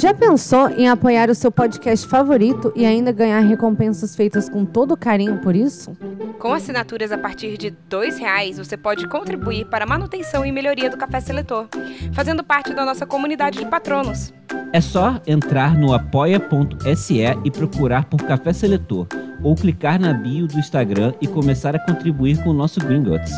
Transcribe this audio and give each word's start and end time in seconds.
Já 0.00 0.14
pensou 0.14 0.70
em 0.70 0.88
apoiar 0.88 1.28
o 1.28 1.34
seu 1.34 1.52
podcast 1.52 2.08
favorito 2.08 2.72
e 2.74 2.86
ainda 2.86 3.12
ganhar 3.12 3.40
recompensas 3.40 4.16
feitas 4.16 4.48
com 4.48 4.64
todo 4.64 4.96
carinho 4.96 5.36
por 5.42 5.54
isso? 5.54 5.94
Com 6.38 6.54
assinaturas 6.54 7.12
a 7.12 7.18
partir 7.18 7.58
de 7.58 7.66
R$ 7.68 8.10
reais, 8.18 8.56
você 8.56 8.78
pode 8.78 9.06
contribuir 9.06 9.66
para 9.66 9.84
a 9.84 9.86
manutenção 9.86 10.42
e 10.42 10.50
melhoria 10.50 10.88
do 10.88 10.96
Café 10.96 11.20
Seletor, 11.20 11.68
fazendo 12.14 12.42
parte 12.42 12.72
da 12.72 12.86
nossa 12.86 13.04
comunidade 13.04 13.58
de 13.58 13.66
patronos. 13.66 14.32
É 14.72 14.80
só 14.80 15.20
entrar 15.26 15.76
no 15.76 15.92
apoia.se 15.92 17.20
e 17.44 17.50
procurar 17.50 18.06
por 18.06 18.22
Café 18.22 18.54
Seletor, 18.54 19.06
ou 19.42 19.54
clicar 19.54 20.00
na 20.00 20.14
bio 20.14 20.46
do 20.46 20.58
Instagram 20.58 21.12
e 21.20 21.26
começar 21.26 21.76
a 21.76 21.78
contribuir 21.78 22.42
com 22.42 22.48
o 22.48 22.54
nosso 22.54 22.80
Gringotts. 22.80 23.34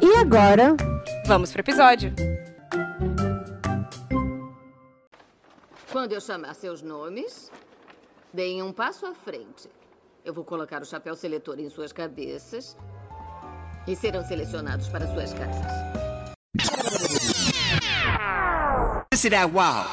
E 0.00 0.14
agora? 0.18 0.76
Vamos 1.26 1.50
pro 1.50 1.60
episódio! 1.60 2.12
Quando 5.94 6.12
eu 6.12 6.20
chamar 6.20 6.54
seus 6.54 6.82
nomes, 6.82 7.52
deem 8.32 8.60
um 8.60 8.72
passo 8.72 9.06
à 9.06 9.14
frente. 9.14 9.70
Eu 10.24 10.34
vou 10.34 10.42
colocar 10.42 10.82
o 10.82 10.84
chapéu 10.84 11.14
seletor 11.14 11.60
em 11.60 11.70
suas 11.70 11.92
cabeças 11.92 12.76
e 13.86 13.94
serão 13.94 14.24
selecionados 14.24 14.88
para 14.88 15.06
suas 15.06 15.32
casas. 15.32 15.64
Listen 19.12 19.30
that 19.30 19.52
wow. 19.52 19.84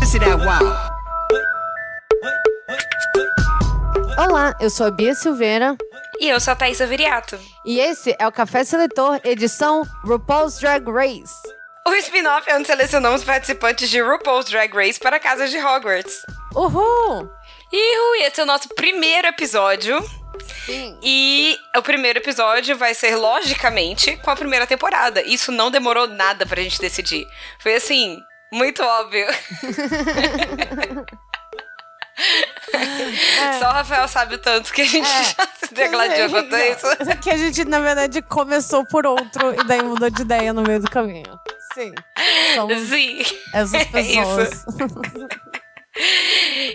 Listen 0.00 0.20
that 0.20 0.38
wow. 0.44 0.62
Olá, 4.16 4.54
eu 4.60 4.70
sou 4.70 4.86
a 4.86 4.90
Bia 4.92 5.12
Silveira. 5.12 5.76
E 6.20 6.28
eu 6.28 6.40
sou 6.40 6.52
a 6.52 6.56
Thaisa 6.56 6.86
Viriato. 6.86 7.38
E 7.64 7.80
esse 7.80 8.14
é 8.18 8.26
o 8.26 8.32
Café 8.32 8.64
Seletor, 8.64 9.20
edição 9.24 9.82
RuPaul's 10.04 10.58
Drag 10.58 10.84
Race. 10.90 11.34
O 11.86 11.94
spin-off 11.96 12.48
é 12.48 12.56
onde 12.56 12.66
selecionamos 12.66 13.24
participantes 13.24 13.90
de 13.90 14.00
RuPaul's 14.00 14.46
Drag 14.46 14.72
Race 14.74 14.98
para 14.98 15.16
a 15.16 15.20
casa 15.20 15.46
de 15.48 15.58
Hogwarts. 15.58 16.22
Uhul! 16.54 17.30
E 17.72 18.22
esse 18.22 18.40
é 18.40 18.44
o 18.44 18.46
nosso 18.46 18.68
primeiro 18.70 19.28
episódio. 19.28 19.98
Sim. 20.64 20.98
E 21.02 21.58
o 21.76 21.82
primeiro 21.82 22.20
episódio 22.20 22.76
vai 22.76 22.94
ser, 22.94 23.16
logicamente, 23.16 24.16
com 24.18 24.30
a 24.30 24.36
primeira 24.36 24.66
temporada. 24.66 25.20
Isso 25.22 25.52
não 25.52 25.70
demorou 25.70 26.06
nada 26.06 26.46
pra 26.46 26.62
gente 26.62 26.80
decidir. 26.80 27.26
Foi 27.58 27.74
assim, 27.74 28.18
muito 28.52 28.82
óbvio. 28.82 29.26
É. 32.72 33.58
Só 33.58 33.68
o 33.68 33.72
Rafael 33.72 34.08
sabe 34.08 34.36
o 34.36 34.38
tanto 34.38 34.72
que 34.72 34.82
a 34.82 34.86
gente 34.86 35.06
é. 35.08 35.24
já 35.24 35.48
se 35.66 35.74
degladiou 35.74 36.30
quanto 36.30 36.56
isso. 36.56 36.86
Que 37.22 37.30
a 37.30 37.36
gente, 37.36 37.64
na 37.64 37.80
verdade, 37.80 38.22
começou 38.22 38.84
por 38.86 39.06
outro 39.06 39.54
e 39.60 39.64
daí 39.64 39.82
mudou 39.82 40.10
de 40.10 40.22
ideia 40.22 40.52
no 40.52 40.62
meio 40.62 40.80
do 40.80 40.90
caminho. 40.90 41.38
Sim. 41.74 41.92
Somos 42.54 42.88
Sim. 42.88 43.22
Essas 43.52 43.74
É 43.82 43.84
pessoas. 43.84 44.64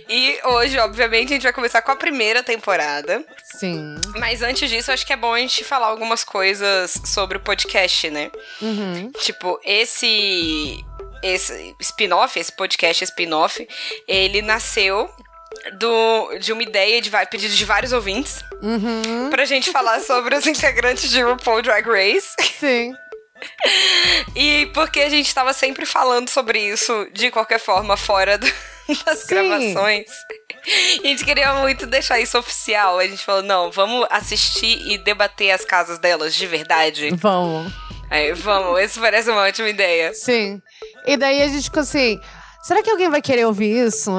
E 0.07 0.39
hoje, 0.45 0.79
obviamente, 0.79 1.33
a 1.33 1.33
gente 1.33 1.43
vai 1.43 1.51
começar 1.51 1.81
com 1.81 1.91
a 1.91 1.95
primeira 1.95 2.41
temporada. 2.41 3.21
Sim. 3.43 3.95
Mas 4.17 4.41
antes 4.41 4.69
disso, 4.69 4.91
acho 4.93 5.05
que 5.05 5.11
é 5.11 5.17
bom 5.17 5.33
a 5.33 5.39
gente 5.39 5.63
falar 5.65 5.87
algumas 5.87 6.23
coisas 6.23 6.93
sobre 7.03 7.37
o 7.37 7.41
podcast, 7.41 8.09
né? 8.09 8.31
Uhum. 8.61 9.11
Tipo, 9.19 9.59
esse 9.63 10.83
esse 11.21 11.75
spin-off, 11.81 12.39
esse 12.39 12.51
podcast 12.51 13.03
spin-off, 13.03 13.67
ele 14.07 14.41
nasceu 14.41 15.13
do, 15.77 16.37
de 16.39 16.51
uma 16.53 16.63
ideia 16.63 17.01
de 17.01 17.09
pedido 17.29 17.53
de 17.55 17.65
vários 17.65 17.91
ouvintes 17.93 18.43
Uhum. 18.61 19.29
pra 19.29 19.45
gente 19.45 19.71
falar 19.71 19.99
sobre 20.01 20.35
os 20.35 20.45
integrantes 20.47 21.09
de 21.09 21.21
RuPaul 21.21 21.61
Drag 21.61 21.85
Race. 21.87 22.29
Sim. 22.59 22.93
E 24.35 24.65
porque 24.73 24.99
a 24.99 25.09
gente 25.09 25.33
tava 25.33 25.53
sempre 25.53 25.85
falando 25.85 26.29
sobre 26.29 26.59
isso 26.59 27.07
de 27.13 27.31
qualquer 27.31 27.59
forma 27.59 27.95
fora 27.95 28.37
do- 28.37 28.51
das 29.05 29.19
Sim. 29.19 29.27
gravações. 29.27 30.05
E 31.03 31.07
a 31.07 31.09
gente 31.09 31.23
queria 31.23 31.53
muito 31.55 31.85
deixar 31.87 32.19
isso 32.19 32.37
oficial. 32.37 32.99
A 32.99 33.07
gente 33.07 33.23
falou, 33.23 33.41
não, 33.41 33.71
vamos 33.71 34.05
assistir 34.09 34.81
e 34.91 34.97
debater 34.97 35.51
as 35.51 35.63
casas 35.63 35.97
delas 35.99 36.35
de 36.35 36.45
verdade. 36.47 37.09
Vamos. 37.15 37.71
Aí, 38.11 38.33
vamos, 38.33 38.81
isso 38.81 38.99
parece 38.99 39.29
uma 39.29 39.43
ótima 39.43 39.69
ideia. 39.69 40.13
Sim. 40.13 40.61
E 41.05 41.15
daí 41.15 41.41
a 41.43 41.47
gente 41.47 41.63
ficou 41.65 41.81
assim. 41.81 42.19
Será 42.61 42.83
que 42.83 42.89
alguém 42.89 43.09
vai 43.09 43.21
querer 43.21 43.45
ouvir 43.45 43.87
isso? 43.87 44.11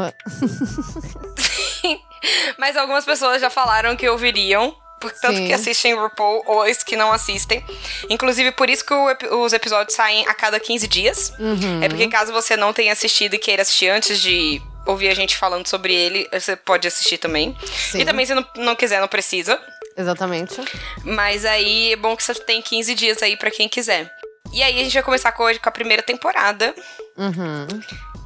Mas 2.59 2.77
algumas 2.77 3.05
pessoas 3.05 3.41
já 3.41 3.51
falaram 3.51 3.97
que 3.97 4.09
ouviriam. 4.09 4.75
por- 5.01 5.11
Tanto 5.12 5.37
Sim. 5.39 5.47
que 5.47 5.53
assistem 5.55 5.95
RuPaul 5.95 6.43
ou 6.47 6.62
os 6.65 6.83
que 6.83 6.95
não 6.95 7.11
assistem. 7.11 7.65
Inclusive, 8.11 8.53
por 8.53 8.69
isso 8.69 8.84
que 8.84 8.93
o 8.93 9.43
os 9.45 9.53
episódios 9.55 9.95
saem 9.97 10.27
a 10.28 10.34
cada 10.34 10.61
15 10.61 10.87
dias. 10.87 11.33
Uhum. 11.39 11.83
É 11.83 11.89
porque 11.89 12.06
caso 12.09 12.33
você 12.34 12.55
não 12.55 12.71
tenha 12.75 12.93
assistido 12.93 13.33
e 13.34 13.39
queira 13.39 13.62
assistir 13.62 13.89
antes 13.89 14.21
de 14.21 14.61
ouvir 14.87 15.09
a 15.09 15.15
gente 15.15 15.37
falando 15.39 15.67
sobre 15.69 15.95
ele, 15.95 16.28
você 16.33 16.55
pode 16.55 16.87
assistir 16.87 17.17
também. 17.17 17.57
Sim. 17.91 18.01
E 18.01 18.05
também, 18.05 18.27
se 18.27 18.34
não, 18.34 18.45
não 18.57 18.77
quiser, 18.77 19.01
não 19.01 19.09
precisa. 19.09 19.59
Exatamente. 19.97 20.61
Mas 21.03 21.45
aí 21.47 21.93
é 21.93 21.97
bom 21.97 22.15
que 22.15 22.22
você 22.22 22.34
tem 22.34 22.61
15 22.61 22.95
dias 22.95 23.22
aí 23.22 23.37
pra 23.39 23.51
quem 23.51 23.69
quiser. 23.71 24.11
E 24.53 24.62
aí 24.62 24.81
a 24.81 24.84
gente 24.84 24.95
vai 24.95 25.03
começar 25.03 25.33
com 25.33 25.45
hoje 25.45 25.61
com 25.61 25.69
a 25.69 25.73
primeira 25.73 26.03
temporada. 26.03 26.75
Uhum. 27.17 27.67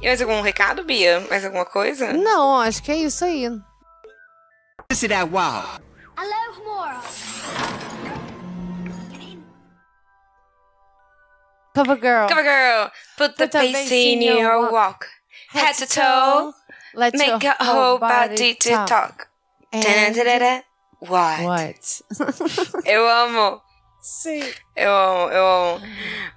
E 0.01 0.07
mais 0.07 0.21
algum 0.21 0.41
recado, 0.41 0.83
Bia? 0.83 1.19
Mais 1.29 1.45
alguma 1.45 1.65
coisa? 1.65 2.13
Não, 2.13 2.59
acho 2.61 2.81
que 2.81 2.91
é 2.91 2.95
isso 2.95 3.23
aí. 3.25 3.47
Listen 4.89 5.09
that 5.09 5.29
wow. 5.29 5.63
Cover 11.75 11.97
Girl. 11.97 12.27
Cover 12.29 12.43
girl, 12.43 12.87
put 13.17 13.35
the 13.35 13.47
Put 13.47 13.51
the 13.51 13.71
bass 13.73 13.91
in 13.91 14.21
your 14.21 14.71
walk. 14.71 15.07
Head 15.49 15.75
to 15.75 15.85
toe, 15.85 16.53
Let 16.93 17.13
make 17.15 17.43
your 17.43 17.55
whole 17.59 17.97
body 17.99 18.55
to 18.55 18.69
talk. 18.87 19.27
And- 19.73 19.83
Tadadadada. 20.15 20.63
What? 20.99 21.43
What? 21.43 22.01
Eu 22.85 23.07
amo. 23.07 23.61
Sim. 24.05 24.39
Eu 24.75 24.91
amo, 24.91 25.31
eu 25.31 25.45
amo. 25.47 25.81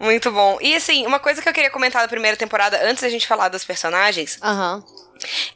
Muito 0.00 0.30
bom. 0.32 0.56
E 0.62 0.74
assim, 0.74 1.06
uma 1.06 1.18
coisa 1.18 1.42
que 1.42 1.48
eu 1.48 1.52
queria 1.52 1.68
comentar 1.70 2.00
da 2.00 2.08
primeira 2.08 2.34
temporada, 2.36 2.80
antes 2.88 3.02
da 3.02 3.10
gente 3.10 3.26
falar 3.26 3.48
dos 3.50 3.62
personagens, 3.62 4.38
Aham. 4.42 4.82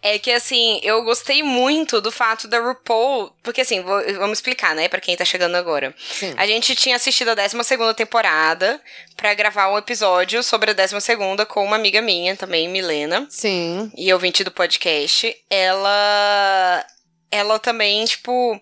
é 0.03 0.19
que 0.19 0.31
assim, 0.31 0.79
eu 0.83 1.03
gostei 1.05 1.43
muito 1.43 2.03
do 2.03 2.13
fato 2.13 2.47
da 2.49 2.59
RuPaul. 2.61 3.33
Porque 3.43 3.63
assim, 3.63 3.81
vou- 3.81 4.03
vamos 4.19 4.39
explicar, 4.39 4.75
né, 4.75 4.89
pra 4.89 5.01
quem 5.01 5.17
tá 5.17 5.25
chegando 5.25 5.55
agora. 5.55 5.95
Sim. 5.99 6.35
A 6.37 6.47
gente 6.47 6.75
tinha 6.75 6.97
assistido 6.97 7.31
a 7.31 7.35
12 7.35 7.95
temporada 7.97 8.79
pra 9.17 9.33
gravar 9.33 9.71
um 9.71 9.79
episódio 9.79 10.43
sobre 10.43 10.73
a 10.73 10.75
12 10.75 11.47
com 11.49 11.65
uma 11.65 11.77
amiga 11.77 12.03
minha 12.03 12.37
também, 12.37 12.69
Milena. 12.69 13.27
Sim. 13.31 13.91
e 13.97 14.13
ouvinte 14.13 14.45
do 14.45 14.51
podcast, 14.51 15.35
ela. 15.49 16.85
Ela 17.33 17.59
também, 17.59 18.05
tipo. 18.05 18.61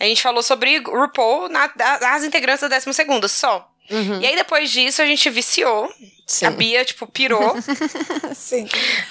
A 0.00 0.04
gente 0.04 0.22
falou 0.22 0.42
sobre 0.42 0.78
RuPaul 0.78 1.48
na, 1.50 1.70
as 2.14 2.24
integrantes 2.24 2.68
da 2.68 2.78
12 2.78 3.28
só. 3.28 3.70
Uhum. 3.90 4.20
E 4.20 4.26
aí, 4.26 4.36
depois 4.36 4.70
disso, 4.70 5.02
a 5.02 5.06
gente 5.06 5.28
viciou. 5.30 5.92
Sim. 6.26 6.46
A 6.46 6.50
Bia, 6.50 6.84
tipo, 6.84 7.06
pirou. 7.06 7.54
Sim. 8.34 8.66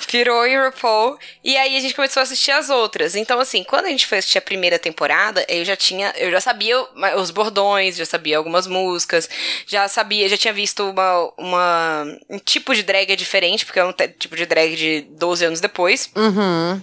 pirou 0.06 0.46
em 0.46 0.60
RuPaul. 0.60 1.18
E 1.42 1.56
aí 1.56 1.78
a 1.78 1.80
gente 1.80 1.94
começou 1.94 2.20
a 2.20 2.24
assistir 2.24 2.52
as 2.52 2.70
outras. 2.70 3.16
Então, 3.16 3.40
assim, 3.40 3.64
quando 3.64 3.86
a 3.86 3.90
gente 3.90 4.06
foi 4.06 4.18
assistir 4.18 4.38
a 4.38 4.42
primeira 4.42 4.78
temporada, 4.78 5.46
eu 5.48 5.64
já 5.64 5.78
tinha. 5.78 6.14
Eu 6.18 6.30
já 6.30 6.42
sabia 6.42 6.78
os 7.18 7.32
bordões, 7.32 7.96
já 7.96 8.06
sabia 8.06 8.38
algumas 8.38 8.68
músicas, 8.68 9.30
já 9.66 9.88
sabia, 9.88 10.28
já 10.28 10.36
tinha 10.36 10.54
visto 10.54 10.90
uma, 10.90 11.34
uma, 11.38 12.06
um 12.30 12.38
tipo 12.38 12.76
de 12.76 12.84
drag 12.84 13.16
diferente, 13.16 13.66
porque 13.66 13.80
é 13.80 13.86
um 13.86 13.94
tipo 13.94 14.36
de 14.36 14.46
drag 14.46 14.76
de 14.76 15.02
12 15.12 15.46
anos 15.46 15.62
depois. 15.62 16.12
Uhum. 16.14 16.82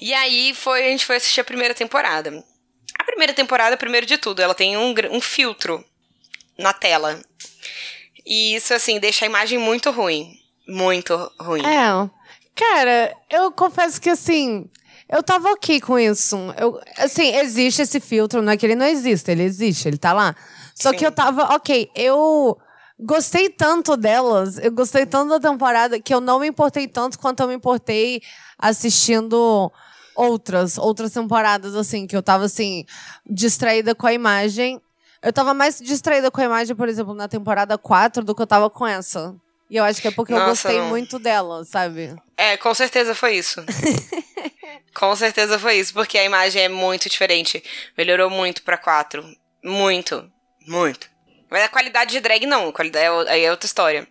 E 0.00 0.14
aí 0.14 0.54
foi, 0.54 0.86
a 0.86 0.88
gente 0.88 1.04
foi 1.04 1.16
assistir 1.16 1.42
a 1.42 1.44
primeira 1.44 1.74
temporada. 1.74 2.42
A 2.98 3.04
primeira 3.04 3.34
temporada, 3.34 3.76
primeiro 3.76 4.06
de 4.06 4.16
tudo, 4.16 4.40
ela 4.40 4.54
tem 4.54 4.78
um, 4.78 4.94
um 5.10 5.20
filtro 5.20 5.84
na 6.58 6.72
tela. 6.72 7.20
E 8.26 8.54
isso, 8.54 8.74
assim, 8.74 8.98
deixa 8.98 9.24
a 9.24 9.28
imagem 9.28 9.58
muito 9.58 9.90
ruim. 9.90 10.38
Muito 10.66 11.14
ruim. 11.40 11.62
É. 11.64 12.10
Cara, 12.54 13.16
eu 13.30 13.50
confesso 13.52 14.00
que 14.00 14.10
assim. 14.10 14.68
Eu 15.08 15.22
tava 15.22 15.50
ok 15.52 15.80
com 15.80 15.98
isso. 15.98 16.36
Eu, 16.58 16.78
assim, 16.98 17.34
existe 17.36 17.80
esse 17.80 17.98
filtro, 17.98 18.42
não 18.42 18.52
é 18.52 18.56
que 18.58 18.66
ele 18.66 18.74
não 18.74 18.84
existe, 18.84 19.30
ele 19.30 19.42
existe, 19.42 19.88
ele 19.88 19.96
tá 19.96 20.12
lá. 20.12 20.36
Só 20.74 20.90
Sim. 20.90 20.96
que 20.96 21.06
eu 21.06 21.10
tava, 21.10 21.54
ok, 21.54 21.90
eu 21.94 22.58
gostei 23.00 23.48
tanto 23.48 23.96
delas, 23.96 24.58
eu 24.58 24.70
gostei 24.70 25.06
tanto 25.06 25.30
da 25.30 25.50
temporada 25.50 25.98
que 25.98 26.12
eu 26.12 26.20
não 26.20 26.38
me 26.38 26.48
importei 26.48 26.86
tanto 26.86 27.18
quanto 27.18 27.40
eu 27.40 27.48
me 27.48 27.54
importei 27.54 28.20
assistindo 28.58 29.72
outras, 30.14 30.76
outras 30.76 31.12
temporadas, 31.12 31.74
assim, 31.74 32.06
que 32.06 32.16
eu 32.16 32.22
tava, 32.22 32.44
assim, 32.44 32.84
distraída 33.24 33.94
com 33.94 34.06
a 34.06 34.12
imagem. 34.12 34.78
Eu 35.22 35.32
tava 35.32 35.52
mais 35.52 35.78
distraída 35.78 36.30
com 36.30 36.40
a 36.40 36.44
imagem, 36.44 36.76
por 36.76 36.88
exemplo, 36.88 37.14
na 37.14 37.28
temporada 37.28 37.76
4 37.76 38.24
do 38.24 38.34
que 38.34 38.42
eu 38.42 38.46
tava 38.46 38.70
com 38.70 38.86
essa. 38.86 39.34
E 39.70 39.76
eu 39.76 39.84
acho 39.84 40.00
que 40.00 40.08
é 40.08 40.10
porque 40.10 40.32
eu 40.32 40.38
Nossa, 40.38 40.50
gostei 40.50 40.78
não. 40.78 40.88
muito 40.88 41.18
dela, 41.18 41.64
sabe? 41.64 42.16
É, 42.36 42.56
com 42.56 42.72
certeza 42.72 43.14
foi 43.14 43.36
isso. 43.36 43.62
com 44.94 45.14
certeza 45.14 45.58
foi 45.58 45.76
isso, 45.76 45.92
porque 45.92 46.16
a 46.16 46.24
imagem 46.24 46.62
é 46.62 46.68
muito 46.68 47.08
diferente. 47.08 47.62
Melhorou 47.96 48.30
muito 48.30 48.62
pra 48.62 48.78
4. 48.78 49.24
Muito. 49.62 50.30
Muito. 50.66 51.10
Mas 51.50 51.64
a 51.64 51.68
qualidade 51.68 52.12
de 52.12 52.20
drag 52.20 52.46
não, 52.46 52.72
qualidade 52.72 53.04
é 53.04 53.32
aí 53.32 53.44
é 53.44 53.50
outra 53.50 53.66
história. 53.66 54.06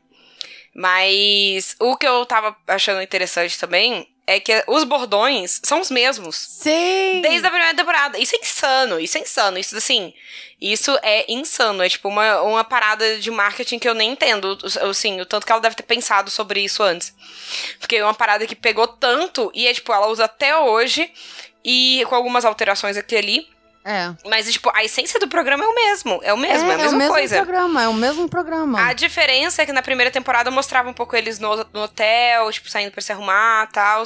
Mas 0.75 1.75
o 1.79 1.97
que 1.97 2.07
eu 2.07 2.23
tava 2.25 2.55
achando 2.67 3.01
interessante 3.01 3.59
também 3.59 4.07
é 4.27 4.41
que 4.41 4.61
os 4.67 4.83
bordões 4.83 5.61
são 5.63 5.79
os 5.79 5.89
mesmos. 5.89 6.35
Sim! 6.35 7.21
Desde 7.21 7.47
a 7.47 7.49
primeira 7.49 7.73
temporada. 7.73 8.19
Isso 8.19 8.35
é 8.35 8.39
insano, 8.39 8.99
isso 8.99 9.17
é 9.17 9.21
insano. 9.21 9.57
Isso, 9.57 9.77
assim, 9.77 10.13
isso 10.59 10.99
é 11.01 11.25
insano. 11.31 11.81
É 11.81 11.87
tipo 11.87 12.09
uma, 12.09 12.41
uma 12.41 12.63
parada 12.65 13.17
de 13.19 13.31
marketing 13.31 13.79
que 13.79 13.87
eu 13.87 13.93
nem 13.93 14.11
entendo, 14.11 14.57
assim, 14.81 15.21
o 15.21 15.25
tanto 15.25 15.45
que 15.45 15.51
ela 15.51 15.61
deve 15.61 15.77
ter 15.77 15.83
pensado 15.83 16.29
sobre 16.29 16.59
isso 16.59 16.83
antes. 16.83 17.15
Porque 17.79 17.95
é 17.95 18.03
uma 18.03 18.13
parada 18.13 18.45
que 18.45 18.55
pegou 18.55 18.85
tanto 18.85 19.49
e 19.55 19.65
é, 19.65 19.73
tipo, 19.73 19.93
ela 19.93 20.07
usa 20.07 20.25
até 20.25 20.57
hoje 20.57 21.09
e 21.63 22.03
com 22.09 22.15
algumas 22.15 22.43
alterações 22.43 22.97
aqui 22.97 23.15
e 23.15 23.17
ali. 23.17 23.56
É. 23.87 24.13
Mas, 24.27 24.51
tipo, 24.51 24.69
a 24.75 24.83
essência 24.83 25.17
do 25.17 25.29
programa 25.29 25.63
é 25.63 25.67
o 25.67 25.73
mesmo. 25.73 26.19
É 26.21 26.33
o 26.33 26.37
mesmo, 26.37 26.69
é, 26.69 26.73
a 26.73 26.77
mesma 26.77 26.93
o 26.93 26.97
mesmo 26.97 27.13
coisa. 27.13 27.37
programa, 27.37 27.83
é 27.83 27.87
o 27.87 27.93
mesmo 27.93 28.27
programa. 28.27 28.85
A 28.85 28.91
diferença 28.91 29.61
é 29.61 29.65
que 29.65 29.71
na 29.71 29.81
primeira 29.81 30.11
temporada 30.11 30.51
mostrava 30.51 30.89
um 30.89 30.93
pouco 30.93 31.15
eles 31.15 31.39
no, 31.39 31.55
no 31.73 31.83
hotel, 31.83 32.51
tipo, 32.51 32.69
saindo 32.69 32.91
pra 32.91 33.01
se 33.01 33.13
arrumar 33.13 33.65
e 33.69 33.71
tal. 33.71 34.03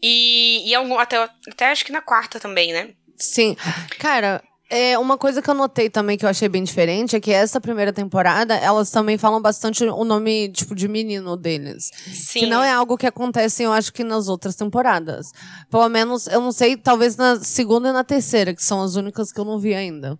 E, 0.00 0.70
e 0.70 0.74
algum, 0.76 0.96
até, 0.96 1.28
até 1.50 1.72
acho 1.72 1.84
que 1.84 1.90
na 1.90 2.00
quarta 2.00 2.38
também, 2.38 2.72
né? 2.72 2.90
Sim. 3.16 3.56
Cara, 3.98 4.40
é 4.68 4.98
uma 4.98 5.16
coisa 5.16 5.40
que 5.40 5.48
eu 5.48 5.54
notei 5.54 5.88
também 5.88 6.18
que 6.18 6.24
eu 6.24 6.28
achei 6.28 6.48
bem 6.48 6.64
diferente 6.64 7.14
é 7.14 7.20
que 7.20 7.32
essa 7.32 7.60
primeira 7.60 7.92
temporada, 7.92 8.54
elas 8.56 8.90
também 8.90 9.16
falam 9.16 9.40
bastante 9.40 9.84
o 9.84 10.04
nome, 10.04 10.48
tipo, 10.48 10.74
de 10.74 10.88
menino 10.88 11.36
deles. 11.36 11.90
Sim. 12.06 12.40
Que 12.40 12.46
não 12.46 12.62
é 12.62 12.72
algo 12.72 12.96
que 12.96 13.06
acontece, 13.06 13.62
eu 13.62 13.72
acho 13.72 13.92
que 13.92 14.02
nas 14.02 14.28
outras 14.28 14.56
temporadas. 14.56 15.30
Pelo 15.70 15.88
menos, 15.88 16.26
eu 16.26 16.40
não 16.40 16.50
sei, 16.50 16.76
talvez 16.76 17.16
na 17.16 17.38
segunda 17.40 17.90
e 17.90 17.92
na 17.92 18.02
terceira, 18.02 18.54
que 18.54 18.64
são 18.64 18.82
as 18.82 18.96
únicas 18.96 19.30
que 19.30 19.38
eu 19.38 19.44
não 19.44 19.58
vi 19.58 19.74
ainda. 19.74 20.18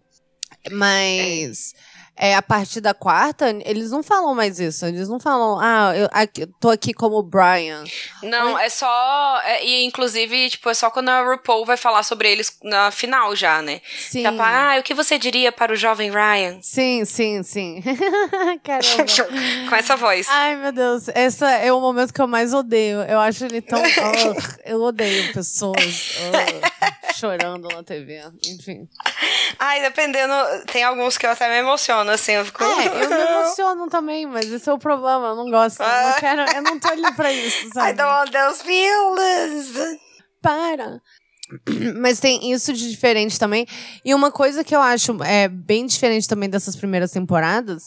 Mas. 0.70 1.72
É, 1.75 1.95
a 2.18 2.40
partir 2.42 2.80
da 2.80 2.94
quarta, 2.94 3.50
eles 3.64 3.90
não 3.90 4.02
falam 4.02 4.34
mais 4.34 4.58
isso. 4.58 4.86
Eles 4.86 5.08
não 5.08 5.20
falam, 5.20 5.58
ah, 5.60 5.92
eu 5.96 6.08
aqui- 6.12 6.46
tô 6.60 6.70
aqui 6.70 6.94
como 6.94 7.22
Brian. 7.22 7.84
Não, 8.22 8.58
é 8.58 8.68
só. 8.68 9.40
é- 9.44 9.64
e 9.64 9.84
inclusive, 9.84 10.50
tipo, 10.50 10.68
é 10.70 10.74
só 10.74 10.90
quando 10.90 11.08
a 11.10 11.22
RuPaul 11.22 11.64
vai 11.66 11.76
falar 11.76 12.02
sobre 12.02 12.30
eles 12.30 12.56
na 12.62 12.90
final 12.90 13.34
já, 13.36 13.60
né? 13.60 13.80
Sim. 13.98 14.22
Pá, 14.36 14.74
ah, 14.76 14.78
o 14.80 14.82
que 14.82 14.94
você 14.94 15.18
diria 15.18 15.52
para 15.52 15.72
o 15.72 15.76
jovem 15.76 16.10
Ryan? 16.10 16.58
Sim, 16.62 17.04
sim, 17.04 17.42
sim. 17.42 17.82
Caramba. 18.64 19.06
Com 19.68 19.74
essa 19.76 19.96
voz. 19.96 20.26
Ai, 20.30 20.56
meu 20.56 20.72
Deus. 20.72 21.08
Esse 21.14 21.44
é 21.44 21.72
o 21.72 21.80
momento 21.80 22.12
que 22.12 22.20
eu 22.20 22.26
mais 22.28 22.54
odeio. 22.54 23.02
Eu 23.02 23.20
acho 23.20 23.44
ele 23.44 23.60
tão. 23.60 23.80
Ugh, 23.86 24.58
eu 24.64 24.80
odeio 24.82 25.32
pessoas 25.32 25.76
ugh, 25.76 26.60
chorando 27.16 27.68
na 27.68 27.82
TV. 27.82 28.22
Enfim. 28.46 28.88
Ai, 29.58 29.80
dependendo. 29.80 30.34
Tem 30.72 30.82
alguns 30.84 31.16
que 31.16 31.26
eu 31.26 31.30
até 31.30 31.48
me 31.48 31.58
emociono, 31.58 32.10
assim. 32.10 32.32
Eu 32.32 32.44
fico. 32.44 32.62
É, 32.62 32.86
eu 32.86 33.08
me 33.08 33.16
emociono 33.40 33.88
também, 33.88 34.26
mas 34.26 34.46
esse 34.46 34.68
é 34.68 34.72
o 34.72 34.78
problema. 34.78 35.28
Eu 35.28 35.36
não 35.36 35.50
gosto. 35.50 35.82
Eu 35.82 35.88
não, 35.88 36.14
quero, 36.14 36.42
eu 36.42 36.62
não 36.62 36.78
tô 36.78 36.88
ali 36.88 37.14
pra 37.14 37.32
isso, 37.32 37.66
I 37.68 37.70
sabe? 37.72 37.92
don't 37.94 38.10
want 38.10 38.32
those 38.32 38.62
feelings. 38.62 39.98
Para. 40.42 41.00
Mas 41.96 42.18
tem 42.18 42.50
isso 42.50 42.72
de 42.72 42.90
diferente 42.90 43.38
também. 43.38 43.66
E 44.04 44.12
uma 44.12 44.32
coisa 44.32 44.64
que 44.64 44.74
eu 44.74 44.80
acho 44.80 45.22
é, 45.22 45.46
bem 45.48 45.86
diferente 45.86 46.26
também 46.26 46.48
dessas 46.48 46.74
primeiras 46.74 47.12
temporadas 47.12 47.84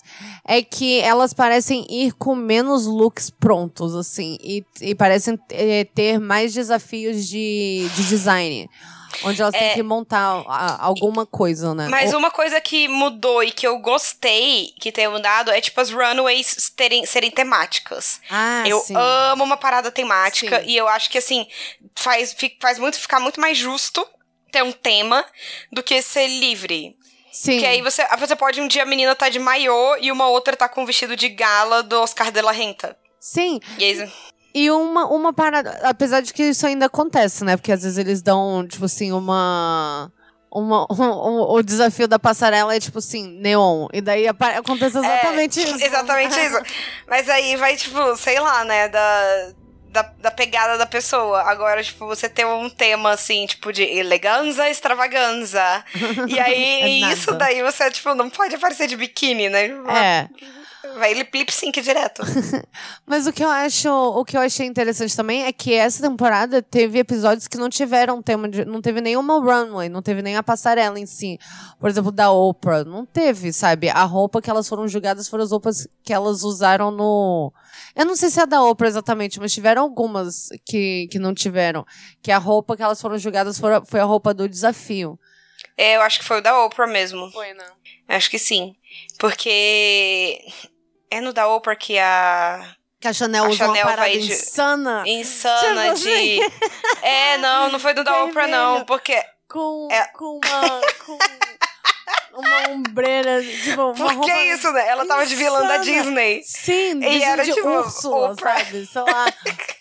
é 0.47 0.61
que 0.61 0.99
elas 1.01 1.33
parecem 1.33 1.85
ir 1.89 2.13
com 2.13 2.35
menos 2.35 2.85
looks 2.85 3.29
prontos, 3.29 3.95
assim. 3.95 4.37
E, 4.41 4.63
e 4.79 4.95
parecem 4.95 5.37
eh, 5.51 5.85
ter 5.93 6.19
mais 6.19 6.53
desafios 6.53 7.27
de, 7.27 7.89
de 7.95 8.07
design. 8.07 8.69
Onde 9.23 9.41
elas 9.41 9.53
têm 9.53 9.73
que 9.73 9.83
montar 9.83 10.44
alguma 10.79 11.25
coisa, 11.25 11.73
né? 11.73 11.88
Mas 11.89 12.13
Ou- 12.13 12.19
uma 12.19 12.31
coisa 12.31 12.59
que 12.61 12.88
mudou 12.88 13.44
e 13.44 13.51
que 13.51 13.65
eu 13.67 13.77
gostei 13.79 14.73
que 14.79 14.91
tenha 14.91 15.09
mudado 15.09 15.51
é, 15.51 15.59
tipo, 15.59 15.79
as 15.81 15.89
runways 15.91 16.71
terem, 16.75 17.06
serem 17.06 17.31
temáticas. 17.31 18.21
Ah, 18.29 18.63
eu 18.67 18.79
sim. 18.79 18.94
amo 18.95 19.44
uma 19.44 19.57
parada 19.57 19.91
temática 19.91 20.61
Sim. 20.61 20.69
e 20.69 20.77
eu 20.77 20.88
acho 20.88 21.09
que, 21.09 21.17
assim, 21.17 21.47
faz, 21.95 22.35
faz 22.61 22.79
muito, 22.79 23.00
ficar 23.00 23.19
muito 23.19 23.39
mais 23.41 23.57
justo 23.57 24.06
ter 24.51 24.63
um 24.63 24.71
tema 24.71 25.25
do 25.71 25.83
que 25.83 26.01
ser 26.01 26.27
livre. 26.27 26.95
Sim. 27.31 27.53
Porque 27.53 27.65
aí 27.67 27.81
você, 27.81 28.05
você 28.17 28.35
pode 28.35 28.59
um 28.59 28.67
dia 28.67 28.83
a 28.83 28.85
menina 28.85 29.15
tá 29.15 29.29
de 29.29 29.39
maiô 29.39 29.95
e 29.97 30.12
uma 30.12 30.27
outra 30.27 30.55
tá 30.57 30.67
com 30.67 30.81
um 30.81 30.85
vestido 30.85 31.15
de 31.15 31.29
gala 31.29 31.83
do 31.83 32.01
Oscar 32.01 32.31
de 32.31 32.41
la 32.41 32.51
Renta. 32.51 32.97
Sim. 33.19 33.59
E 33.77 33.83
aí, 33.83 34.12
E 34.54 34.69
uma, 34.72 35.06
uma 35.07 35.31
parada. 35.34 35.80
Apesar 35.84 36.22
de 36.22 36.34
que 36.34 36.44
isso 36.44 36.66
ainda 36.66 36.88
acontece, 36.88 37.44
né? 37.44 37.56
Porque 37.56 37.72
às 37.72 37.84
vezes 37.84 37.98
eles 37.98 38.22
dão, 38.22 38.66
tipo 38.68 38.86
assim, 38.86 39.12
uma. 39.12 40.12
Uma, 40.51 40.88
um- 40.92 41.04
um- 41.04 41.51
o 41.51 41.62
desafio 41.62 42.07
da 42.07 42.18
passarela 42.18 42.75
é 42.75 42.80
tipo 42.80 42.98
assim, 42.98 43.28
neon. 43.40 43.88
E 43.94 44.01
daí 44.01 44.28
acontece 44.28 44.98
exatamente 44.98 45.60
É, 45.60 45.63
isso. 45.63 45.86
Exatamente 45.86 46.40
isso. 46.40 46.57
Mas 47.07 47.30
aí 47.30 47.56
vai, 47.56 47.75
tipo, 47.75 48.16
sei 48.18 48.40
lá, 48.40 48.66
né, 48.66 48.90
da, 48.90 49.51
da, 49.92 50.01
da 50.19 50.31
pegada 50.31 50.75
da 50.80 50.88
pessoa. 50.88 51.44
Agora, 51.44 51.84
tipo, 51.84 52.07
você 52.07 52.28
tem 52.28 52.46
um 52.46 52.68
tema, 52.68 53.12
assim, 53.12 53.46
tipo, 53.46 53.72
de 53.72 53.84
eleganza, 53.84 54.68
extravaganza. 54.68 55.62
E 56.28 56.40
aí, 56.42 57.04
É 57.04 57.13
isso 57.13 57.31
daí 57.36 57.62
você, 57.62 57.92
tipo, 57.92 58.16
não 58.16 58.28
pode 58.31 58.56
aparecer 58.56 58.88
de 58.88 58.96
biquíni, 58.98 59.50
né? 59.50 59.66
É. 59.96 60.28
Vai 60.97 61.13
lip, 61.13 61.38
lip 61.38 61.51
sync 61.51 61.81
direto. 61.81 62.21
Mas 63.06 63.27
o 63.27 63.33
que 63.33 63.44
eu 63.44 63.50
acho, 63.50 63.89
o 63.89 64.25
que 64.25 64.36
eu 64.36 64.41
achei 64.41 64.65
interessante 64.65 65.15
também 65.15 65.44
é 65.44 65.51
que 65.51 65.74
essa 65.74 66.01
temporada 66.01 66.62
teve 66.62 67.00
episódios 67.00 67.47
que 67.47 67.57
não 67.57 67.69
tiveram 67.69 68.21
tema 68.21 68.47
de, 68.47 68.65
não 68.65 68.81
teve 68.81 69.01
nenhuma 69.01 69.39
runway, 69.39 69.89
não 69.89 70.01
teve 70.01 70.21
nem 70.21 70.36
a 70.36 70.44
passarela 70.44 71.00
em 71.00 71.06
si. 71.06 71.38
Por 71.80 71.89
exemplo, 71.89 72.12
da 72.12 72.31
Oprah, 72.31 72.83
não 72.83 73.06
teve, 73.06 73.53
sabe? 73.53 73.89
A 73.89 74.03
roupa 74.03 74.41
que 74.41 74.50
elas 74.50 74.68
foram 74.68 74.88
julgadas 74.88 75.27
foram 75.27 75.44
as 75.44 75.51
roupas 75.51 75.88
que 76.03 76.13
elas 76.13 76.44
usaram 76.44 76.91
no 76.91 77.53
Eu 77.95 78.06
não 78.06 78.15
sei 78.15 78.30
se 78.30 78.39
é 78.39 78.45
da 78.45 78.63
Oprah 78.63 78.88
exatamente, 78.88 79.39
mas 79.39 79.53
tiveram 79.53 79.83
algumas 79.83 80.50
que, 80.65 81.07
que 81.12 81.19
não 81.19 81.33
tiveram, 81.33 81.86
que 82.21 82.31
a 82.31 82.38
roupa 82.38 82.75
que 82.75 82.83
elas 82.83 83.01
foram 83.01 83.18
julgadas 83.18 83.59
foi, 83.59 83.71
foi 83.86 84.00
a 84.00 84.06
roupa 84.06 84.33
do 84.33 84.47
desafio. 84.47 85.19
É, 85.77 85.95
eu 85.95 86.01
acho 86.01 86.19
que 86.19 86.25
foi 86.25 86.39
o 86.39 86.41
da 86.41 86.65
Oprah 86.65 86.88
mesmo. 86.88 87.31
Foi, 87.31 87.53
né? 87.53 87.65
Acho 88.07 88.30
que 88.30 88.38
sim. 88.38 88.75
Porque 89.18 90.44
é 91.11 91.21
no 91.21 91.33
da 91.33 91.47
Oprah 91.47 91.75
que 91.75 91.97
a 92.00 92.75
Que 93.00 93.07
a 93.07 93.13
Chanel 93.13 93.45
A 93.45 93.47
usa 93.50 93.57
Chanel 93.57 93.73
uma 93.73 93.83
parada 93.83 94.01
vai 94.01 94.17
de- 94.17 94.31
insana 94.31 95.03
insana 95.07 95.94
Tipo 95.95 96.00
de. 96.09 96.39
É, 97.01 97.38
não, 97.38 97.71
não 97.71 97.79
foi 97.79 97.94
no 97.94 98.03
da 98.03 98.23
Oprah, 98.25 98.47
não. 98.47 98.85
Porque. 98.85 99.21
com, 99.47 99.88
É. 99.91 100.06
com 100.07 100.39
uma. 100.44 100.81
Com 101.06 102.41
uma 102.41 102.69
ombreira, 102.69 103.41
tipo, 103.43 103.81
uma 103.81 103.93
Por 103.93 104.13
roupa 104.13 104.25
que 104.25 104.31
isso, 104.53 104.72
né? 104.72 104.88
Ela 104.88 105.05
tava 105.05 105.25
de 105.25 105.36
vilã 105.36 105.67
da 105.67 105.77
insana. 105.77 105.84
Disney. 105.84 106.41
Sim, 106.43 106.91
E 106.98 107.00
vestido 107.00 107.24
era, 107.25 107.43
de 107.43 107.53
tipo, 107.53 107.67
Úrsula, 107.69 108.31
Oprah. 108.31 108.57
sabe? 108.60 108.86
Sei 108.86 109.01
lá. 109.01 109.25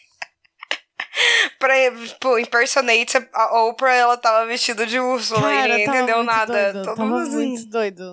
Pra, 1.58 1.74
tipo, 2.06 2.38
impersonate 2.38 3.28
a 3.32 3.62
Oprah, 3.64 3.92
ela 3.94 4.16
tava 4.16 4.46
vestida 4.46 4.86
de 4.86 5.00
Úrsula 5.00 5.40
Cara, 5.42 5.66
e 5.66 5.70
ninguém 5.70 5.86
entendeu 5.88 6.22
nada. 6.22 6.72
Doido, 6.72 6.84
Todo 6.84 6.96
tava 6.96 7.08
mundo 7.08 7.22
assim. 7.28 7.36
muito 7.48 7.68
doido. 7.70 8.12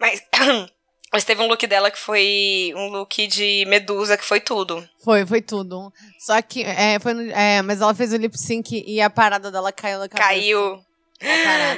Mas, 0.00 0.22
mas 1.14 1.24
teve 1.24 1.40
um 1.40 1.46
look 1.46 1.66
dela 1.66 1.90
que 1.90 1.98
foi 1.98 2.72
um 2.76 2.88
look 2.88 3.26
de 3.26 3.64
medusa, 3.68 4.16
que 4.18 4.24
foi 4.24 4.40
tudo. 4.40 4.86
Foi, 5.02 5.24
foi 5.24 5.40
tudo. 5.40 5.90
Só 6.18 6.42
que, 6.42 6.62
é, 6.62 6.98
foi 7.00 7.14
no- 7.14 7.30
é, 7.32 7.62
mas 7.62 7.80
ela 7.80 7.94
fez 7.94 8.12
o 8.12 8.16
lip 8.16 8.36
sync 8.36 8.84
e 8.86 9.00
a 9.00 9.08
parada 9.08 9.50
dela 9.50 9.72
caiu 9.72 9.98
na 10.00 10.08
cabeça. 10.08 10.28
Caiu. 10.28 10.80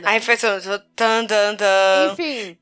Aí 0.05 0.21
foi 0.21 0.37
tudo. 0.37 0.81
Tan, 0.97 1.25
tan, 1.27 1.55
tan. 1.57 2.13
Enfim, 2.13 2.59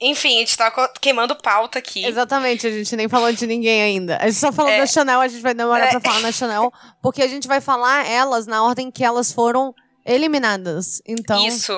Enfim, 0.00 0.36
a 0.36 0.40
gente 0.40 0.56
tá 0.56 0.70
queimando 1.00 1.34
pauta 1.36 1.78
aqui. 1.78 2.04
exatamente, 2.04 2.66
a 2.66 2.70
gente 2.70 2.94
nem 2.94 3.08
falou 3.08 3.32
de 3.32 3.46
ninguém 3.46 3.80
ainda. 3.82 4.18
A 4.20 4.26
gente 4.26 4.38
só 4.38 4.52
falou 4.52 4.70
É. 4.70 4.78
da 4.78 4.86
Chanel, 4.86 5.20
a 5.20 5.28
gente 5.28 5.40
vai 5.40 5.54
demorar 5.54 5.86
É. 5.86 5.90
pra 5.90 6.00
falar 6.00 6.20
na 6.20 6.30
Chanel, 6.30 6.70
porque 7.02 7.22
a 7.22 7.26
gente 7.26 7.48
vai 7.48 7.60
falar 7.62 8.06
elas 8.06 8.46
na 8.46 8.62
ordem 8.62 8.90
que 8.90 9.02
elas 9.02 9.32
foram 9.32 9.74
eliminadas. 10.04 11.00
Então. 11.06 11.46
Isso. 11.46 11.72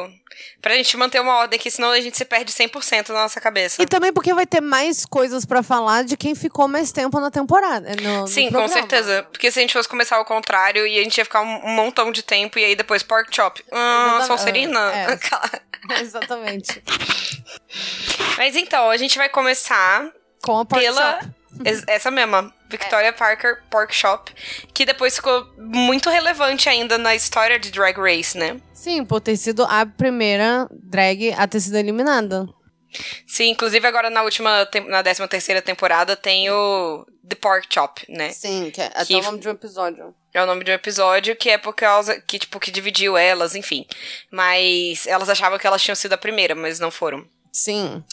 Pra 0.61 0.75
gente 0.75 0.97
manter 0.97 1.21
uma 1.21 1.37
ordem 1.37 1.59
aqui, 1.59 1.71
senão 1.71 1.90
a 1.90 2.00
gente 2.00 2.16
se 2.16 2.25
perde 2.25 2.52
100% 2.52 3.09
na 3.11 3.23
nossa 3.23 3.40
cabeça. 3.40 3.83
E 3.83 3.87
também 3.87 4.12
porque 4.12 4.33
vai 4.35 4.47
ter 4.47 4.61
mais 4.61 5.05
coisas 5.07 5.45
pra 5.45 5.62
falar 5.62 6.05
de 6.05 6.16
quem 6.16 6.35
ficou 6.35 6.66
mais 6.69 6.90
tempo 6.93 7.19
na 7.21 7.31
temporada. 7.31 7.95
no- 8.02 8.21
no 8.23 8.26
Sim, 8.28 8.47
com 8.47 8.52
programa. 8.59 8.73
certeza. 8.73 9.23
Porque 9.31 9.50
se 9.50 9.59
a 9.59 9.62
gente 9.62 9.73
fosse 9.73 9.88
começar 9.88 10.16
ao 10.16 10.25
contrário, 10.25 10.87
e 10.87 10.99
a 10.99 11.02
gente 11.02 11.19
ia 11.19 11.25
ficar 11.25 11.43
um, 11.43 11.64
um 11.66 11.71
montão 11.75 12.11
de 12.11 12.23
tempo, 12.23 12.59
e 12.59 12.64
aí 12.64 12.75
depois 12.76 13.02
pork 13.02 13.35
chop. 13.35 13.62
Ah, 13.73 14.19
Exatamente. 14.19 14.26
Sonserina? 14.26 14.93
É. 14.93 15.19
Exatamente. 16.00 16.83
Mas 18.37 18.57
então, 18.57 18.90
a 18.90 18.97
gente 18.97 19.16
vai 19.19 19.28
começar 19.28 20.11
Com 20.43 20.59
a 20.61 20.64
pork 20.64 20.85
pela. 20.85 21.21
chop. 21.21 21.36
Es- 21.64 21.84
Essa 21.86 22.10
mesma, 22.10 22.52
Victoria 22.68 23.12
Parker 23.12 23.62
Pork 23.70 23.94
Shop, 23.94 24.32
que 24.75 24.84
depois 24.84 25.16
ficou 25.16 25.46
muito 25.58 26.10
relevante 26.10 26.68
ainda 26.68 26.98
na 26.98 27.14
história 27.14 27.58
de 27.58 27.70
Drag 27.70 27.96
Race, 27.98 28.36
né? 28.36 28.60
Sim, 28.72 29.04
por 29.04 29.20
ter 29.20 29.36
sido 29.36 29.64
a 29.64 29.84
primeira 29.86 30.68
drag 30.70 31.32
a 31.36 31.46
ter 31.46 31.60
sido 31.60 31.76
eliminada. 31.76 32.46
Sim, 33.26 33.50
inclusive 33.50 33.86
agora 33.86 34.08
na 34.08 34.22
última, 34.22 34.66
na 34.88 35.02
13 35.02 35.26
terceira 35.28 35.60
temporada 35.60 36.16
tem 36.16 36.48
o 36.50 37.04
The 37.28 37.36
Pork 37.36 37.66
Chop, 37.72 38.04
né? 38.08 38.30
Sim, 38.32 38.70
que 38.72 38.80
é 38.80 38.86
até 38.86 39.04
Que- 39.04 39.16
o 39.16 39.22
nome 39.22 39.38
de 39.38 39.48
um 39.48 39.52
episódio. 39.52 40.14
É 40.32 40.42
o 40.42 40.46
nome 40.46 40.64
de 40.64 40.70
um 40.70 40.75
episódio 40.75 41.34
que 41.36 41.50
é 41.50 41.58
por 41.58 41.75
causa 41.75 42.20
que, 42.20 42.38
tipo, 42.38 42.60
que 42.60 42.70
dividiu 42.70 43.16
elas, 43.16 43.54
enfim. 43.54 43.86
Mas 44.30 45.06
elas 45.06 45.28
achavam 45.28 45.58
que 45.58 45.66
elas 45.66 45.82
tinham 45.82 45.94
sido 45.96 46.12
a 46.12 46.18
primeira, 46.18 46.54
mas 46.54 46.78
não 46.78 46.90
foram. 46.90 47.26
Sim. 47.56 48.04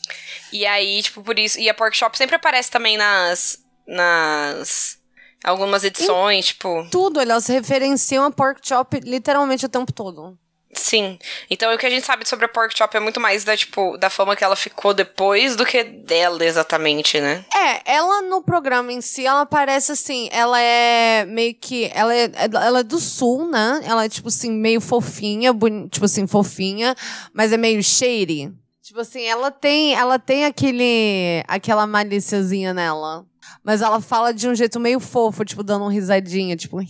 E 0.53 0.65
aí, 0.65 1.03
tipo, 1.03 1.21
por 1.21 1.37
isso. 1.37 1.59
E 1.59 1.69
a 1.69 1.73
Pork 1.73 1.97
Chop 1.97 2.17
sempre 2.17 2.37
aparece 2.37 2.71
também 2.71 2.95
nas. 2.95 3.59
nas. 3.85 4.97
algumas 5.43 5.83
edições, 5.83 6.47
tipo. 6.47 6.87
Tudo, 6.89 7.19
elas 7.19 7.47
referenciam 7.47 8.23
a 8.23 8.31
Pork 8.31 8.65
Chop 8.65 8.97
literalmente 9.03 9.65
o 9.65 9.69
tempo 9.69 9.91
todo. 9.91 10.39
Sim. 10.73 11.19
Então 11.49 11.73
o 11.73 11.77
que 11.77 11.85
a 11.85 11.89
gente 11.89 12.05
sabe 12.05 12.27
sobre 12.27 12.45
a 12.45 12.49
Pork 12.49 12.75
Chop 12.75 12.95
é 12.95 12.99
muito 12.99 13.19
mais 13.19 13.43
da, 13.43 13.55
tipo, 13.55 13.97
da 13.97 14.09
fama 14.09 14.35
que 14.35 14.43
ela 14.43 14.55
ficou 14.55 14.93
depois 14.93 15.55
do 15.55 15.65
que 15.65 15.83
dela 15.83 16.43
exatamente, 16.43 17.19
né? 17.19 17.45
É, 17.53 17.93
ela 17.93 18.21
no 18.21 18.41
programa 18.41 18.91
em 18.91 19.01
si, 19.01 19.25
ela 19.25 19.45
parece 19.45 19.91
assim, 19.91 20.29
ela 20.31 20.59
é 20.59 21.25
meio 21.25 21.53
que. 21.53 21.91
Ela 21.93 22.15
é, 22.15 22.31
ela 22.35 22.79
é 22.79 22.83
do 22.83 22.99
sul, 22.99 23.47
né? 23.47 23.81
Ela 23.83 24.05
é, 24.05 24.09
tipo 24.09 24.29
assim, 24.29 24.51
meio 24.51 24.81
fofinha, 24.81 25.53
boni, 25.53 25.87
tipo 25.89 26.05
assim, 26.05 26.25
fofinha, 26.25 26.95
mas 27.33 27.53
é 27.53 27.57
meio 27.57 27.83
shady. 27.83 28.51
Tipo 28.83 28.99
assim, 28.99 29.23
ela 29.23 29.49
tem, 29.49 29.95
ela 29.95 30.19
tem 30.19 30.43
aquele. 30.43 31.41
aquela 31.47 31.87
maliciazinha 31.87 32.73
nela. 32.73 33.25
Mas 33.63 33.81
ela 33.81 34.01
fala 34.01 34.33
de 34.33 34.49
um 34.49 34.53
jeito 34.53 34.77
meio 34.77 34.99
fofo, 34.99 35.45
tipo, 35.45 35.63
dando 35.63 35.83
uma 35.83 35.91
risadinha, 35.91 36.57
tipo. 36.57 36.79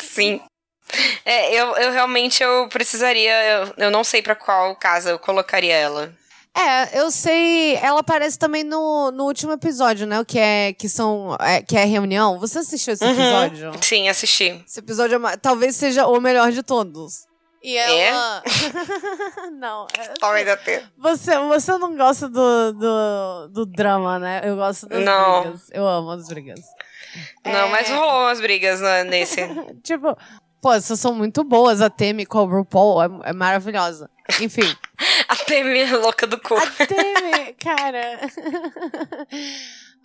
Sim. 0.00 0.40
É, 1.24 1.54
eu, 1.54 1.76
eu 1.76 1.92
realmente 1.92 2.42
eu 2.42 2.68
precisaria. 2.68 3.32
Eu, 3.44 3.74
eu 3.76 3.90
não 3.92 4.02
sei 4.02 4.20
para 4.20 4.34
qual 4.34 4.74
casa 4.74 5.10
eu 5.10 5.20
colocaria 5.20 5.74
ela. 5.74 6.12
É, 6.52 7.00
eu 7.00 7.08
sei. 7.12 7.76
Ela 7.76 8.00
aparece 8.00 8.36
também 8.36 8.64
no, 8.64 9.12
no 9.12 9.24
último 9.24 9.52
episódio, 9.52 10.04
né? 10.04 10.18
O 10.18 10.24
que 10.24 10.38
é 10.38 10.72
que 10.72 10.88
são 10.88 11.36
é, 11.38 11.62
que 11.62 11.76
é 11.76 11.84
a 11.84 11.86
reunião. 11.86 12.40
Você 12.40 12.58
assistiu 12.58 12.94
esse 12.94 13.04
episódio? 13.04 13.70
Uhum. 13.70 13.82
Sim, 13.82 14.08
assisti. 14.08 14.64
Esse 14.66 14.80
episódio 14.80 15.24
é, 15.28 15.36
talvez 15.36 15.76
seja 15.76 16.08
o 16.08 16.20
melhor 16.20 16.50
de 16.50 16.64
todos. 16.64 17.24
E 17.66 17.76
ela. 17.76 18.44
É? 18.46 19.50
não. 19.58 19.88
É, 19.98 20.14
Talvez 20.20 20.48
até. 20.48 20.84
Você, 20.96 21.36
você 21.36 21.76
não 21.76 21.96
gosta 21.96 22.28
do, 22.28 22.72
do, 22.72 23.48
do 23.48 23.66
drama, 23.66 24.20
né? 24.20 24.40
Eu 24.44 24.54
gosto 24.54 24.86
das 24.86 25.04
não. 25.04 25.42
brigas. 25.42 25.68
Eu 25.72 25.84
amo 25.84 26.10
as 26.12 26.28
brigas. 26.28 26.60
Não, 27.44 27.66
é... 27.66 27.68
mas 27.68 27.90
rolou 27.90 28.22
umas 28.22 28.40
brigas 28.40 28.80
né, 28.80 29.02
nesse. 29.02 29.40
tipo, 29.82 30.16
Pô, 30.62 30.72
essas 30.72 31.00
são 31.00 31.12
muito 31.12 31.42
boas. 31.42 31.80
A 31.80 31.90
Temi 31.90 32.24
com 32.24 32.38
o 32.38 32.46
RuPaul 32.46 33.02
é, 33.02 33.30
é 33.30 33.32
maravilhosa. 33.32 34.08
Enfim. 34.40 34.72
a 35.26 35.34
Temi 35.34 35.80
é 35.80 35.96
louca 35.96 36.24
do 36.24 36.40
cu. 36.40 36.54
A 36.54 36.86
Temi, 36.86 37.52
cara. 37.54 38.20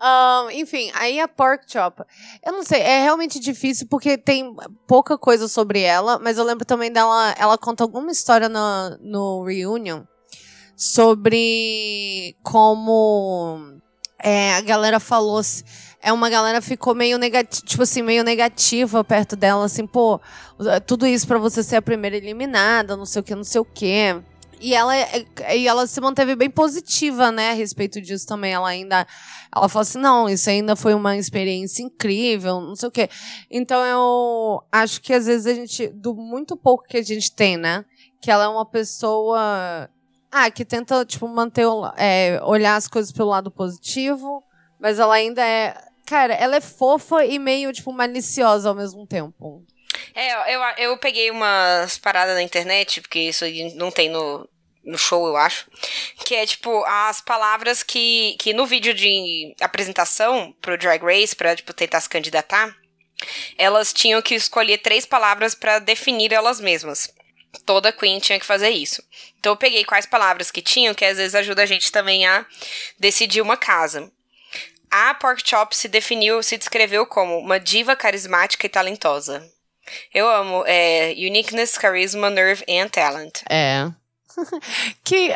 Um, 0.01 0.49
enfim, 0.51 0.91
aí 0.95 1.19
a 1.19 1.27
Pork 1.27 1.71
Chop. 1.71 2.01
Eu 2.43 2.51
não 2.51 2.63
sei, 2.63 2.81
é 2.81 3.01
realmente 3.01 3.39
difícil 3.39 3.87
porque 3.87 4.17
tem 4.17 4.55
pouca 4.87 5.17
coisa 5.17 5.47
sobre 5.47 5.81
ela, 5.81 6.17
mas 6.19 6.37
eu 6.37 6.43
lembro 6.43 6.65
também 6.65 6.91
dela. 6.91 7.35
Ela 7.37 7.57
conta 7.57 7.83
alguma 7.83 8.11
história 8.11 8.49
no, 8.49 8.97
no 8.99 9.43
Reunion 9.43 10.03
sobre 10.75 12.35
como 12.41 13.79
é, 14.19 14.55
a 14.55 14.61
galera 14.61 14.99
falou 14.99 15.41
é 16.01 16.11
uma 16.11 16.29
galera 16.29 16.61
ficou 16.61 16.95
meio 16.95 17.17
negativa, 17.19 17.65
tipo 17.65 17.83
assim, 17.83 18.01
meio 18.01 18.23
negativa 18.23 19.03
perto 19.03 19.35
dela, 19.35 19.65
assim, 19.65 19.85
pô, 19.85 20.19
tudo 20.87 21.05
isso 21.05 21.27
para 21.27 21.37
você 21.37 21.61
ser 21.61 21.75
a 21.75 21.81
primeira 21.81 22.17
eliminada, 22.17 22.97
não 22.97 23.05
sei 23.05 23.19
o 23.19 23.23
que, 23.23 23.35
não 23.35 23.43
sei 23.43 23.61
o 23.61 23.65
que. 23.65 24.19
E 24.61 24.75
ela, 24.75 24.95
é, 24.95 25.25
e 25.57 25.67
ela 25.67 25.87
se 25.87 25.99
manteve 25.99 26.35
bem 26.35 26.49
positiva, 26.49 27.31
né, 27.31 27.49
a 27.49 27.53
respeito 27.53 27.99
disso 27.99 28.27
também. 28.27 28.53
Ela 28.53 28.69
ainda. 28.69 29.07
Ela 29.53 29.67
falou 29.67 29.81
assim: 29.81 29.97
não, 29.99 30.29
isso 30.29 30.49
ainda 30.49 30.75
foi 30.75 30.93
uma 30.93 31.17
experiência 31.17 31.83
incrível, 31.83 32.61
não 32.61 32.75
sei 32.75 32.89
o 32.89 32.91
quê. 32.91 33.09
Então 33.49 33.83
eu 33.83 34.63
acho 34.71 35.01
que 35.01 35.13
às 35.13 35.25
vezes 35.25 35.47
a 35.47 35.53
gente, 35.53 35.87
do 35.87 36.13
muito 36.13 36.55
pouco 36.55 36.85
que 36.87 36.97
a 36.97 37.03
gente 37.03 37.31
tem, 37.33 37.57
né, 37.57 37.83
que 38.21 38.29
ela 38.29 38.45
é 38.45 38.47
uma 38.47 38.65
pessoa. 38.65 39.89
Ah, 40.31 40.49
que 40.49 40.63
tenta, 40.63 41.03
tipo, 41.03 41.27
manter, 41.27 41.65
é, 41.97 42.39
olhar 42.43 42.77
as 42.77 42.87
coisas 42.87 43.11
pelo 43.11 43.29
lado 43.29 43.51
positivo, 43.51 44.41
mas 44.79 44.97
ela 44.97 45.15
ainda 45.15 45.45
é 45.45 45.75
Cara, 46.11 46.33
ela 46.33 46.57
é 46.57 46.61
fofa 46.61 47.23
e 47.25 47.39
meio, 47.39 47.71
tipo, 47.71 47.93
maliciosa 47.93 48.67
ao 48.67 48.75
mesmo 48.75 49.07
tempo. 49.07 49.63
É, 50.13 50.55
eu, 50.55 50.61
eu 50.77 50.97
peguei 50.97 51.31
umas 51.31 51.97
paradas 51.97 52.35
na 52.35 52.41
internet, 52.41 53.01
porque 53.01 53.19
isso 53.19 53.45
não 53.75 53.91
tem 53.91 54.09
no, 54.09 54.47
no 54.83 54.97
show, 54.97 55.27
eu 55.27 55.37
acho. 55.37 55.69
Que 56.25 56.35
é, 56.35 56.45
tipo, 56.45 56.83
as 56.85 57.21
palavras 57.21 57.83
que, 57.83 58.35
que 58.39 58.53
no 58.53 58.65
vídeo 58.65 58.93
de 58.93 59.55
apresentação 59.61 60.53
pro 60.61 60.77
Drag 60.77 61.03
Race, 61.03 61.35
pra, 61.35 61.55
tipo, 61.55 61.73
tentar 61.73 62.01
se 62.01 62.09
candidatar, 62.09 62.75
elas 63.57 63.93
tinham 63.93 64.21
que 64.21 64.35
escolher 64.35 64.79
três 64.79 65.05
palavras 65.05 65.53
para 65.53 65.79
definir 65.79 66.33
elas 66.33 66.59
mesmas. 66.59 67.13
Toda 67.65 67.91
Queen 67.91 68.19
tinha 68.19 68.39
que 68.39 68.45
fazer 68.45 68.69
isso. 68.69 69.03
Então 69.39 69.53
eu 69.53 69.57
peguei 69.57 69.83
quais 69.83 70.05
palavras 70.05 70.49
que 70.49 70.61
tinham, 70.61 70.93
que 70.93 71.05
às 71.05 71.17
vezes 71.17 71.35
ajuda 71.35 71.63
a 71.63 71.65
gente 71.65 71.91
também 71.91 72.25
a 72.25 72.45
decidir 72.97 73.41
uma 73.41 73.57
casa. 73.57 74.11
A 74.89 75.13
Pork 75.13 75.41
Chop 75.45 75.75
se 75.75 75.87
definiu, 75.87 76.41
se 76.43 76.57
descreveu 76.57 77.05
como 77.05 77.37
uma 77.37 77.59
diva 77.59 77.95
carismática 77.95 78.65
e 78.65 78.69
talentosa. 78.69 79.41
Eu 80.13 80.29
amo 80.29 80.63
é, 80.65 81.13
uniqueness, 81.17 81.77
charisma, 81.79 82.29
nerve 82.29 82.63
and 82.69 82.89
talent. 82.89 83.41
É. 83.49 83.89
que, 85.03 85.31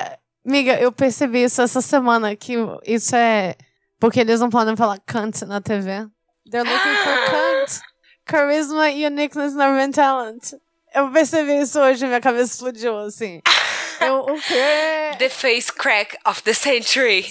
amiga, 0.45 0.79
eu 0.79 0.91
percebi 0.91 1.43
isso 1.43 1.62
essa 1.62 1.81
semana, 1.81 2.35
que 2.35 2.55
isso 2.85 3.15
é 3.15 3.55
porque 4.00 4.19
eles 4.19 4.39
não 4.39 4.50
podem 4.50 4.75
falar 4.75 5.00
cunt 5.00 5.41
na 5.43 5.62
TV. 5.62 6.07
They're 6.50 6.69
looking 6.69 6.95
for 7.03 7.25
cunt, 7.29 7.81
charisma, 8.29 8.89
uniqueness, 8.89 9.55
nerve 9.55 9.81
and 9.81 9.91
talent. 9.91 10.53
Eu 10.93 11.12
percebi 11.12 11.59
isso 11.59 11.79
hoje, 11.79 12.05
minha 12.05 12.21
cabeça 12.21 12.53
explodiu, 12.53 12.97
assim. 13.00 13.41
Eu, 14.00 14.19
o 14.19 14.41
quê? 14.41 15.15
The 15.17 15.29
face 15.29 15.71
crack 15.71 16.17
of 16.25 16.43
the 16.43 16.53
century. 16.53 17.25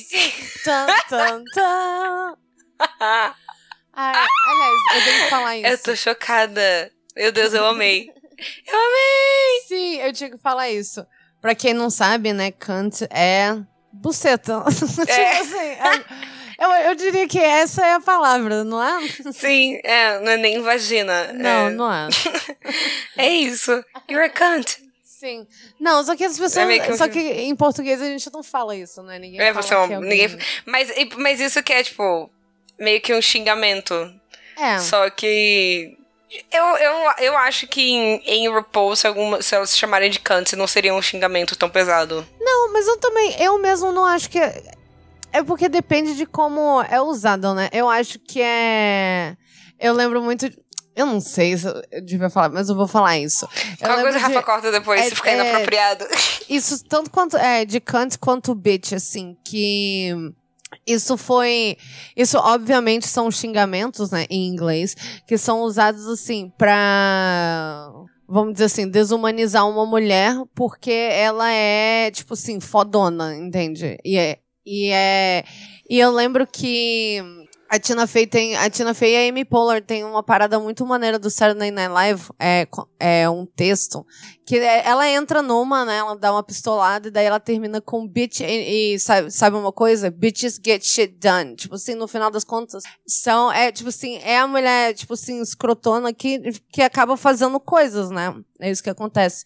Tan, 0.64 0.86
tan, 1.08 1.44
tan. 1.54 2.36
Ai, 3.96 4.26
aliás, 4.48 4.80
eu 4.94 5.04
tenho 5.04 5.22
que 5.22 5.30
falar 5.30 5.56
isso. 5.56 5.66
Eu 5.68 5.78
tô 5.78 5.94
chocada. 5.96 6.90
Meu 7.16 7.33
Deus, 7.33 7.54
eu 7.54 7.64
amei. 7.66 8.11
Eu 8.66 8.78
amei! 8.78 9.61
Sim, 9.66 9.97
eu 10.00 10.12
tinha 10.12 10.30
que 10.30 10.38
falar 10.38 10.71
isso. 10.71 11.06
Pra 11.40 11.54
quem 11.54 11.75
não 11.75 11.90
sabe, 11.90 12.33
né, 12.33 12.50
Kant 12.50 13.04
é 13.11 13.56
buceta. 13.92 14.64
É. 15.06 15.40
tipo 15.40 15.54
assim, 15.54 15.56
é, 15.56 16.04
eu, 16.59 16.71
eu 16.88 16.94
diria 16.94 17.28
que 17.28 17.38
essa 17.38 17.85
é 17.85 17.94
a 17.94 18.00
palavra, 18.00 18.64
não 18.64 18.83
é? 18.83 19.09
Sim, 19.33 19.78
é, 19.85 20.21
não 20.21 20.33
é 20.33 20.37
nem 20.37 20.61
vagina. 20.61 21.33
Não, 21.33 21.68
é. 21.68 21.71
não 21.71 21.92
é. 21.92 22.09
é 23.16 23.28
isso. 23.28 23.73
You're 24.11 24.26
a 24.26 24.30
cunt. 24.30 24.76
Sim. 25.02 25.47
Não, 25.80 26.04
só 26.04 26.14
que 26.14 26.25
as 26.25 26.38
pessoas. 26.38 26.68
É 26.68 26.78
que... 26.78 26.97
Só 26.97 27.09
que 27.09 27.18
em 27.18 27.56
português 27.56 28.00
a 28.02 28.06
gente 28.06 28.30
não 28.33 28.42
fala 28.42 28.76
isso, 28.76 29.02
né? 29.02 29.18
Ninguém 29.18 29.40
é, 29.40 29.54
fala 29.54 29.62
você 29.62 29.75
é 29.75 30.00
ninguém... 30.00 30.38
mas, 30.66 30.92
mas 31.16 31.40
isso 31.40 31.62
que 31.62 31.73
é, 31.73 31.83
tipo, 31.83 32.30
meio 32.78 33.00
que 33.00 33.14
um 33.14 33.23
xingamento. 33.23 33.94
É. 34.56 34.78
Só 34.78 35.09
que. 35.11 35.97
Eu, 36.52 36.64
eu, 36.76 37.12
eu 37.18 37.36
acho 37.36 37.66
que 37.66 37.80
em, 37.80 38.22
em 38.24 38.48
RuPaul, 38.48 38.96
se, 38.96 39.06
alguma, 39.06 39.40
se 39.40 39.54
elas 39.54 39.70
se 39.70 39.76
chamarem 39.76 40.10
de 40.10 40.18
cunt, 40.18 40.52
não 40.54 40.66
seria 40.66 40.94
um 40.94 41.02
xingamento 41.02 41.56
tão 41.56 41.68
pesado. 41.70 42.26
Não, 42.40 42.72
mas 42.72 42.86
eu 42.88 42.96
também. 42.98 43.34
Eu 43.40 43.58
mesmo 43.58 43.92
não 43.92 44.04
acho 44.04 44.28
que. 44.28 44.38
É, 44.38 44.62
é 45.32 45.42
porque 45.42 45.68
depende 45.68 46.14
de 46.14 46.26
como 46.26 46.82
é 46.82 47.00
usado, 47.00 47.54
né? 47.54 47.68
Eu 47.72 47.88
acho 47.88 48.18
que 48.18 48.40
é. 48.40 49.36
Eu 49.78 49.94
lembro 49.94 50.22
muito. 50.22 50.46
Eu 50.96 51.06
não 51.06 51.20
sei 51.20 51.56
se 51.56 51.66
eu 51.66 51.82
devia 52.04 52.30
falar, 52.30 52.50
mas 52.50 52.68
eu 52.68 52.76
vou 52.76 52.86
falar 52.86 53.18
isso. 53.18 53.48
Qual 53.80 54.00
coisa 54.00 54.18
Rafa 54.18 54.38
de, 54.38 54.44
corta 54.44 54.70
depois, 54.70 55.00
é, 55.00 55.08
se 55.08 55.14
ficar 55.16 55.32
é, 55.32 55.34
inapropriado. 55.34 56.06
Isso, 56.48 56.84
tanto 56.84 57.10
quanto 57.10 57.36
é, 57.36 57.64
de 57.64 57.80
cunt 57.80 58.16
quanto 58.18 58.54
bitch, 58.54 58.92
assim, 58.92 59.36
que. 59.44 60.10
Isso 60.86 61.16
foi. 61.16 61.76
Isso, 62.16 62.38
obviamente, 62.38 63.06
são 63.06 63.30
xingamentos, 63.30 64.10
né, 64.10 64.26
em 64.30 64.46
inglês, 64.46 64.94
que 65.26 65.36
são 65.38 65.62
usados, 65.62 66.06
assim, 66.06 66.52
pra. 66.56 67.90
Vamos 68.26 68.54
dizer 68.54 68.64
assim, 68.64 68.88
desumanizar 68.88 69.68
uma 69.68 69.84
mulher 69.84 70.34
porque 70.54 70.90
ela 70.90 71.50
é, 71.50 72.10
tipo 72.10 72.32
assim, 72.32 72.58
fodona, 72.58 73.36
entende? 73.36 73.98
E 74.04 74.16
é. 74.16 74.38
E, 74.66 74.90
é, 74.90 75.44
e 75.90 75.98
eu 75.98 76.10
lembro 76.10 76.46
que 76.46 77.22
a 77.74 77.78
Tina 77.78 78.06
Fey 78.06 78.26
tem. 78.26 78.56
A 78.56 78.70
Tina 78.70 78.94
Fey 78.94 79.14
e 79.14 79.16
a 79.16 79.28
Amy 79.28 79.44
Poehler 79.44 79.84
tem 79.84 80.04
uma 80.04 80.22
parada 80.22 80.60
muito 80.60 80.86
maneira 80.86 81.18
do 81.18 81.28
Saturday 81.28 81.72
Night 81.72 81.92
Live. 81.92 82.30
É, 82.38 82.68
é 83.00 83.28
um 83.28 83.44
texto. 83.44 84.06
Que 84.46 84.58
é, 84.58 84.86
ela 84.86 85.08
entra 85.08 85.42
numa, 85.42 85.84
né? 85.84 85.96
Ela 85.96 86.16
dá 86.16 86.32
uma 86.32 86.42
pistolada 86.42 87.08
e 87.08 87.10
daí 87.10 87.26
ela 87.26 87.40
termina 87.40 87.80
com 87.80 88.06
bitch. 88.06 88.40
E, 88.40 88.94
e 88.94 88.98
sabe, 89.00 89.30
sabe 89.30 89.56
uma 89.56 89.72
coisa? 89.72 90.08
Bitches 90.08 90.60
get 90.64 90.84
shit 90.84 91.18
done. 91.18 91.56
Tipo 91.56 91.74
assim, 91.74 91.94
no 91.94 92.06
final 92.06 92.30
das 92.30 92.44
contas, 92.44 92.84
são. 93.06 93.50
É 93.50 93.72
tipo 93.72 93.88
assim, 93.88 94.18
é 94.18 94.38
a 94.38 94.46
mulher, 94.46 94.94
tipo 94.94 95.14
assim, 95.14 95.40
escrotona 95.40 96.12
que, 96.12 96.40
que 96.72 96.80
acaba 96.80 97.16
fazendo 97.16 97.58
coisas, 97.58 98.10
né? 98.10 98.34
É 98.60 98.70
isso 98.70 98.82
que 98.82 98.90
acontece. 98.90 99.44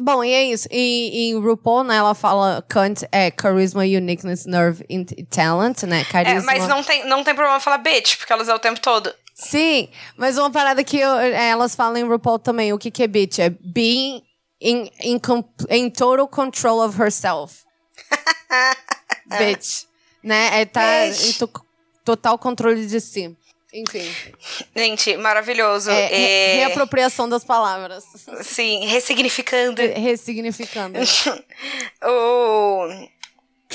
Bom, 0.00 0.24
e 0.24 0.32
é 0.32 0.44
isso. 0.44 0.68
E 0.70 1.30
em 1.30 1.38
RuPaul, 1.38 1.84
né, 1.84 1.96
ela 1.96 2.14
fala 2.14 2.64
cunt 2.70 3.02
é 3.12 3.30
charisma, 3.30 3.82
uniqueness, 3.82 4.46
nerve 4.46 4.84
e 4.88 5.24
talent, 5.24 5.82
né? 5.84 6.04
Carisma. 6.04 6.52
É, 6.52 6.58
mas 6.58 6.68
não 6.68 6.82
tem, 6.82 7.06
não 7.06 7.22
tem 7.24 7.34
problema 7.34 7.60
falar 7.60 7.78
bitch, 7.78 8.16
porque 8.16 8.32
elas 8.32 8.48
é 8.48 8.54
o 8.54 8.58
tempo 8.58 8.80
todo. 8.80 9.12
Sim, 9.34 9.88
mas 10.16 10.38
uma 10.38 10.50
parada 10.50 10.84
que 10.84 10.98
eu, 10.98 11.16
é, 11.18 11.48
elas 11.48 11.74
falam 11.74 11.96
em 11.96 12.04
RuPaul 12.04 12.38
também, 12.38 12.72
o 12.72 12.78
que 12.78 12.90
que 12.90 13.02
é 13.02 13.06
bitch? 13.06 13.40
É 13.40 13.50
being 13.50 14.22
in, 14.60 14.88
in, 15.02 15.20
in 15.70 15.90
total 15.90 16.28
control 16.28 16.80
of 16.80 17.00
herself. 17.00 17.64
Bitch. 19.38 19.86
Né? 20.22 20.60
É 20.60 20.64
tá 20.64 21.06
Bitch. 21.06 21.28
em 21.28 21.32
to- 21.32 21.66
total 22.04 22.38
controle 22.38 22.86
de 22.86 23.00
si. 23.00 23.36
Enfim. 23.74 24.08
Gente, 24.76 25.16
maravilhoso. 25.16 25.90
É, 25.90 26.06
re- 26.06 26.14
É, 26.24 26.54
reapropriação 26.58 27.28
das 27.28 27.42
palavras. 27.44 28.04
Sim, 28.42 28.86
ressignificando. 28.86 29.82
Re- 29.82 29.94
Ressignificando. 29.98 30.98
o... 32.02 32.88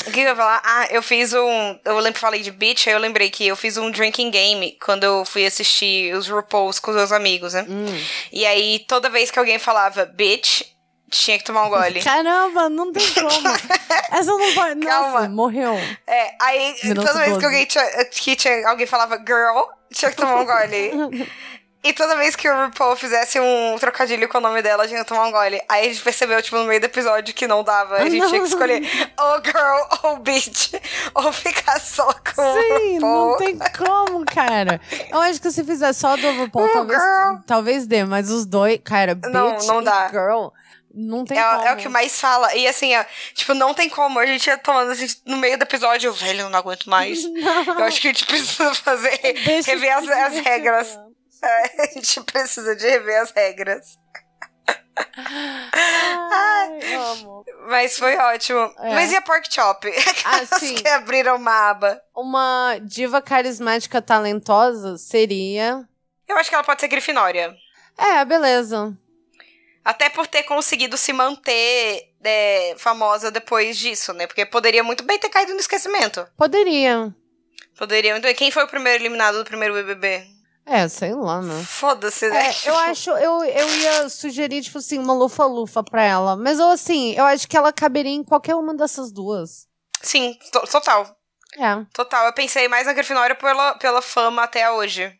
O 0.08 0.12
que 0.12 0.20
eu 0.22 0.24
ia 0.24 0.36
falar? 0.36 0.62
Ah, 0.64 0.88
eu 0.92 1.04
fiz 1.04 1.34
um. 1.34 1.78
Eu 1.84 1.96
lembro 1.98 2.14
que 2.14 2.20
falei 2.22 2.42
de 2.42 2.52
beach, 2.52 2.88
aí 2.88 2.96
eu 2.96 3.00
lembrei 3.00 3.30
que 3.30 3.46
eu 3.46 3.56
fiz 3.56 3.76
um 3.76 3.92
drinking 3.92 4.32
game 4.32 4.78
quando 4.82 5.04
eu 5.04 5.26
fui 5.26 5.46
assistir 5.46 6.16
os 6.16 6.30
RuPaul's 6.30 6.80
com 6.80 6.92
os 6.92 6.96
meus 6.98 7.12
amigos, 7.12 7.54
né? 7.54 7.66
Hum. 7.68 7.86
E 8.32 8.46
aí, 8.46 8.80
toda 8.88 9.10
vez 9.10 9.30
que 9.30 9.38
alguém 9.38 9.60
falava 9.60 10.06
bitch, 10.06 10.62
tinha 11.10 11.38
que 11.38 11.44
tomar 11.44 11.66
um 11.66 11.70
gole. 11.70 12.02
Caramba, 12.02 12.70
não 12.70 12.92
tem 12.92 13.06
como. 13.14 13.30
Essa 14.12 14.32
não 14.32 14.54
vai. 14.56 14.76
Nossa, 14.76 14.90
Calma. 14.90 15.30
morreu. 15.30 15.74
É, 16.08 16.36
aí 16.42 16.76
Minuto 16.84 17.06
toda 17.08 17.20
vez 17.20 17.30
12. 17.30 17.40
que 17.40 17.46
alguém, 17.46 17.66
tinha, 17.66 18.06
que 18.06 18.36
tinha, 18.36 18.68
alguém 18.70 18.86
falava 18.88 19.18
girl, 19.18 19.62
tinha 19.94 20.12
que 20.12 20.18
tomar 20.18 20.36
um 20.38 20.46
gole. 20.46 21.28
E 21.82 21.94
toda 21.94 22.14
vez 22.18 22.36
que 22.36 22.46
o 22.50 22.66
RuPaul 22.66 22.94
fizesse 22.98 23.40
um 23.40 23.78
trocadilho 23.80 24.28
com 24.28 24.38
o 24.40 24.42
nome 24.42 24.62
dela, 24.62 24.84
a 24.84 24.86
gente 24.86 24.98
ia 24.98 25.06
tomar 25.06 25.28
um 25.28 25.32
gole. 25.32 25.62
Aí 25.70 25.86
a 25.86 25.90
gente 25.90 26.02
percebeu, 26.04 26.42
tipo, 26.42 26.58
no 26.58 26.66
meio 26.66 26.82
do 26.82 26.88
episódio 26.88 27.34
que 27.34 27.48
não 27.48 27.64
dava. 27.64 27.96
A 27.96 28.02
gente 28.10 28.18
Não. 28.18 28.28
tinha 28.28 28.42
que 28.42 28.48
escolher 28.50 28.82
ou 29.18 29.42
girl 29.42 29.88
ou 30.04 30.18
bitch. 30.18 30.74
Ou 31.16 31.32
ficar 31.32 31.80
só 31.80 32.04
com 32.12 32.42
o 32.42 32.54
Sim, 32.54 32.96
RuPaul. 32.96 33.30
não 33.32 33.38
tem 33.38 33.58
como, 33.78 34.26
cara. 34.26 34.82
Eu 35.10 35.22
acho 35.22 35.40
que 35.42 35.50
se 35.52 35.64
fizer 35.64 35.94
só 35.94 36.18
do 36.18 36.30
RuPaul, 36.30 36.66
Oh, 36.66 36.74
talvez, 36.74 37.02
girl. 37.02 37.36
talvez 37.48 37.88
dê, 37.88 38.04
mas 38.04 38.30
os 38.30 38.46
dois, 38.46 38.78
cara, 38.84 39.16
bitch 39.16 39.32
Não, 39.32 39.58
não 39.60 39.82
dá. 39.82 40.10
girl, 40.10 40.48
não 41.00 41.24
tem 41.26 41.38
É, 41.38 41.44
como. 41.44 41.62
é 41.68 41.74
o 41.74 41.78
que 41.78 41.90
mais 41.90 42.20
fala. 42.20 42.54
E 42.56 42.68
assim, 42.68 42.96
ó, 42.96 43.04
tipo, 43.34 43.54
não 43.54 43.74
tem 43.74 43.90
como. 43.90 44.20
A 44.20 44.26
gente 44.26 44.48
ia 44.48 44.58
tomando, 44.58 44.92
a 44.92 44.96
gente, 44.96 45.22
no 45.26 45.38
meio 45.38 45.58
do 45.58 45.64
episódio, 45.64 46.08
eu, 46.10 46.14
velho, 46.14 46.42
eu 46.42 46.50
não 46.50 46.60
aguento 46.60 46.90
mais. 46.90 47.20
Eu 47.80 47.84
acho 47.86 48.02
que 48.02 48.08
a 48.08 48.12
gente 48.12 48.26
precisa 48.26 48.74
fazer, 48.76 49.18
Deixa 49.46 49.72
rever 49.72 49.98
as, 49.98 50.08
as 50.08 50.34
regras. 50.40 51.00
É, 51.42 51.82
a 51.84 51.86
gente 51.94 52.22
precisa 52.24 52.76
de 52.76 52.86
rever 52.88 53.22
as 53.22 53.32
regras. 53.32 53.98
Ai, 55.72 56.94
amo. 56.96 57.46
Mas 57.70 57.98
foi 57.98 58.16
ótimo. 58.18 58.60
É. 58.80 58.94
Mas 58.96 59.12
e 59.12 59.16
a 59.16 59.22
Pork 59.22 59.48
Chop? 59.54 59.88
Ah, 60.26 60.36
Aquelas 60.38 60.50
sim. 60.60 60.76
que 60.76 60.88
abriram 60.88 61.38
uma 61.38 61.70
aba. 61.70 62.02
Uma 62.16 62.78
diva 62.82 63.22
carismática 63.22 64.02
talentosa 64.02 64.98
seria... 64.98 65.88
Eu 66.28 66.38
acho 66.38 66.50
que 66.50 66.56
ela 66.56 66.64
pode 66.64 66.82
ser 66.82 66.88
Grifinória. 66.90 67.56
É, 67.98 68.24
beleza. 68.26 68.96
Até 69.84 70.10
por 70.10 70.28
ter 70.28 70.44
conseguido 70.44 70.98
se 70.98 71.14
manter 71.14 72.14
é, 72.24 72.76
famosa 72.78 73.32
depois 73.32 73.78
disso, 73.78 74.14
né? 74.14 74.28
Porque 74.28 74.46
poderia 74.46 74.84
muito 74.84 75.04
bem 75.04 75.18
ter 75.18 75.30
caído 75.30 75.54
no 75.54 75.60
esquecimento. 75.60 76.28
Poderia. 76.38 77.14
Poderia 77.78 78.12
muito 78.12 78.24
bem. 78.24 78.36
Quem 78.36 78.52
foi 78.52 78.64
o 78.64 78.68
primeiro 78.68 79.02
eliminado 79.02 79.38
do 79.40 79.46
primeiro 79.46 79.74
BBB? 79.74 80.28
É, 80.66 80.88
sei 80.88 81.16
lá, 81.16 81.42
né? 81.42 81.64
Foda-se, 81.66 82.30
né? 82.30 82.50
É, 82.50 82.70
eu 82.70 82.76
acho, 82.90 83.10
eu, 83.12 83.44
eu 83.44 83.76
ia 83.78 84.10
sugerir, 84.10 84.62
tipo 84.62 84.78
assim, 84.78 85.00
uma 85.00 85.14
lufa-lufa 85.14 85.82
pra 85.84 86.04
ela. 86.04 86.36
Mas 86.36 86.60
eu, 86.60 86.68
assim, 86.70 87.14
eu 87.16 87.26
acho 87.26 87.48
que 87.48 87.58
ela 87.58 87.74
caberia 87.74 88.12
em 88.12 88.24
qualquer 88.24 88.56
uma 88.56 88.76
dessas 88.76 89.12
duas. 89.12 89.66
Sim, 90.02 90.38
to- 90.52 90.68
total. 90.68 91.16
É. 91.58 91.84
Total. 91.94 92.26
Eu 92.28 92.34
pensei 92.34 92.68
mais 92.68 92.86
na 92.86 92.94
Grifinória 92.94 93.36
pela, 93.36 93.74
pela 93.76 94.02
fama 94.02 94.44
até 94.44 94.70
hoje. 94.70 95.12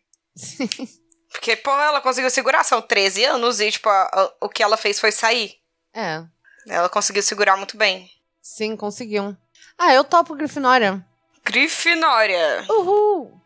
Porque, 1.30 1.56
pô, 1.56 1.70
ela 1.70 2.00
conseguiu 2.00 2.30
segurar. 2.30 2.64
São 2.64 2.82
13 2.82 3.24
anos 3.24 3.60
e, 3.60 3.70
tipo, 3.70 3.88
a- 3.88 4.10
a- 4.12 4.32
o 4.40 4.48
que 4.48 4.62
ela 4.62 4.76
fez 4.76 4.98
foi 5.00 5.12
sair. 5.12 5.54
É. 5.94 6.22
Ela 6.68 6.88
conseguiu 6.88 7.22
segurar 7.22 7.56
muito 7.56 7.76
bem. 7.76 8.10
Sim, 8.42 8.76
conseguiu. 8.76 9.36
Ah, 9.78 9.94
eu 9.94 10.04
topo 10.04 10.34
Grifinória. 10.34 11.04
Grifinória. 11.44 12.64
Uhul! 12.68 13.40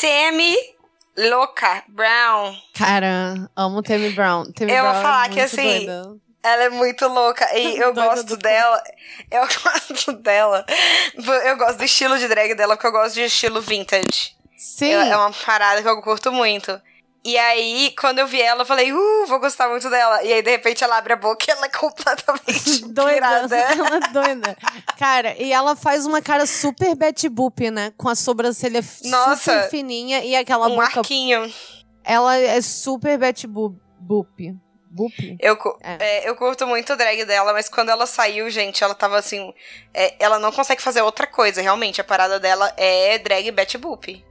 Tammy 0.00 0.56
Louca 1.16 1.82
Brown. 1.88 2.54
Cara, 2.74 3.48
amo 3.56 3.82
Tammy 3.82 4.10
Brown. 4.10 4.44
Tammy 4.52 4.72
Eu 4.72 4.82
vou 4.84 4.90
Brown 4.92 5.00
é 5.00 5.02
falar 5.02 5.28
que, 5.28 5.36
muito 5.36 5.44
assim, 5.44 5.86
doida. 5.86 6.16
Ela 6.42 6.62
é 6.64 6.68
muito 6.68 7.08
louca 7.08 7.58
e 7.58 7.76
eu 7.80 7.92
gosto 7.94 8.36
dela. 8.36 8.82
Eu 9.30 9.40
gosto 9.62 10.12
dela. 10.12 10.64
Eu 11.44 11.56
gosto 11.56 11.78
do 11.78 11.84
estilo 11.84 12.18
de 12.18 12.28
drag 12.28 12.54
dela 12.54 12.76
porque 12.76 12.86
eu 12.86 12.92
gosto 12.92 13.14
de 13.14 13.22
estilo 13.22 13.60
vintage. 13.60 14.36
Sim. 14.56 14.86
Eu- 14.90 15.00
é 15.00 15.16
uma 15.16 15.32
parada 15.32 15.82
que 15.82 15.88
eu 15.88 16.02
curto 16.02 16.30
muito. 16.30 16.80
E 17.26 17.36
aí, 17.36 17.92
quando 17.98 18.20
eu 18.20 18.26
vi 18.28 18.40
ela, 18.40 18.62
eu 18.62 18.64
falei, 18.66 18.92
uh, 18.92 19.26
vou 19.26 19.40
gostar 19.40 19.68
muito 19.68 19.90
dela. 19.90 20.22
E 20.22 20.32
aí, 20.32 20.42
de 20.42 20.50
repente, 20.50 20.84
ela 20.84 20.96
abre 20.96 21.14
a 21.14 21.16
boca 21.16 21.44
e 21.48 21.50
ela 21.50 21.66
é 21.66 21.68
completamente 21.68 22.84
Doida. 22.86 23.26
Ela 23.26 23.96
é 23.96 24.12
doida. 24.12 24.56
Cara, 24.96 25.34
e 25.36 25.52
ela 25.52 25.74
faz 25.74 26.06
uma 26.06 26.22
cara 26.22 26.46
super 26.46 26.94
Betty 26.94 27.28
Boop, 27.28 27.68
né? 27.68 27.92
Com 27.96 28.08
a 28.08 28.14
sobrancelha 28.14 28.80
Nossa. 29.06 29.36
super 29.36 29.70
fininha 29.70 30.24
e 30.24 30.36
aquela 30.36 30.68
Um 30.68 30.76
boca. 30.76 31.00
arquinho. 31.00 31.52
Ela 32.04 32.36
é 32.36 32.60
super 32.60 33.18
Betty 33.18 33.48
Boop. 33.48 34.54
Eu, 35.40 35.56
É. 35.82 35.96
é, 36.24 36.28
eu 36.28 36.34
curto 36.36 36.66
muito 36.66 36.92
o 36.92 36.96
drag 36.96 37.24
dela, 37.24 37.52
mas 37.52 37.68
quando 37.68 37.90
ela 37.90 38.06
saiu, 38.06 38.48
gente, 38.50 38.82
ela 38.82 38.94
tava 38.94 39.18
assim. 39.18 39.52
é, 39.94 40.14
ela 40.18 40.38
não 40.38 40.52
consegue 40.52 40.82
fazer 40.82 41.02
outra 41.02 41.26
coisa, 41.26 41.60
realmente. 41.62 42.00
A 42.00 42.04
parada 42.04 42.38
dela 42.38 42.72
é 42.76 43.18
drag 43.18 43.50
Betty 43.50 43.78
Boop. 43.78 44.24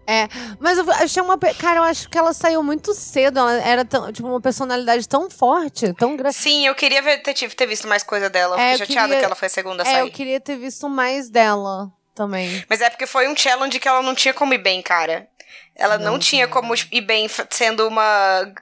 Mas 0.60 0.78
eu 0.78 0.92
achei 0.92 1.22
uma. 1.22 1.38
Cara, 1.38 1.80
eu 1.80 1.84
acho 1.84 2.08
que 2.10 2.18
ela 2.18 2.34
saiu 2.34 2.62
muito 2.62 2.94
cedo. 2.94 3.40
Ela 3.40 3.54
era 3.64 3.84
tão, 3.86 4.12
tipo, 4.14 4.28
uma 4.28 4.40
personalidade 4.42 5.08
tão 5.08 5.30
forte, 5.30 5.92
tão 5.94 6.16
grande. 6.16 6.36
Sim, 6.36 6.68
eu 6.68 6.76
queria 6.76 7.02
ver- 7.02 7.18
ter, 7.24 7.34
ter 7.34 7.66
visto 7.66 7.88
mais 7.88 8.04
coisa 8.04 8.30
dela. 8.30 8.56
Eu 8.56 8.60
É, 8.60 8.72
fiquei 8.74 8.84
eu 8.84 8.88
chateada 8.88 9.08
queria- 9.08 9.20
que 9.20 9.26
ela 9.26 9.36
foi 9.36 9.46
a 9.48 9.50
segunda 9.50 9.84
a 9.84 9.88
É, 9.88 9.92
sair. 9.92 10.00
eu 10.02 10.12
queria 10.12 10.40
ter 10.40 10.56
visto 10.58 10.88
mais 10.88 11.30
dela 11.30 11.92
também. 12.14 12.64
Mas 12.70 12.82
é 12.82 12.90
porque 12.90 13.06
foi 13.08 13.28
um 13.28 13.36
challenge 13.36 13.80
que 13.80 13.88
ela 13.88 14.02
não 14.04 14.14
tinha 14.16 14.34
como 14.34 14.54
ir 14.54 14.60
bem, 14.60 14.82
cara. 14.82 15.28
Ela 15.76 15.98
não, 15.98 16.14
Não 16.14 16.20
tinha 16.20 16.48
como 16.48 16.74
ir 16.92 17.02
bem 17.02 17.28
sendo 17.50 17.86
uma 17.88 18.54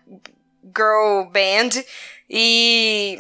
girl 0.64 1.30
band 1.32 1.84
e. 2.30 3.20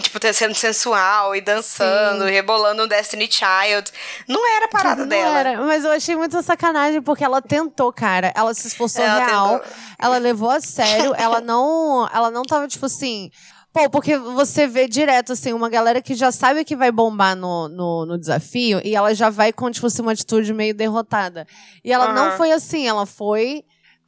Tipo, 0.00 0.18
sendo 0.32 0.54
sensual 0.54 1.36
e 1.36 1.40
dançando, 1.42 2.24
Sim. 2.24 2.30
rebolando 2.30 2.82
um 2.84 2.88
Destiny 2.88 3.28
Child. 3.30 3.92
Não 4.26 4.56
era 4.56 4.64
a 4.64 4.68
parada 4.68 5.02
Não 5.02 5.08
dela. 5.08 5.38
era, 5.38 5.60
mas 5.62 5.84
eu 5.84 5.90
achei 5.92 6.16
muito 6.16 6.42
sacanagem, 6.42 7.02
porque 7.02 7.22
ela 7.22 7.42
tentou, 7.42 7.92
cara. 7.92 8.32
Ela 8.34 8.54
se 8.54 8.66
esforçou 8.66 9.04
Ela 9.04 9.24
real. 9.26 9.58
tentou. 9.60 9.72
Ela 9.98 10.18
levou 10.18 10.50
a 10.50 10.60
sério. 10.60 11.14
ela 11.18 11.40
não. 11.42 12.08
Ela 12.12 12.30
não 12.30 12.42
tava, 12.42 12.66
tipo 12.66 12.86
assim. 12.86 13.30
Pô, 13.72 13.88
porque 13.90 14.16
você 14.18 14.66
vê 14.66 14.88
direto, 14.88 15.32
assim, 15.32 15.52
uma 15.52 15.68
galera 15.70 16.02
que 16.02 16.14
já 16.14 16.32
sabe 16.32 16.64
que 16.64 16.76
vai 16.76 16.90
bombar 16.90 17.34
no, 17.36 17.68
no, 17.68 18.04
no 18.06 18.18
desafio 18.18 18.80
e 18.84 18.94
ela 18.94 19.14
já 19.14 19.30
vai 19.30 19.50
com, 19.50 19.70
tipo 19.70 19.86
assim, 19.86 20.02
uma 20.02 20.12
atitude 20.12 20.52
meio 20.52 20.74
derrotada. 20.74 21.46
E 21.82 21.90
ela 21.92 22.12
não 22.12 22.26
Aham. 22.28 22.36
foi 22.36 22.50
assim, 22.52 22.86
ela 22.88 23.06
foi. 23.06 23.62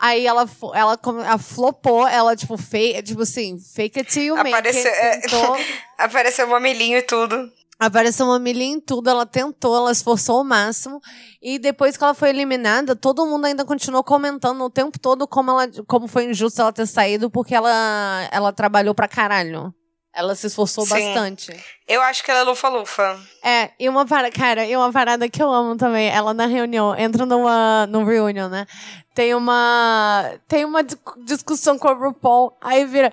Aí 0.07 0.27
ela, 0.27 0.47
ela, 0.75 0.99
ela 1.03 1.39
flopou, 1.39 2.07
ela, 2.07 2.37
tipo, 2.37 2.59
fake, 2.59 3.03
tipo 3.05 3.23
assim, 3.23 3.59
fake 3.59 4.01
it 4.01 4.13
till 4.13 4.23
you 4.23 4.37
make 4.37 4.55
Apareceu- 4.55 4.93
it, 4.93 5.35
é. 5.35 5.65
Apareceu 5.97 6.47
um 6.47 6.51
mamilinho 6.51 6.99
e 6.99 7.03
tudo. 7.03 7.51
Apareceu 7.79 8.27
uma 8.27 8.39
milha 8.39 8.65
em 8.65 8.79
tudo, 8.79 9.09
ela 9.09 9.25
tentou, 9.25 9.75
ela 9.75 9.91
esforçou 9.91 10.43
o 10.43 10.45
máximo. 10.45 11.01
E 11.41 11.59
depois 11.59 11.97
que 11.97 12.05
ela 12.05 12.13
foi 12.13 12.29
eliminada, 12.29 12.95
todo 12.95 13.25
mundo 13.25 13.47
ainda 13.47 13.65
continuou 13.65 14.05
comentando 14.05 14.61
o 14.63 14.69
tempo 14.69 14.99
todo 14.99 15.27
como, 15.27 15.51
ela, 15.53 15.69
como 15.87 16.07
foi 16.07 16.27
injusto 16.27 16.61
ela 16.61 16.71
ter 16.73 16.87
saído, 16.87 17.31
porque 17.31 17.55
ela, 17.55 18.29
ela 18.31 18.53
trabalhou 18.53 18.95
pra 18.95 19.09
caralho. 19.09 19.75
Ela 20.15 20.35
se 20.37 20.47
esforçou 20.47 20.85
Sim. 20.87 20.91
bastante. 20.91 21.53
Eu 21.89 22.01
acho 22.03 22.23
que 22.23 22.31
ela 22.31 22.41
é 22.41 22.43
lufa-lufa. 22.45 23.19
É, 23.43 23.71
e 23.81 23.89
uma 23.89 24.07
parada, 24.07 24.31
cara, 24.31 24.65
e 24.65 24.77
uma 24.77 24.93
parada 24.93 25.29
que 25.29 25.43
eu 25.43 25.53
amo 25.53 25.77
também, 25.77 26.09
ela 26.09 26.33
na 26.33 26.47
reunião, 26.47 26.97
entra 26.97 27.27
numa, 27.27 27.87
num 27.89 28.05
reunion, 28.05 28.49
né? 28.49 28.67
Tem 29.15 29.35
uma, 29.35 30.31
tem 30.47 30.65
uma 30.65 30.83
dis- 30.85 30.97
discussão 31.25 31.77
com 31.79 31.89
o 31.89 31.95
RuPaul, 31.95 32.57
aí 32.61 32.85
vira 32.85 33.13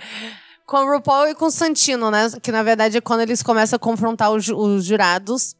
com 0.66 0.78
o 0.78 0.92
RuPaul 0.94 1.28
e 1.30 1.36
com 1.36 1.46
o 1.46 1.52
Santino, 1.52 2.12
né? 2.12 2.28
Que 2.42 2.52
na 2.52 2.62
verdade 2.64 2.98
é 2.98 3.02
quando 3.02 3.22
eles 3.22 3.42
começam 3.42 3.76
a 3.78 3.80
confrontar 3.80 4.32
os, 4.32 4.48
os 4.48 4.86
jurados. 4.86 5.56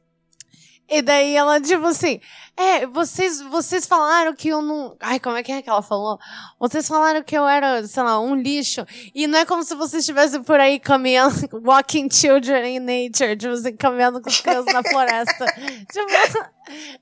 E 0.92 1.02
daí 1.02 1.38
ela, 1.38 1.62
tipo 1.62 1.86
assim, 1.86 2.20
é, 2.58 2.86
vocês, 2.86 3.42
vocês 3.44 3.88
falaram 3.88 4.36
que 4.36 4.50
eu 4.50 4.62
não. 4.62 4.98
Ai, 5.00 5.22
como 5.22 5.38
é 5.38 5.42
que 5.42 5.50
é 5.50 5.62
que 5.62 5.70
ela 5.70 5.82
falou? 5.82 6.20
Vocês 6.60 6.86
falaram 6.86 7.24
que 7.24 7.36
eu 7.36 7.48
era, 7.48 7.88
sei 7.88 8.04
lá, 8.04 8.20
um 8.20 8.36
lixo. 8.36 8.86
E 9.16 9.26
não 9.26 9.40
é 9.40 9.46
como 9.46 9.64
se 9.64 9.74
vocês 9.74 10.02
estivessem 10.02 10.44
por 10.44 10.60
aí 10.60 10.82
caminhando, 10.82 11.34
walking 11.66 12.10
children 12.12 12.76
in 12.76 12.80
nature, 12.80 13.38
tipo 13.38 13.54
assim, 13.54 13.74
caminhando 13.78 14.22
com 14.22 14.30
as 14.30 14.42
crianças 14.42 14.74
na 14.74 14.84
floresta. 14.84 15.46
tipo, 15.90 16.12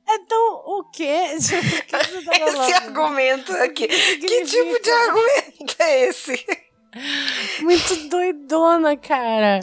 é 0.08 0.20
tão. 0.28 0.64
O 0.68 0.84
quê? 0.92 1.36
Tipo, 1.40 1.98
o 1.98 2.00
que 2.00 2.12
você 2.12 2.26
tá 2.26 2.32
Esse 2.38 2.56
falando? 2.56 2.74
argumento 2.76 3.52
aqui. 3.54 3.88
Que 3.88 3.98
significa? 3.98 4.46
tipo 4.46 4.84
de 4.84 4.92
argumento 4.92 5.76
é 5.80 6.06
esse? 6.06 6.69
Muito 7.62 7.96
doidona, 8.10 8.98
cara. 8.98 9.60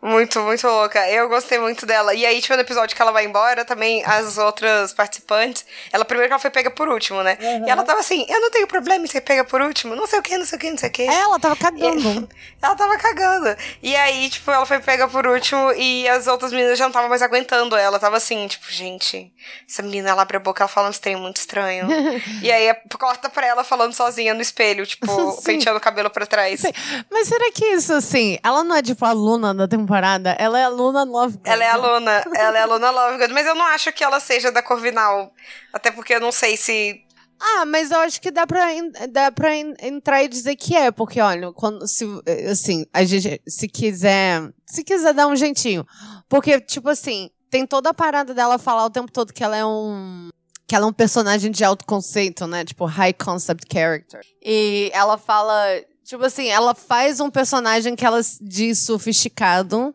Muito, 0.00 0.40
muito 0.40 0.66
louca. 0.66 1.06
Eu 1.10 1.28
gostei 1.28 1.58
muito 1.58 1.84
dela. 1.84 2.14
E 2.14 2.24
aí, 2.24 2.40
tipo, 2.40 2.54
no 2.54 2.60
episódio 2.60 2.96
que 2.96 3.02
ela 3.02 3.12
vai 3.12 3.24
embora, 3.24 3.64
também 3.64 4.02
as 4.04 4.38
outras 4.38 4.92
participantes. 4.92 5.66
Ela 5.92 6.04
primeiro 6.04 6.28
que 6.28 6.32
ela 6.32 6.40
foi 6.40 6.50
pega 6.50 6.70
por 6.70 6.88
último, 6.88 7.22
né? 7.22 7.36
E 7.66 7.70
ela 7.70 7.82
tava 7.82 8.00
assim, 8.00 8.24
eu 8.28 8.40
não 8.40 8.50
tenho 8.50 8.66
problema 8.66 9.04
em 9.04 9.08
ser 9.08 9.20
pega 9.20 9.44
por 9.44 9.60
último, 9.60 9.94
não 9.94 10.06
sei 10.06 10.18
o 10.18 10.22
que, 10.22 10.36
não 10.36 10.46
sei 10.46 10.56
o 10.56 10.60
que, 10.60 10.70
não 10.70 10.78
sei 10.78 10.88
o 10.88 10.92
que. 10.92 11.02
Ela 11.02 11.38
tava 11.38 11.56
cagando. 11.56 12.28
Ela 12.62 12.76
tava 12.76 12.96
cagando. 12.96 13.56
E 13.82 13.96
aí, 13.96 14.28
tipo, 14.30 14.48
ela 14.50 14.64
foi 14.64 14.78
pega 14.78 15.08
por 15.08 15.26
último 15.26 15.72
e 15.72 16.08
as 16.08 16.28
outras 16.28 16.52
meninas 16.52 16.78
já 16.78 16.84
não 16.84 16.90
estavam 16.90 17.08
mais 17.08 17.20
aguentando 17.20 17.74
ela. 17.74 17.98
Tava 17.98 18.16
assim, 18.16 18.46
tipo, 18.46 18.70
gente, 18.70 19.32
essa 19.68 19.82
menina 19.82 20.10
ela 20.10 20.22
abre 20.22 20.36
a 20.36 20.40
boca, 20.40 20.62
ela 20.62 20.68
fala 20.68 20.88
uns 20.88 21.00
trem 21.00 21.16
muito 21.16 21.38
estranho. 21.38 21.88
e 22.40 22.52
aí 22.52 22.72
corta 22.98 23.28
pra 23.28 23.46
ela 23.46 23.64
falando 23.64 23.92
sozinha 23.92 24.32
no 24.32 24.40
espelho, 24.40 24.86
tipo, 24.86 25.06
penteando 25.42 25.78
o 25.78 25.80
cabelo 25.80 26.08
pra 26.08 26.24
trás. 26.24 26.61
Sim. 26.62 27.04
Mas 27.10 27.28
será 27.28 27.50
que 27.52 27.64
isso, 27.64 27.92
assim, 27.92 28.38
ela 28.42 28.62
não 28.64 28.76
é 28.76 28.82
tipo 28.82 29.04
aluna 29.04 29.54
da 29.54 29.66
temporada? 29.68 30.30
Ela 30.38 30.58
é 30.58 30.64
aluna 30.64 31.04
nova. 31.04 31.38
Ela 31.44 31.64
é 31.64 31.70
aluna, 31.70 32.24
ela 32.34 32.58
é 32.58 32.62
aluna 32.62 32.90
Lovegood, 32.90 33.32
mas 33.32 33.46
eu 33.46 33.54
não 33.54 33.64
acho 33.66 33.92
que 33.92 34.02
ela 34.04 34.20
seja 34.20 34.50
da 34.50 34.62
Corvinal. 34.62 35.32
Até 35.72 35.90
porque 35.90 36.14
eu 36.14 36.20
não 36.20 36.32
sei 36.32 36.56
se. 36.56 37.00
Ah, 37.40 37.64
mas 37.66 37.90
eu 37.90 37.98
acho 37.98 38.20
que 38.20 38.30
dá 38.30 38.46
pra, 38.46 38.66
dá 39.10 39.32
pra 39.32 39.56
en- 39.56 39.74
entrar 39.82 40.22
e 40.22 40.28
dizer 40.28 40.54
que 40.54 40.76
é, 40.76 40.92
porque, 40.92 41.20
olha, 41.20 41.52
quando, 41.52 41.88
se, 41.88 42.04
assim, 42.48 42.86
a 42.94 43.02
gente, 43.02 43.42
se 43.48 43.66
quiser, 43.68 44.48
se 44.64 44.84
quiser 44.84 45.12
dar 45.12 45.26
um 45.26 45.34
jeitinho. 45.34 45.84
Porque, 46.28 46.60
tipo 46.60 46.88
assim, 46.88 47.30
tem 47.50 47.66
toda 47.66 47.90
a 47.90 47.94
parada 47.94 48.32
dela 48.32 48.58
falar 48.58 48.84
o 48.84 48.90
tempo 48.90 49.10
todo 49.10 49.32
que 49.32 49.42
ela 49.42 49.56
é 49.56 49.64
um, 49.64 50.28
que 50.68 50.76
ela 50.76 50.86
é 50.86 50.88
um 50.88 50.92
personagem 50.92 51.50
de 51.50 51.64
alto 51.64 51.84
conceito, 51.84 52.46
né? 52.46 52.64
Tipo, 52.64 52.84
high 52.84 53.12
concept 53.12 53.64
character. 53.70 54.20
E 54.40 54.88
ela 54.94 55.18
fala, 55.18 55.64
tipo 56.04 56.24
assim, 56.24 56.48
ela 56.48 56.74
faz 56.74 57.20
um 57.20 57.30
personagem 57.30 57.94
que 57.96 58.04
ela 58.04 58.20
diz 58.40 58.80
sofisticado. 58.80 59.94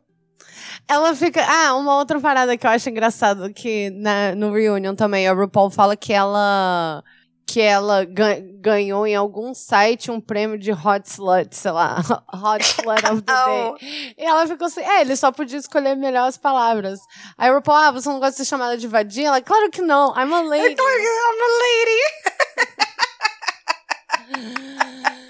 Ela 0.87 1.13
fica. 1.15 1.45
Ah, 1.45 1.75
uma 1.75 1.95
outra 1.97 2.19
parada 2.19 2.57
que 2.57 2.65
eu 2.65 2.71
acho 2.71 2.89
engraçado 2.89 3.53
que 3.53 3.89
na, 3.91 4.33
no 4.35 4.51
Reunion 4.53 4.95
também, 4.95 5.27
a 5.27 5.33
RuPaul 5.33 5.69
fala 5.69 5.95
que 5.95 6.13
ela. 6.13 7.03
Que 7.49 7.61
ela 7.61 8.03
ga- 8.03 8.41
ganhou 8.59 9.07
em 9.07 9.15
algum 9.15 9.53
site 9.53 10.11
um 10.11 10.19
prêmio 10.19 10.57
de 10.59 10.73
Hot 10.73 11.07
Slut, 11.09 11.55
sei 11.55 11.71
lá, 11.71 12.01
Hot 12.33 12.61
Slut 12.61 13.05
of 13.05 13.21
the. 13.21 13.33
Day. 13.33 14.13
E 14.17 14.23
ela 14.25 14.45
ficou 14.45 14.67
assim, 14.67 14.81
é, 14.81 14.99
ele 14.99 15.15
só 15.15 15.31
podia 15.31 15.57
escolher 15.57 15.95
melhor 15.95 16.27
as 16.27 16.37
palavras. 16.37 16.99
Aí 17.37 17.49
a 17.49 17.53
RuPaul, 17.53 17.77
ah, 17.77 17.91
você 17.91 18.09
não 18.09 18.19
gosta 18.19 18.31
de 18.31 18.37
ser 18.39 18.45
chamada 18.45 18.77
de 18.77 18.85
vadia? 18.85 19.29
Ela, 19.29 19.41
claro 19.41 19.69
que 19.71 19.81
não, 19.81 20.09
I'm 20.09 20.33
a 20.33 20.41
lady. 20.41 20.75
I'm 20.75 21.41
a 21.41 21.49
lady! 21.63 22.01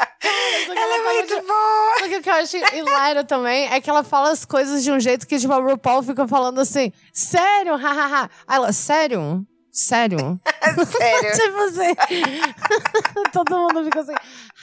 Ela 0.76 0.96
é 0.96 1.14
muito 1.14 1.36
de- 1.36 1.42
boa! 1.42 2.18
O 2.18 2.22
que 2.22 2.30
eu 2.30 2.34
acho 2.34 2.58
hilário 2.76 3.24
também 3.24 3.72
é 3.72 3.80
que 3.82 3.90
ela 3.90 4.04
fala 4.04 4.32
as 4.32 4.46
coisas 4.46 4.84
de 4.84 4.92
um 4.92 5.00
jeito 5.00 5.28
que, 5.28 5.38
tipo, 5.40 5.54
a 5.54 5.58
RuPaul 5.58 6.04
fica 6.04 6.28
falando 6.28 6.60
assim, 6.60 6.92
sério, 7.14 7.76
hahaha. 7.76 8.30
Aí 8.48 8.56
ela, 8.58 8.72
sério? 8.74 9.46
Sério? 9.72 10.18
Sério. 10.98 11.32
tipo 11.38 11.58
assim. 11.60 11.96
Todo 13.32 13.58
mundo 13.58 13.84
fica 13.86 14.00
assim, 14.02 14.14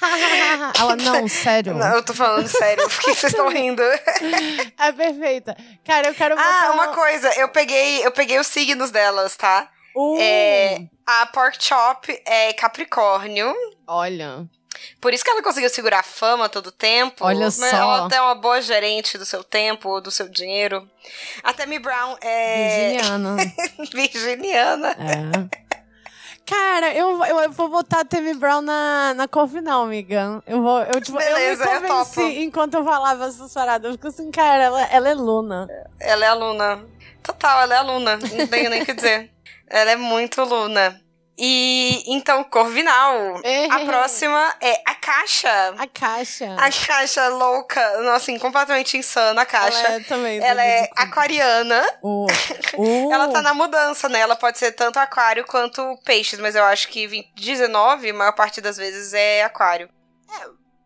hahaha. 0.00 0.72
Ela, 0.78 0.96
não, 0.96 1.28
sério. 1.28 1.74
Não, 1.74 1.94
eu 1.94 2.04
tô 2.04 2.12
falando 2.12 2.48
sério, 2.48 2.82
por 2.88 2.98
que 2.98 3.14
vocês 3.14 3.32
estão 3.32 3.48
rindo? 3.48 3.82
É 3.82 4.92
perfeita. 4.92 5.56
Cara, 5.84 6.08
eu 6.08 6.14
quero 6.14 6.34
Ah, 6.36 6.42
botar 6.42 6.72
uma 6.72 6.88
coisa, 6.88 7.28
eu 7.38 7.48
peguei, 7.48 8.04
eu 8.04 8.10
peguei 8.10 8.38
os 8.40 8.46
signos 8.48 8.90
delas, 8.90 9.36
tá? 9.36 9.68
Uh, 9.96 10.16
É, 10.18 10.78
a 11.06 11.26
Pork 11.26 11.62
Chop 11.62 12.20
é 12.26 12.52
Capricórnio. 12.54 13.54
Olha. 13.86 14.44
Por 15.00 15.12
isso 15.12 15.24
que 15.24 15.30
ela 15.30 15.42
conseguiu 15.42 15.70
segurar 15.70 16.00
a 16.00 16.02
fama 16.02 16.48
todo 16.48 16.68
o 16.68 16.72
tempo. 16.72 17.24
Olha 17.24 17.46
Mas 17.46 17.54
só. 17.54 17.66
Ela 17.66 18.06
até 18.06 18.16
é 18.16 18.20
uma 18.20 18.34
boa 18.34 18.60
gerente 18.60 19.16
do 19.18 19.24
seu 19.24 19.42
tempo, 19.44 20.00
do 20.00 20.10
seu 20.10 20.28
dinheiro. 20.28 20.88
A 21.42 21.52
Tammy 21.52 21.78
Brown 21.78 22.16
é 22.20 22.92
Virginiana. 22.92 23.36
virginiana. 23.92 24.90
É. 24.90 25.64
Cara, 26.46 26.92
eu, 26.94 27.24
eu, 27.24 27.40
eu 27.40 27.50
vou 27.52 27.70
botar 27.70 28.00
a 28.00 28.04
Tammy 28.04 28.34
Brown 28.34 28.60
na, 28.60 29.14
na 29.14 29.26
cor 29.26 29.48
final, 29.48 29.82
amiga. 29.84 30.42
Eu 30.46 30.60
vou, 30.62 30.80
eu, 30.82 31.00
tipo, 31.00 31.16
Beleza, 31.16 31.64
eu 31.64 31.72
eu 31.72 31.80
me 31.80 31.88
topo. 31.88 32.14
convenci 32.14 32.42
enquanto 32.42 32.74
eu 32.74 32.84
falava 32.84 33.26
essas 33.26 33.52
paradas. 33.52 33.86
Eu 33.86 33.92
fico 33.92 34.08
assim, 34.08 34.30
cara, 34.30 34.64
ela, 34.64 34.82
ela 34.88 35.08
é 35.08 35.14
Luna. 35.14 35.66
Ela 35.98 36.24
é 36.26 36.28
aluna. 36.28 36.84
Total, 37.22 37.62
ela 37.62 37.74
é 37.74 37.78
aluna. 37.78 38.16
Não 38.18 38.46
tenho 38.46 38.68
nem 38.68 38.82
o 38.82 38.84
que 38.84 38.92
dizer. 38.92 39.30
Ela 39.66 39.92
é 39.92 39.96
muito 39.96 40.42
aluna. 40.42 41.00
E 41.36 42.04
então, 42.06 42.44
Corvinal. 42.44 43.40
É. 43.42 43.66
A 43.66 43.80
próxima 43.84 44.54
é 44.60 44.80
a 44.86 44.94
Caixa. 44.94 45.74
A 45.76 45.86
caixa. 45.86 46.54
A 46.56 46.70
Caixa 46.70 47.28
louca. 47.28 47.80
Nossa, 48.02 48.16
assim, 48.16 48.38
completamente 48.38 48.96
insana 48.96 49.42
a 49.42 49.46
Caixa. 49.46 49.78
Ela 49.78 49.96
é 49.96 50.00
também. 50.00 50.42
Ela 50.42 50.64
é 50.64 50.88
aquariana. 50.96 51.84
Uh, 52.02 52.26
uh. 52.78 53.12
Ela 53.12 53.28
tá 53.28 53.42
na 53.42 53.52
mudança, 53.52 54.08
né? 54.08 54.20
Ela 54.20 54.36
pode 54.36 54.58
ser 54.58 54.72
tanto 54.72 54.98
aquário 54.98 55.44
quanto 55.44 55.98
peixes, 56.04 56.38
mas 56.38 56.54
eu 56.54 56.64
acho 56.64 56.88
que 56.88 57.06
20 57.06 57.34
19, 57.34 58.10
a 58.10 58.14
maior 58.14 58.32
parte 58.32 58.60
das 58.60 58.76
vezes 58.76 59.12
é 59.12 59.42
aquário. 59.42 59.88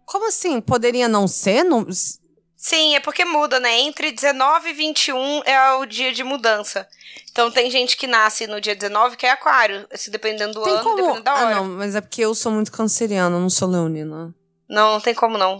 Como 0.05 0.27
assim? 0.27 0.61
Poderia 0.61 1.07
não 1.07 1.29
ser? 1.29 1.63
Não... 1.65 1.87
Sim, 2.61 2.97
é 2.97 3.01
porque 3.01 3.25
muda, 3.25 3.61
né? 3.61 3.79
Entre 3.83 4.11
19 4.11 4.71
e 4.71 4.73
21 4.73 5.43
é 5.45 5.75
o 5.75 5.87
dia 5.87 6.13
de 6.13 6.25
mudança. 6.25 6.89
Então 7.31 7.53
tem 7.53 7.71
gente 7.71 7.97
que 7.97 8.09
nasce 8.09 8.49
no 8.49 8.61
dia 8.61 8.75
19 8.75 9.17
que 9.17 9.25
é 9.25 9.31
aquário, 9.31 9.87
se 9.95 10.11
dependendo 10.11 10.55
do 10.55 10.65
Tem 10.65 10.73
ano, 10.75 10.83
como. 10.83 10.97
dependendo 10.97 11.23
da 11.23 11.35
hora. 11.35 11.47
Ah, 11.47 11.55
não. 11.55 11.65
não, 11.67 11.77
mas 11.77 11.95
é 11.95 12.01
porque 12.01 12.21
eu 12.23 12.35
sou 12.35 12.51
muito 12.51 12.73
canceriana, 12.73 13.37
eu 13.37 13.41
não 13.41 13.49
sou 13.49 13.69
leonina. 13.69 14.35
não, 14.69 15.01
tem 15.01 15.15
como 15.15 15.39
não. 15.39 15.57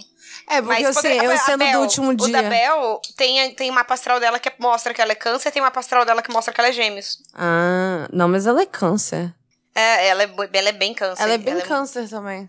É, 0.49 0.61
porque 0.61 0.83
eu, 0.85 0.93
poder- 0.93 1.19
sei, 1.21 1.27
eu 1.27 1.39
sendo 1.39 1.59
Bel, 1.59 1.73
do 1.73 1.81
último 1.81 2.11
O 2.11 2.15
dia. 2.17 2.43
da 2.43 2.43
Bel 2.43 3.01
tem, 3.17 3.55
tem 3.55 3.71
uma 3.71 3.87
astral 3.89 4.19
dela 4.19 4.39
que 4.41 4.51
mostra 4.59 4.93
que 4.93 5.01
ela 5.01 5.13
é 5.13 5.15
câncer, 5.15 5.53
tem 5.53 5.63
uma 5.63 5.73
astral 5.75 6.05
dela 6.05 6.21
que 6.23 6.33
mostra 6.33 6.53
que 6.53 6.61
ela 6.61 6.69
é 6.69 6.73
gêmeos. 6.73 7.19
Ah, 7.33 8.09
não, 8.13 8.29
mas 8.29 8.47
ela 8.47 8.61
é 8.61 8.67
câncer. 8.67 9.33
É, 9.75 10.09
ela 10.09 10.25
é, 10.25 10.31
ela 10.53 10.69
é 10.69 10.73
bem 10.73 10.93
câncer. 10.95 11.23
Ela 11.23 11.35
é 11.35 11.39
bem 11.39 11.61
câncer 11.61 12.09
também. 12.09 12.49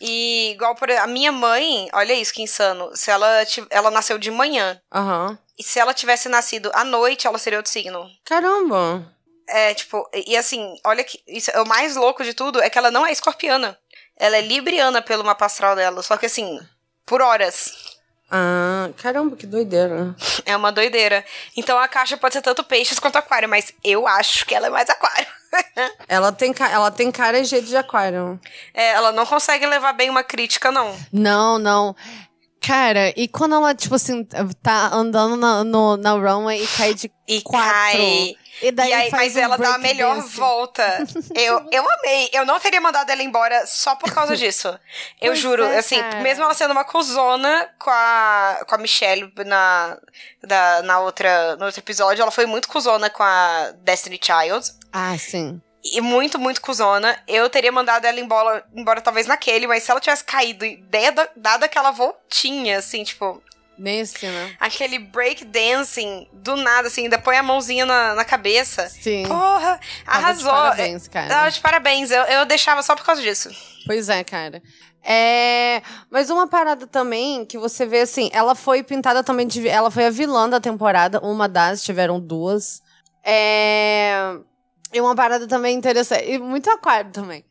E 0.00 0.50
igual 0.52 0.74
por 0.74 0.90
a 0.90 1.06
minha 1.06 1.32
mãe, 1.32 1.88
olha 1.92 2.12
isso 2.12 2.32
que 2.32 2.42
insano. 2.42 2.90
Se 2.94 3.10
ela 3.10 3.26
ela 3.70 3.90
nasceu 3.90 4.18
de 4.18 4.30
manhã 4.30 4.80
Aham. 4.92 5.38
e 5.58 5.62
se 5.62 5.78
ela 5.78 5.94
tivesse 5.94 6.28
nascido 6.28 6.70
à 6.74 6.84
noite, 6.84 7.26
ela 7.26 7.38
seria 7.38 7.58
outro 7.58 7.72
signo. 7.72 8.08
Caramba. 8.24 9.12
É, 9.48 9.72
tipo, 9.74 10.08
e, 10.12 10.32
e 10.32 10.36
assim, 10.36 10.78
olha 10.84 11.04
que 11.04 11.22
isso 11.26 11.50
é 11.50 11.60
o 11.60 11.66
mais 11.66 11.96
louco 11.96 12.24
de 12.24 12.34
tudo 12.34 12.60
é 12.60 12.68
que 12.68 12.78
ela 12.78 12.90
não 12.90 13.06
é 13.06 13.12
escorpiana. 13.12 13.78
Ela 14.18 14.36
é 14.38 14.40
libriana 14.40 15.00
pelo 15.02 15.24
mapa 15.24 15.46
astral 15.46 15.76
dela, 15.76 16.02
só 16.02 16.16
que 16.16 16.26
assim, 16.26 16.58
por 17.04 17.22
horas. 17.22 17.95
Ah, 18.30 18.90
caramba, 18.96 19.36
que 19.36 19.46
doideira. 19.46 20.14
É 20.44 20.56
uma 20.56 20.72
doideira. 20.72 21.24
Então 21.56 21.78
a 21.78 21.86
caixa 21.86 22.16
pode 22.16 22.34
ser 22.34 22.42
tanto 22.42 22.64
peixes 22.64 22.98
quanto 22.98 23.16
aquário, 23.16 23.48
mas 23.48 23.72
eu 23.84 24.06
acho 24.06 24.44
que 24.44 24.54
ela 24.54 24.66
é 24.66 24.70
mais 24.70 24.88
aquário. 24.90 25.26
Ela 26.06 26.32
tem, 26.32 26.54
ela 26.70 26.90
tem 26.90 27.10
cara 27.10 27.38
e 27.38 27.44
jeito 27.44 27.66
de 27.66 27.76
aquário. 27.76 28.38
É, 28.74 28.90
ela 28.90 29.10
não 29.10 29.24
consegue 29.24 29.64
levar 29.64 29.94
bem 29.94 30.10
uma 30.10 30.22
crítica, 30.22 30.70
não. 30.70 30.94
Não, 31.10 31.58
não. 31.58 31.96
Cara, 32.66 33.12
e 33.16 33.28
quando 33.28 33.54
ela, 33.54 33.74
tipo 33.74 33.94
assim, 33.94 34.24
tá 34.62 34.90
andando 34.92 35.36
na, 35.36 35.62
no, 35.62 35.96
na 35.96 36.12
runway 36.12 36.62
e 36.62 36.66
cai 36.66 36.94
de 36.94 37.10
E 37.28 37.40
quatro. 37.42 37.70
cai. 37.70 38.34
E 38.62 38.72
daí 38.72 38.88
e 38.88 38.92
aí, 38.94 39.10
faz 39.10 39.34
mas 39.34 39.36
um 39.36 39.40
ela 39.40 39.58
dá 39.58 39.74
a 39.74 39.78
melhor 39.78 40.18
volta. 40.22 40.82
Eu, 41.36 41.68
eu 41.70 41.84
amei. 41.90 42.30
Eu 42.32 42.46
não 42.46 42.58
teria 42.58 42.80
mandado 42.80 43.10
ela 43.10 43.22
embora 43.22 43.66
só 43.66 43.94
por 43.94 44.10
causa 44.12 44.34
disso. 44.38 44.68
Eu 45.20 45.32
Pois 45.32 45.38
juro, 45.38 45.62
é, 45.64 45.78
assim, 45.78 46.00
cara. 46.00 46.20
mesmo 46.22 46.42
ela 46.42 46.54
sendo 46.54 46.70
uma 46.72 46.84
cuzona 46.84 47.68
com 47.78 47.90
a, 47.90 48.64
com 48.66 48.74
a 48.74 48.78
Michelle 48.78 49.30
na, 49.44 49.98
da, 50.42 50.82
na 50.82 51.00
outra, 51.00 51.54
no 51.56 51.66
outro 51.66 51.80
episódio, 51.80 52.22
ela 52.22 52.30
foi 52.30 52.46
muito 52.46 52.66
cuzona 52.68 53.10
com 53.10 53.22
a 53.22 53.72
Destiny 53.82 54.18
Child. 54.22 54.72
Ah, 54.90 55.16
sim. 55.18 55.60
E 55.94 56.00
muito, 56.00 56.38
muito 56.38 56.60
cuzona. 56.60 57.18
Eu 57.26 57.48
teria 57.48 57.70
mandado 57.72 58.04
ela 58.04 58.18
embora, 58.18 58.64
embora 58.74 59.00
talvez 59.00 59.26
naquele, 59.26 59.66
mas 59.66 59.82
se 59.82 59.90
ela 59.90 60.00
tivesse 60.00 60.24
caído 60.24 60.64
e 60.64 60.76
dado, 60.76 61.28
dado 61.36 61.64
aquela 61.64 61.90
voltinha, 61.90 62.78
assim, 62.78 63.04
tipo, 63.04 63.42
Nesse, 63.78 64.24
né? 64.24 64.56
aquele 64.58 64.98
break 64.98 65.44
dancing 65.44 66.26
do 66.32 66.56
nada, 66.56 66.88
assim, 66.88 67.02
ainda 67.02 67.18
põe 67.18 67.36
a 67.36 67.42
mãozinha 67.42 67.84
na, 67.84 68.14
na 68.14 68.24
cabeça. 68.24 68.88
Sim. 68.88 69.24
Porra, 69.26 69.78
Tava 70.04 70.18
de 70.18 70.24
arrasou. 70.24 70.50
Parabéns, 70.50 71.08
cara. 71.08 71.28
Tava 71.28 71.50
de 71.50 71.60
parabéns. 71.60 72.10
Eu, 72.10 72.22
eu 72.22 72.46
deixava 72.46 72.82
só 72.82 72.96
por 72.96 73.04
causa 73.04 73.20
disso. 73.20 73.50
Pois 73.84 74.08
é, 74.08 74.24
cara. 74.24 74.62
É, 75.08 75.82
mas 76.10 76.30
uma 76.30 76.48
parada 76.48 76.86
também 76.86 77.44
que 77.44 77.56
você 77.56 77.86
vê 77.86 78.00
assim, 78.00 78.28
ela 78.32 78.56
foi 78.56 78.82
pintada 78.82 79.22
também 79.22 79.46
de, 79.46 79.68
ela 79.68 79.88
foi 79.88 80.06
a 80.06 80.10
vilã 80.10 80.48
da 80.48 80.58
temporada, 80.58 81.20
uma 81.20 81.48
das, 81.48 81.82
tiveram 81.84 82.18
duas. 82.18 82.82
É, 83.24 84.36
e 84.92 85.00
uma 85.00 85.14
parada 85.14 85.46
também 85.46 85.76
interessante, 85.76 86.24
e 86.30 86.38
muito 86.38 86.70
aquário 86.70 87.10
também. 87.10 87.44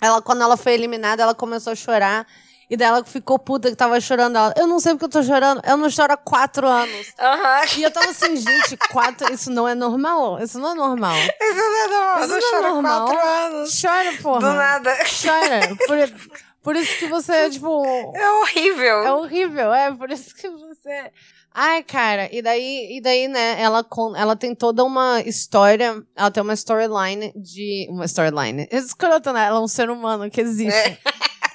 Ela 0.00 0.20
quando 0.20 0.42
ela 0.42 0.56
foi 0.56 0.72
eliminada, 0.74 1.22
ela 1.22 1.34
começou 1.34 1.72
a 1.72 1.76
chorar 1.76 2.26
e 2.68 2.76
daí 2.76 2.88
ela 2.88 3.04
ficou 3.04 3.38
puta 3.38 3.68
que 3.70 3.76
tava 3.76 4.00
chorando. 4.00 4.36
Ela, 4.36 4.54
eu 4.56 4.66
não 4.66 4.80
sei 4.80 4.92
porque 4.92 5.04
eu 5.04 5.08
tô 5.10 5.22
chorando, 5.22 5.60
eu 5.64 5.76
não 5.76 5.90
choro 5.90 6.12
há 6.12 6.16
quatro 6.16 6.66
anos. 6.66 7.12
Aham. 7.18 7.60
E 7.76 7.82
eu 7.82 7.90
tava 7.90 8.10
assim, 8.10 8.34
gente, 8.36 8.76
quatro, 8.90 9.32
isso 9.32 9.50
não 9.50 9.68
é 9.68 9.74
normal, 9.74 10.42
isso 10.42 10.58
não 10.58 10.70
é 10.72 10.74
normal. 10.74 11.14
Isso 11.14 11.54
não 11.56 11.76
é 11.84 11.88
normal. 11.88 12.24
Isso 12.24 12.32
Eu 12.34 12.62
não 12.62 12.68
é 12.68 12.72
normal. 12.72 13.06
quatro 13.06 13.28
anos. 13.28 13.80
Chora, 13.80 14.12
porra. 14.22 14.40
Do 14.40 14.52
nada. 14.54 14.96
Chora. 15.22 15.76
Por, 15.86 16.42
Por 16.62 16.76
isso 16.76 16.96
que 16.98 17.08
você, 17.08 17.50
tipo. 17.50 18.12
É 18.16 18.30
horrível. 18.40 19.02
É 19.04 19.12
horrível, 19.12 19.72
é. 19.74 19.92
Por 19.92 20.10
isso 20.10 20.34
que 20.34 20.48
você. 20.48 21.12
Ai, 21.54 21.82
cara, 21.82 22.28
e 22.34 22.40
daí, 22.40 22.96
e 22.96 23.00
daí, 23.00 23.28
né, 23.28 23.60
ela, 23.60 23.84
ela 24.16 24.34
tem 24.36 24.54
toda 24.54 24.82
uma 24.84 25.20
história, 25.20 26.02
ela 26.16 26.30
tem 26.30 26.42
uma 26.42 26.54
storyline 26.54 27.32
de. 27.36 27.86
Uma 27.90 28.06
storyline. 28.06 28.66
Escrota, 28.70 29.32
né? 29.32 29.46
Ela 29.46 29.58
é 29.58 29.60
um 29.62 29.68
ser 29.68 29.90
humano 29.90 30.30
que 30.30 30.40
existe. 30.40 30.98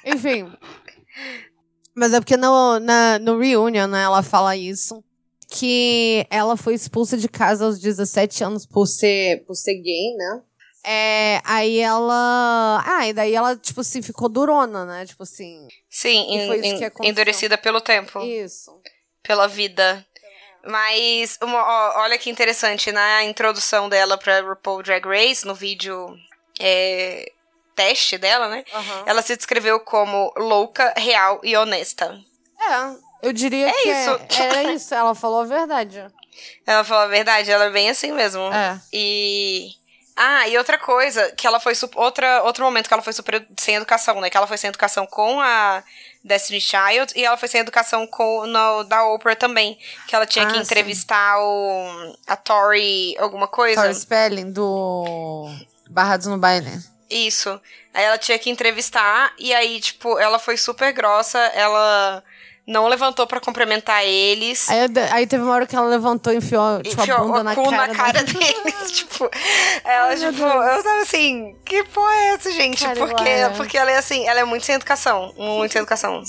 Enfim. 0.04 0.52
Mas 1.94 2.12
é 2.12 2.20
porque 2.20 2.36
no, 2.36 2.78
na, 2.78 3.18
no 3.18 3.38
Reunion, 3.38 3.88
né, 3.88 4.02
ela 4.04 4.22
fala 4.22 4.56
isso. 4.56 5.02
Que 5.50 6.26
ela 6.30 6.56
foi 6.58 6.74
expulsa 6.74 7.16
de 7.16 7.26
casa 7.26 7.64
aos 7.64 7.78
17 7.80 8.44
anos 8.44 8.66
por 8.66 8.86
ser, 8.86 9.44
por 9.46 9.54
ser 9.54 9.74
gay, 9.80 10.14
né? 10.14 10.42
É, 10.84 11.40
aí 11.42 11.78
ela. 11.80 12.82
Ah, 12.86 13.08
e 13.08 13.12
daí 13.14 13.34
ela, 13.34 13.56
tipo 13.56 13.80
assim, 13.80 14.00
ficou 14.02 14.28
durona, 14.28 14.84
né? 14.84 15.06
Tipo 15.06 15.22
assim. 15.22 15.66
Sim, 15.90 16.26
en- 16.34 16.92
endurecida 17.02 17.56
pelo 17.58 17.80
tempo. 17.80 18.20
Isso. 18.20 18.70
Pela 19.28 19.46
vida. 19.46 20.04
Mas, 20.66 21.38
uma- 21.42 21.62
ó, 21.62 22.00
olha 22.02 22.18
que 22.18 22.30
interessante, 22.30 22.90
na 22.90 23.22
introdução 23.24 23.88
dela 23.88 24.16
pra 24.18 24.40
RuPaul 24.40 24.82
Drag 24.82 25.06
Race, 25.06 25.46
no 25.46 25.54
vídeo 25.54 26.18
é, 26.58 27.30
teste 27.76 28.16
dela, 28.18 28.48
né? 28.48 28.64
Aham. 28.74 29.02
Ela 29.06 29.22
se 29.22 29.36
descreveu 29.36 29.78
como 29.80 30.32
louca, 30.36 30.92
real 30.96 31.40
e 31.44 31.54
honesta. 31.56 32.18
É, 32.60 33.26
eu 33.28 33.32
diria 33.32 33.68
É 33.68 33.72
que 33.72 33.90
isso. 33.90 34.10
É, 34.42 34.42
era 34.44 34.72
isso, 34.72 34.94
ela 34.94 35.14
falou 35.14 35.42
a 35.42 35.44
verdade. 35.44 36.04
Ela 36.66 36.82
falou 36.84 37.04
a 37.04 37.08
verdade, 37.08 37.50
ela 37.50 37.66
é 37.66 37.70
bem 37.70 37.90
assim 37.90 38.10
mesmo. 38.12 38.42
É. 38.52 38.80
E. 38.92 39.70
Ah, 40.20 40.48
e 40.48 40.58
outra 40.58 40.76
coisa, 40.76 41.30
que 41.36 41.46
ela 41.46 41.60
foi. 41.60 41.74
Outra, 41.94 42.42
outro 42.42 42.64
momento 42.64 42.88
que 42.88 42.92
ela 42.92 43.02
foi 43.02 43.12
super 43.12 43.46
sem 43.56 43.76
educação, 43.76 44.20
né? 44.20 44.28
Que 44.28 44.36
ela 44.36 44.48
foi 44.48 44.58
sem 44.58 44.66
educação 44.66 45.06
com 45.06 45.40
a 45.40 45.80
Destiny 46.24 46.60
Child 46.60 47.12
e 47.14 47.24
ela 47.24 47.36
foi 47.36 47.46
sem 47.46 47.60
educação 47.60 48.04
com 48.04 48.44
no, 48.44 48.82
da 48.82 49.04
Oprah 49.04 49.36
também. 49.36 49.78
Que 50.08 50.16
ela 50.16 50.26
tinha 50.26 50.44
Ah, 50.44 50.48
que 50.48 50.54
sim. 50.54 50.62
entrevistar 50.62 51.38
o. 51.38 52.16
a 52.26 52.34
Tori 52.36 53.16
alguma 53.18 53.46
coisa. 53.46 53.80
Tori 53.80 53.94
Spelling, 53.94 54.50
do 54.50 55.48
Barrados 55.88 56.26
no 56.26 56.36
Baile. 56.36 56.70
Isso. 57.08 57.60
Aí 57.94 58.02
ela 58.04 58.18
tinha 58.18 58.38
que 58.40 58.50
entrevistar, 58.50 59.32
e 59.38 59.54
aí, 59.54 59.80
tipo, 59.80 60.18
ela 60.18 60.38
foi 60.38 60.56
super 60.56 60.92
grossa, 60.92 61.38
ela 61.38 62.22
não 62.68 62.86
levantou 62.86 63.26
pra 63.26 63.40
cumprimentar 63.40 64.04
eles. 64.04 64.68
Aí, 64.68 64.80
aí 65.10 65.26
teve 65.26 65.42
uma 65.42 65.54
hora 65.54 65.66
que 65.66 65.74
ela 65.74 65.86
levantou 65.88 66.32
e 66.32 66.36
enfiou, 66.36 66.82
tipo, 66.82 67.00
enfiou 67.00 67.16
a 67.16 67.20
bunda 67.22 67.40
o 67.40 67.42
na 67.42 67.54
cu 67.54 67.70
cara, 67.70 67.86
na 67.88 67.94
cara 67.94 68.22
da- 68.22 68.32
deles. 68.32 68.92
tipo, 68.92 69.30
ela, 69.82 70.14
meu 70.14 70.32
tipo, 70.32 70.44
eu 70.44 70.82
tava 70.82 71.00
assim, 71.00 71.56
que 71.64 71.82
porra 71.84 72.12
é 72.12 72.28
essa, 72.34 72.50
gente? 72.52 72.84
Cara, 72.84 72.96
porque, 72.98 73.28
ela 73.28 73.52
é. 73.52 73.56
porque 73.56 73.78
ela 73.78 73.90
é 73.90 73.96
assim, 73.96 74.28
ela 74.28 74.40
é 74.40 74.44
muito 74.44 74.66
sem 74.66 74.74
educação. 74.74 75.32
Muito 75.38 75.72
sem 75.72 75.80
educação. 75.80 76.22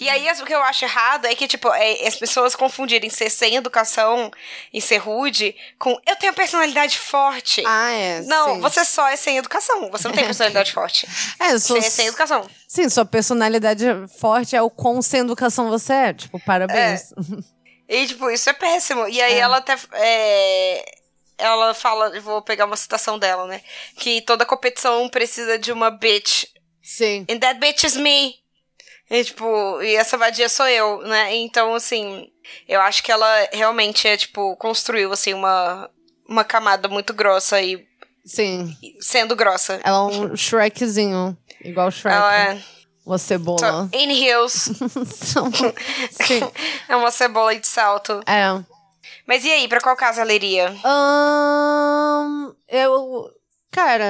E 0.00 0.08
aí, 0.08 0.28
o 0.40 0.44
que 0.44 0.54
eu 0.54 0.62
acho 0.62 0.84
errado 0.84 1.26
é 1.26 1.34
que, 1.34 1.46
tipo, 1.46 1.68
é, 1.72 2.06
as 2.06 2.16
pessoas 2.16 2.54
confundirem 2.54 3.10
ser 3.10 3.30
sem 3.30 3.56
educação 3.56 4.30
e 4.72 4.80
ser 4.80 4.98
rude 4.98 5.54
com 5.78 5.98
eu 6.06 6.16
tenho 6.16 6.34
personalidade 6.34 6.98
forte. 6.98 7.62
Ah, 7.66 7.90
é. 7.90 8.20
não, 8.22 8.54
sim. 8.54 8.60
você 8.60 8.84
só 8.84 9.08
é 9.08 9.16
sem 9.16 9.38
educação. 9.38 9.90
Você 9.90 10.08
não 10.08 10.14
tem 10.14 10.24
personalidade 10.26 10.72
forte. 10.72 11.08
É, 11.38 11.58
sou... 11.58 11.80
Você 11.80 11.86
é 11.86 11.90
sem 11.90 12.06
educação. 12.06 12.48
Sim, 12.68 12.88
sua 12.88 13.04
personalidade 13.04 13.86
forte 14.18 14.56
é 14.56 14.62
o 14.62 14.70
quão 14.70 15.00
sem 15.00 15.20
educação 15.20 15.68
você 15.68 15.92
é. 15.92 16.12
Tipo, 16.12 16.40
parabéns. 16.40 17.12
E, 17.88 18.06
tipo, 18.06 18.30
isso 18.30 18.48
é 18.48 18.52
péssimo. 18.52 19.06
E 19.08 19.20
aí 19.20 19.34
ela 19.34 19.58
até. 19.58 19.76
é, 19.92 20.84
ela 21.36 21.74
fala, 21.74 22.18
vou 22.20 22.42
pegar 22.42 22.64
uma 22.64 22.76
citação 22.76 23.18
dela, 23.18 23.46
né? 23.46 23.60
Que 23.96 24.20
toda 24.22 24.46
competição 24.46 25.08
precisa 25.08 25.58
de 25.58 25.72
uma 25.72 25.90
bitch. 25.90 26.44
Sim. 26.82 27.26
And 27.28 27.38
that 27.38 27.58
bitch 27.58 27.84
is 27.84 27.96
me. 27.96 28.36
E, 29.10 29.24
tipo, 29.24 29.82
e 29.82 29.94
essa 29.96 30.16
vadia 30.16 30.48
sou 30.48 30.66
eu, 30.66 31.02
né? 31.02 31.34
Então, 31.36 31.74
assim, 31.74 32.30
eu 32.66 32.80
acho 32.80 33.02
que 33.02 33.12
ela 33.12 33.48
realmente 33.52 34.08
é, 34.08 34.16
tipo, 34.16 34.56
construiu, 34.56 35.12
assim, 35.12 35.34
uma, 35.34 35.90
uma 36.28 36.44
camada 36.44 36.88
muito 36.88 37.12
grossa 37.12 37.60
e 37.60 37.86
Sim. 38.24 38.74
sendo 39.00 39.36
grossa. 39.36 39.80
Ela 39.84 39.98
é 39.98 40.00
um 40.00 40.36
Shrekzinho. 40.36 41.36
Igual 41.62 41.90
Shrek. 41.90 42.16
Ela 42.16 42.36
é. 42.36 42.62
Uma 43.04 43.18
cebola. 43.18 43.58
So, 43.58 43.90
in 43.92 44.10
heels. 44.10 44.52
Sim. 46.10 46.40
é 46.88 46.96
uma 46.96 47.10
cebola 47.10 47.54
de 47.54 47.66
salto. 47.66 48.20
É. 48.26 48.64
Mas 49.26 49.44
e 49.44 49.50
aí, 49.50 49.68
pra 49.68 49.80
qual 49.80 49.96
casa 49.96 50.24
leria? 50.24 50.74
Ahn, 50.82 52.54
eu. 52.68 53.30
Cara, 53.70 54.04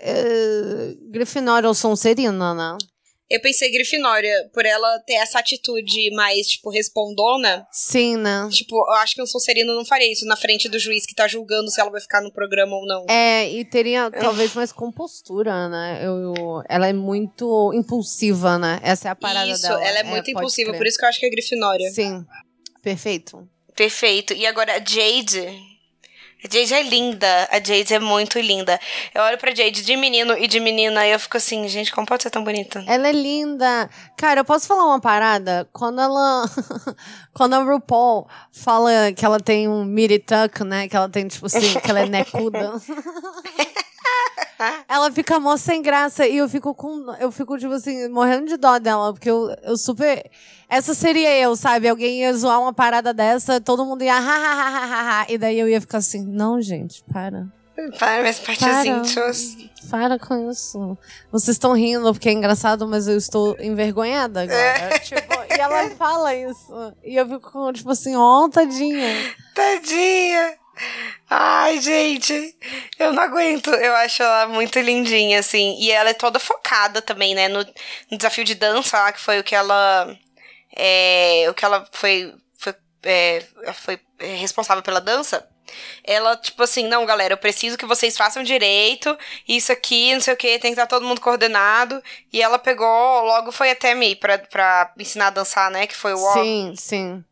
é, 0.00 0.94
Grifinória 1.10 1.68
ou 1.68 1.74
Sonserina, 1.74 2.52
né? 2.52 2.76
Eu 3.30 3.40
pensei 3.40 3.70
Grifinória, 3.70 4.48
por 4.54 4.64
ela 4.64 4.98
ter 5.00 5.14
essa 5.14 5.38
atitude 5.38 6.10
mais, 6.14 6.46
tipo, 6.46 6.70
respondona. 6.70 7.66
Sim, 7.70 8.16
né? 8.16 8.48
Tipo, 8.50 8.74
eu 8.76 8.94
acho 8.94 9.14
que 9.14 9.22
um 9.22 9.26
Sonserino 9.26 9.74
não 9.74 9.84
faria 9.84 10.10
isso 10.10 10.24
na 10.24 10.34
frente 10.34 10.66
do 10.68 10.78
juiz 10.78 11.04
que 11.04 11.14
tá 11.14 11.28
julgando 11.28 11.70
se 11.70 11.78
ela 11.80 11.90
vai 11.90 12.00
ficar 12.00 12.22
no 12.22 12.32
programa 12.32 12.74
ou 12.76 12.86
não. 12.86 13.04
É, 13.08 13.46
e 13.50 13.64
teria 13.66 14.10
talvez 14.10 14.54
mais 14.54 14.72
compostura, 14.72 15.68
né? 15.68 16.00
Eu, 16.02 16.34
eu- 16.34 16.62
ela 16.70 16.86
é 16.88 16.92
muito 16.94 17.70
impulsiva, 17.74 18.58
né? 18.58 18.80
Essa 18.82 19.08
é 19.08 19.10
a 19.10 19.14
parada 19.14 19.50
isso, 19.50 19.60
dela. 19.62 19.84
ela 19.86 19.98
é 19.98 20.02
muito 20.04 20.24
pode 20.24 20.30
impulsiva, 20.30 20.70
crer. 20.70 20.78
por 20.78 20.86
isso 20.86 20.98
que 20.98 21.04
eu 21.04 21.08
acho 21.08 21.20
que 21.20 21.26
é 21.26 21.30
Grifinória. 21.30 21.90
Sim. 21.90 22.24
Perfeito. 22.82 23.46
Perfeito. 23.76 24.32
E 24.32 24.46
agora 24.46 24.72
a 24.76 24.78
Jade. 24.78 25.46
A 26.44 26.48
Jade 26.48 26.74
é 26.74 26.82
linda. 26.82 27.48
A 27.50 27.56
Jade 27.56 27.94
é 27.94 27.98
muito 27.98 28.38
linda. 28.38 28.78
Eu 29.12 29.22
olho 29.22 29.38
pra 29.38 29.54
Jade 29.54 29.82
de 29.82 29.96
menino 29.96 30.36
e 30.38 30.46
de 30.46 30.60
menina 30.60 31.04
e 31.06 31.10
eu 31.10 31.18
fico 31.18 31.36
assim, 31.36 31.66
gente, 31.68 31.90
como 31.92 32.06
pode 32.06 32.22
ser 32.22 32.30
tão 32.30 32.44
bonita? 32.44 32.84
Ela 32.86 33.08
é 33.08 33.12
linda. 33.12 33.90
Cara, 34.16 34.40
eu 34.40 34.44
posso 34.44 34.66
falar 34.68 34.84
uma 34.84 35.00
parada? 35.00 35.68
Quando 35.72 36.00
ela. 36.00 36.44
quando 37.34 37.54
a 37.54 37.58
RuPaul 37.58 38.28
fala 38.52 39.12
que 39.12 39.24
ela 39.24 39.40
tem 39.40 39.68
um 39.68 39.84
mirituck, 39.84 40.62
né? 40.62 40.88
Que 40.88 40.96
ela 40.96 41.08
tem, 41.08 41.26
tipo 41.26 41.46
assim, 41.46 41.80
que 41.80 41.90
ela 41.90 42.00
é 42.00 42.06
necuda. 42.08 42.72
ela 44.88 45.10
fica 45.12 45.38
mó 45.38 45.56
sem 45.56 45.82
graça 45.82 46.26
e 46.26 46.36
eu 46.36 46.48
fico 46.48 46.74
com. 46.74 47.14
Eu 47.18 47.30
fico, 47.30 47.58
tipo 47.58 47.72
assim, 47.72 48.08
morrendo 48.08 48.46
de 48.46 48.56
dó 48.56 48.78
dela, 48.78 49.12
porque 49.12 49.30
eu, 49.30 49.54
eu 49.62 49.76
super. 49.76 50.30
Essa 50.68 50.94
seria 50.94 51.34
eu, 51.38 51.56
sabe? 51.56 51.88
Alguém 51.88 52.20
ia 52.20 52.34
zoar 52.34 52.60
uma 52.60 52.72
parada 52.72 53.14
dessa, 53.14 53.60
todo 53.60 53.84
mundo 53.84 54.02
ia. 54.02 54.14
Ha, 54.14 54.18
ha, 54.18 54.22
ha, 54.22 54.84
ha, 54.84 55.20
ha, 55.20 55.26
e 55.28 55.38
daí 55.38 55.58
eu 55.58 55.68
ia 55.68 55.80
ficar 55.80 55.98
assim, 55.98 56.24
não, 56.24 56.60
gente, 56.60 57.02
para. 57.12 57.46
Para 57.98 58.20
minhas 58.20 58.40
partes 58.40 58.66
Para. 58.66 58.86
íntimas. 58.86 59.56
Para 59.88 60.18
com 60.18 60.50
isso. 60.50 60.98
Vocês 61.30 61.54
estão 61.54 61.72
rindo 61.74 62.12
porque 62.12 62.28
é 62.28 62.32
engraçado, 62.32 62.88
mas 62.88 63.06
eu 63.06 63.16
estou 63.16 63.56
envergonhada 63.60 64.42
agora. 64.42 64.98
Tipo, 64.98 65.34
e 65.56 65.60
ela 65.60 65.88
fala 65.90 66.34
isso. 66.34 66.92
E 67.04 67.14
eu 67.14 67.26
fico 67.26 67.52
com, 67.52 67.72
tipo 67.72 67.90
assim, 67.90 68.16
ó, 68.16 68.48
tadinha. 68.48 69.08
Tadinha. 69.54 70.54
Ai, 71.28 71.80
gente. 71.80 72.56
Eu 72.98 73.12
não 73.12 73.22
aguento. 73.22 73.70
Eu 73.70 73.94
acho 73.96 74.22
ela 74.22 74.48
muito 74.48 74.78
lindinha, 74.78 75.40
assim. 75.40 75.76
E 75.78 75.90
ela 75.90 76.10
é 76.10 76.14
toda 76.14 76.38
focada 76.38 77.02
também, 77.02 77.34
né? 77.34 77.48
No, 77.48 77.64
no 78.10 78.16
desafio 78.16 78.44
de 78.44 78.54
dança 78.54 78.98
lá, 78.98 79.12
que 79.12 79.20
foi 79.20 79.38
o 79.38 79.44
que 79.44 79.54
ela. 79.54 80.16
É, 80.74 81.46
o 81.48 81.54
que 81.54 81.64
ela 81.64 81.86
foi. 81.92 82.34
Foi, 82.56 82.74
é, 83.02 83.44
foi 83.74 84.00
é, 84.18 84.34
responsável 84.36 84.82
pela 84.82 85.00
dança. 85.00 85.46
Ela, 86.02 86.36
tipo 86.36 86.62
assim, 86.62 86.86
não, 86.86 87.04
galera, 87.04 87.34
eu 87.34 87.38
preciso 87.38 87.76
que 87.76 87.84
vocês 87.84 88.16
façam 88.16 88.42
direito. 88.42 89.16
Isso 89.46 89.70
aqui, 89.70 90.14
não 90.14 90.20
sei 90.20 90.34
o 90.34 90.36
que, 90.36 90.58
tem 90.58 90.72
que 90.72 90.80
estar 90.80 90.86
todo 90.86 91.06
mundo 91.06 91.20
coordenado. 91.20 92.02
E 92.32 92.42
ela 92.42 92.58
pegou, 92.58 92.86
logo 93.24 93.52
foi 93.52 93.70
até 93.70 93.94
mim 93.94 94.16
pra, 94.16 94.38
pra 94.38 94.92
ensinar 94.98 95.28
a 95.28 95.30
dançar, 95.30 95.70
né? 95.70 95.86
Que 95.86 95.94
foi 95.94 96.14
o. 96.14 96.32
Sim, 96.32 96.74
sim. 96.76 97.24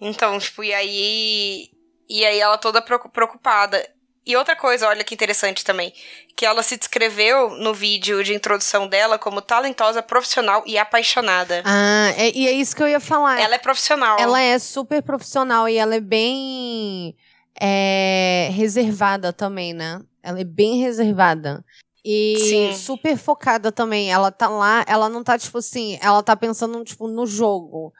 Então, 0.00 0.38
tipo, 0.38 0.64
e 0.64 0.72
aí. 0.72 1.75
E 2.08 2.24
aí 2.24 2.38
ela 2.38 2.58
toda 2.58 2.80
preocu- 2.80 3.08
preocupada. 3.08 3.84
E 4.24 4.36
outra 4.36 4.56
coisa, 4.56 4.88
olha 4.88 5.04
que 5.04 5.14
interessante 5.14 5.64
também, 5.64 5.92
que 6.36 6.44
ela 6.44 6.60
se 6.62 6.76
descreveu 6.76 7.50
no 7.50 7.72
vídeo 7.72 8.24
de 8.24 8.34
introdução 8.34 8.88
dela 8.88 9.18
como 9.18 9.40
talentosa, 9.40 10.02
profissional 10.02 10.64
e 10.66 10.76
apaixonada. 10.76 11.62
Ah, 11.64 12.12
é- 12.16 12.36
e 12.36 12.48
é 12.48 12.52
isso 12.52 12.74
que 12.74 12.82
eu 12.82 12.88
ia 12.88 12.98
falar. 12.98 13.40
Ela 13.40 13.54
é 13.54 13.58
profissional. 13.58 14.18
Ela 14.18 14.40
é 14.40 14.58
super 14.58 15.00
profissional 15.00 15.68
e 15.68 15.76
ela 15.76 15.94
é 15.94 16.00
bem 16.00 17.14
é, 17.60 18.50
reservada 18.52 19.32
também, 19.32 19.72
né? 19.72 20.00
Ela 20.22 20.40
é 20.40 20.44
bem 20.44 20.78
reservada. 20.78 21.64
E 22.04 22.36
Sim. 22.38 22.74
super 22.74 23.16
focada 23.16 23.72
também. 23.72 24.12
Ela 24.12 24.30
tá 24.30 24.48
lá, 24.48 24.84
ela 24.86 25.08
não 25.08 25.24
tá, 25.24 25.38
tipo 25.38 25.58
assim, 25.58 25.98
ela 26.02 26.22
tá 26.22 26.36
pensando, 26.36 26.84
tipo, 26.84 27.08
no 27.08 27.26
jogo. 27.26 27.92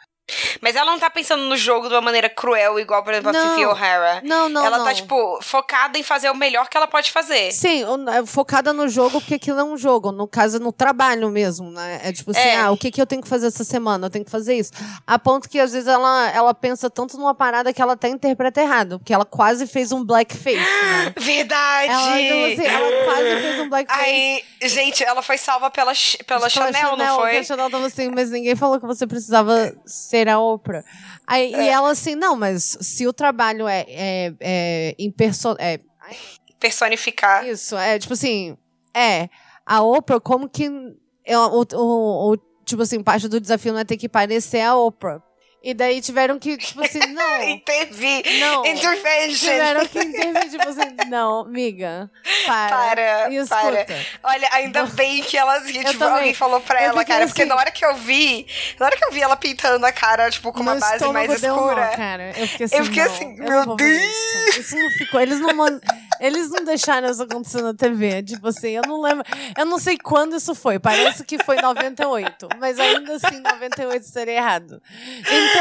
Mas 0.60 0.74
ela 0.74 0.90
não 0.90 0.98
tá 0.98 1.08
pensando 1.08 1.44
no 1.44 1.56
jogo 1.56 1.88
de 1.88 1.94
uma 1.94 2.00
maneira 2.00 2.28
cruel, 2.28 2.80
igual, 2.80 3.02
por 3.04 3.12
exemplo, 3.12 3.30
a 3.30 3.32
Não. 3.32 3.50
Fifi 3.50 3.64
O'Hara. 3.66 4.20
Não, 4.24 4.48
não, 4.48 4.64
ela 4.66 4.78
não. 4.78 4.84
tá, 4.84 4.92
tipo, 4.94 5.38
focada 5.40 5.96
em 5.98 6.02
fazer 6.02 6.28
o 6.30 6.34
melhor 6.34 6.68
que 6.68 6.76
ela 6.76 6.88
pode 6.88 7.12
fazer. 7.12 7.52
Sim, 7.52 7.84
é 8.12 8.26
focada 8.26 8.72
no 8.72 8.88
jogo, 8.88 9.20
porque 9.20 9.34
aquilo 9.34 9.60
é 9.60 9.64
um 9.64 9.76
jogo. 9.76 10.10
No 10.10 10.26
caso, 10.26 10.58
no 10.58 10.72
trabalho 10.72 11.30
mesmo, 11.30 11.70
né? 11.70 12.00
É 12.02 12.12
tipo 12.12 12.32
assim, 12.32 12.40
É. 12.40 12.60
ah, 12.60 12.70
o 12.72 12.76
que, 12.76 12.90
que 12.90 13.00
eu 13.00 13.06
tenho 13.06 13.22
que 13.22 13.28
fazer 13.28 13.46
essa 13.46 13.62
semana? 13.62 14.06
Eu 14.06 14.10
tenho 14.10 14.24
que 14.24 14.30
fazer 14.30 14.54
isso. 14.56 14.72
A 15.06 15.16
ponto 15.18 15.48
que, 15.48 15.60
às 15.60 15.72
vezes, 15.72 15.86
ela, 15.88 16.30
ela 16.32 16.52
pensa 16.54 16.90
tanto 16.90 17.16
numa 17.16 17.34
parada 17.34 17.72
que 17.72 17.80
ela 17.80 17.92
até 17.92 18.08
interpreta 18.08 18.60
errado. 18.60 18.98
Porque 18.98 19.14
ela 19.14 19.24
quase 19.24 19.66
fez 19.66 19.92
um 19.92 20.04
blackface, 20.04 20.56
né? 20.56 21.14
Verdade! 21.18 21.92
Ela, 21.92 22.16
tipo 22.18 22.62
assim, 22.62 22.66
ela 22.74 23.04
quase 23.04 23.40
fez 23.42 23.60
um 23.60 23.68
blackface. 23.68 24.00
Aí, 24.00 24.44
gente, 24.62 25.04
ela 25.04 25.22
foi 25.22 25.38
salva 25.38 25.70
pela, 25.70 25.94
Ch- 25.94 26.18
pela 26.26 26.48
Chanel, 26.48 26.96
não 26.96 27.16
que 27.16 27.22
foi? 27.22 27.38
A 27.38 27.44
Chanel 27.44 27.70
tava 27.70 27.86
assim, 27.86 28.10
mas 28.12 28.30
ninguém 28.30 28.56
falou 28.56 28.80
que 28.80 28.86
você 28.86 29.06
precisava 29.06 29.72
ser 29.84 30.15
a 30.28 30.38
Oprah. 30.40 30.82
Aí, 31.26 31.52
É. 31.54 31.64
E 31.64 31.68
ela 31.68 31.90
assim, 31.90 32.14
não, 32.14 32.36
mas 32.36 32.76
se 32.80 33.06
o 33.06 33.12
trabalho 33.12 33.66
é, 33.68 33.84
é, 33.88 34.34
é, 34.40 34.94
em 34.98 35.10
perso 35.10 35.54
é 35.58 35.80
Personificar. 36.58 37.46
isso, 37.46 37.76
é 37.76 37.98
tipo 37.98 38.14
assim, 38.14 38.56
é, 38.94 39.28
a 39.64 39.82
Oprah, 39.82 40.20
como 40.20 40.48
que 40.48 40.68
é, 41.24 41.36
o, 41.38 41.64
o, 41.74 42.32
o- 42.32 42.36
tipo 42.64 42.82
assim, 42.82 43.02
parte 43.02 43.28
do 43.28 43.40
desafio 43.40 43.72
não 43.72 43.80
é 43.80 43.84
ter 43.84 43.96
que 43.96 44.08
parecer 44.08 44.60
a 44.60 44.74
Oprah. 44.76 45.22
E 45.62 45.74
daí 45.74 46.00
tiveram 46.00 46.38
que, 46.38 46.56
tipo 46.56 46.80
assim, 46.84 47.00
não. 47.12 47.42
Intervir. 47.42 48.22
Não. 48.38 48.64
Intervention. 48.66 49.50
Tiveram 49.50 49.86
que 49.86 49.98
intervir, 49.98 50.50
tipo 50.50 50.68
assim, 50.68 50.96
não, 51.08 51.44
miga, 51.44 52.08
para. 52.46 52.76
Para, 52.76 53.32
e 53.32 53.46
para. 53.46 53.80
escuta. 53.82 54.06
Olha, 54.22 54.48
ainda 54.52 54.84
bem 54.86 55.22
que 55.22 55.36
ela, 55.36 55.60
que, 55.62 55.84
tipo, 55.84 56.04
alguém 56.04 56.32
falou 56.34 56.60
pra 56.60 56.82
Eu 56.82 56.90
ela, 56.90 57.04
cara, 57.04 57.26
porque 57.26 57.42
assim- 57.42 57.48
na 57.48 57.56
hora 57.56 57.70
que 57.72 57.84
eu 57.84 57.94
vi, 57.96 58.46
na 58.78 58.86
hora 58.86 58.96
que 58.96 59.04
eu 59.04 59.10
vi 59.10 59.20
ela 59.22 59.36
pintando 59.36 59.84
a 59.84 59.90
cara, 59.92 60.30
tipo, 60.30 60.52
com 60.52 60.60
uma 60.60 60.76
base 60.76 61.04
mais 61.12 61.32
escura. 61.42 61.88
cara. 61.96 62.32
Eu 62.36 62.46
fiquei 62.46 62.66
assim, 62.66 62.76
Eu 62.76 62.84
fiquei 62.84 63.04
não, 63.04 63.10
assim, 63.12 63.36
não 63.36 63.66
meu 63.66 63.76
ver 63.76 64.00
Isso. 64.00 64.60
Isso 64.60 64.76
não 64.76 64.90
ficou. 64.92 65.20
Eles 65.20 65.40
não, 65.40 65.80
eles 66.20 66.48
não 66.50 66.64
deixaram 66.64 67.10
isso 67.10 67.22
acontecer 67.22 67.60
na 67.62 67.74
TV. 67.74 68.22
Tipo 68.22 68.48
assim, 68.48 68.70
eu 68.70 68.82
não 68.86 69.00
lembro. 69.00 69.24
Eu 69.58 69.64
não 69.66 69.78
sei 69.78 69.98
quando 69.98 70.36
isso 70.36 70.54
foi. 70.54 70.78
Parece 70.78 71.24
que 71.24 71.42
foi 71.44 71.56
em 71.58 71.62
98. 71.62 72.48
Mas 72.60 72.78
ainda 72.78 73.14
assim, 73.16 73.40
98 73.40 74.04
seria 74.06 74.34
errado. 74.34 74.80
Então, 75.18 75.55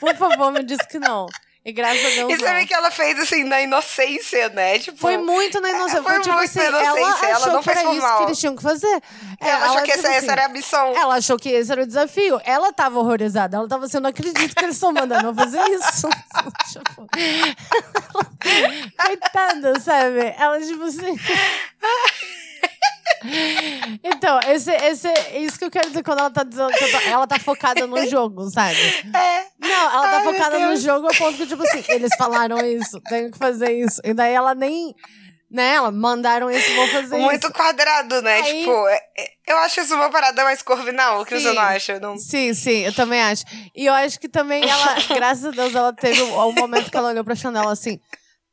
por 0.00 0.14
favor, 0.16 0.52
me 0.52 0.62
diz 0.62 0.78
que 0.88 0.98
não. 0.98 1.26
E 1.66 1.72
graças 1.72 2.00
a 2.00 2.10
Deus. 2.10 2.32
E 2.32 2.36
você 2.36 2.44
não. 2.44 2.54
vê 2.54 2.64
que 2.64 2.72
ela 2.72 2.92
fez 2.92 3.18
assim 3.18 3.42
na 3.42 3.60
inocência, 3.60 4.48
né? 4.50 4.78
Tipo, 4.78 4.98
Foi 4.98 5.16
muito 5.16 5.60
na 5.60 5.68
inocência. 5.70 6.00
Foi 6.00 6.12
Foi, 6.12 6.22
tipo 6.22 6.36
muito 6.36 6.48
assim, 6.48 6.60
na 6.60 6.68
inocência, 6.68 7.26
ela 7.26 7.28
ela 7.28 7.36
achou 7.38 7.52
não 7.54 7.62
que 7.62 7.70
era 7.70 7.80
fez 7.80 7.92
isso 7.92 8.02
mal. 8.02 8.18
que 8.18 8.22
eles 8.24 8.38
tinham 8.38 8.56
que 8.56 8.62
fazer. 8.62 9.02
ela 9.40 9.64
achou 9.66 9.82
que 9.82 9.90
tipo 9.90 9.98
essa, 9.98 10.08
essa 10.08 10.18
assim, 10.18 10.30
era 10.30 10.44
a 10.44 10.48
missão. 10.48 10.86
Ela 10.96 11.14
achou 11.16 11.36
que 11.36 11.48
esse 11.48 11.72
era 11.72 11.82
o 11.82 11.86
desafio. 11.86 12.40
Ela 12.44 12.72
tava 12.72 13.00
horrorizada. 13.00 13.56
Ela 13.56 13.66
tava 13.66 13.86
assim, 13.86 13.96
eu 13.96 14.00
não 14.00 14.10
acredito 14.10 14.54
que 14.54 14.64
eles 14.64 14.76
estão 14.76 14.92
mandando 14.92 15.26
eu 15.26 15.34
fazer 15.34 15.60
isso. 15.70 16.08
tipo, 16.72 17.08
Coitada, 19.04 19.80
sabe? 19.80 20.34
Ela, 20.38 20.60
tipo 20.60 20.84
assim. 20.84 21.18
Então, 24.02 24.38
esse, 24.48 24.70
esse, 24.72 25.08
isso 25.38 25.58
que 25.58 25.64
eu 25.64 25.70
quero 25.70 25.88
dizer 25.88 26.02
quando 26.02 26.20
ela 26.20 26.30
tá 26.30 26.42
dizendo 26.44 26.70
que 26.72 26.88
tô- 26.90 26.98
ela 27.08 27.26
tá 27.26 27.38
focada 27.38 27.86
no 27.86 27.96
jogo, 28.08 28.48
sabe? 28.50 28.78
É. 29.14 29.44
Não, 29.58 29.90
ela 29.92 30.08
tá 30.10 30.18
Ai, 30.18 30.24
focada 30.24 30.58
no 30.58 30.76
jogo 30.76 31.06
ao 31.08 31.14
ponto 31.14 31.36
que, 31.36 31.46
tipo 31.46 31.62
assim, 31.62 31.82
eles 31.92 32.10
falaram 32.16 32.58
isso, 32.64 33.00
tenho 33.02 33.30
que 33.30 33.38
fazer 33.38 33.72
isso. 33.72 34.00
E 34.04 34.12
daí 34.14 34.32
ela 34.32 34.54
nem. 34.54 34.94
Né, 35.48 35.74
ela 35.74 35.92
mandaram 35.92 36.50
isso, 36.50 36.74
vou 36.74 36.88
fazer 36.88 37.18
Muito 37.18 37.44
isso. 37.44 37.52
quadrado, 37.52 38.20
né? 38.20 38.40
Aí- 38.40 38.58
Tipo, 38.60 38.88
é- 38.88 39.00
é- 39.16 39.30
eu 39.46 39.56
acho 39.58 39.80
isso 39.80 39.94
uma 39.94 40.10
parada 40.10 40.42
mais 40.42 40.60
corvinal, 40.60 41.24
que 41.24 41.38
você 41.38 41.52
não 41.52 41.62
acha? 41.62 42.00
Não... 42.00 42.16
Sim, 42.18 42.52
sim, 42.52 42.78
eu 42.80 42.92
também 42.92 43.22
acho. 43.22 43.44
E 43.72 43.86
eu 43.86 43.94
acho 43.94 44.18
que 44.18 44.28
também 44.28 44.68
ela, 44.68 44.96
graças 45.14 45.44
a 45.44 45.50
Deus, 45.52 45.72
ela 45.72 45.92
teve 45.92 46.20
um, 46.20 46.46
um 46.48 46.52
momento 46.52 46.90
que 46.90 46.96
ela 46.96 47.10
olhou 47.10 47.22
pra 47.24 47.36
Chanel 47.36 47.68
assim. 47.68 48.00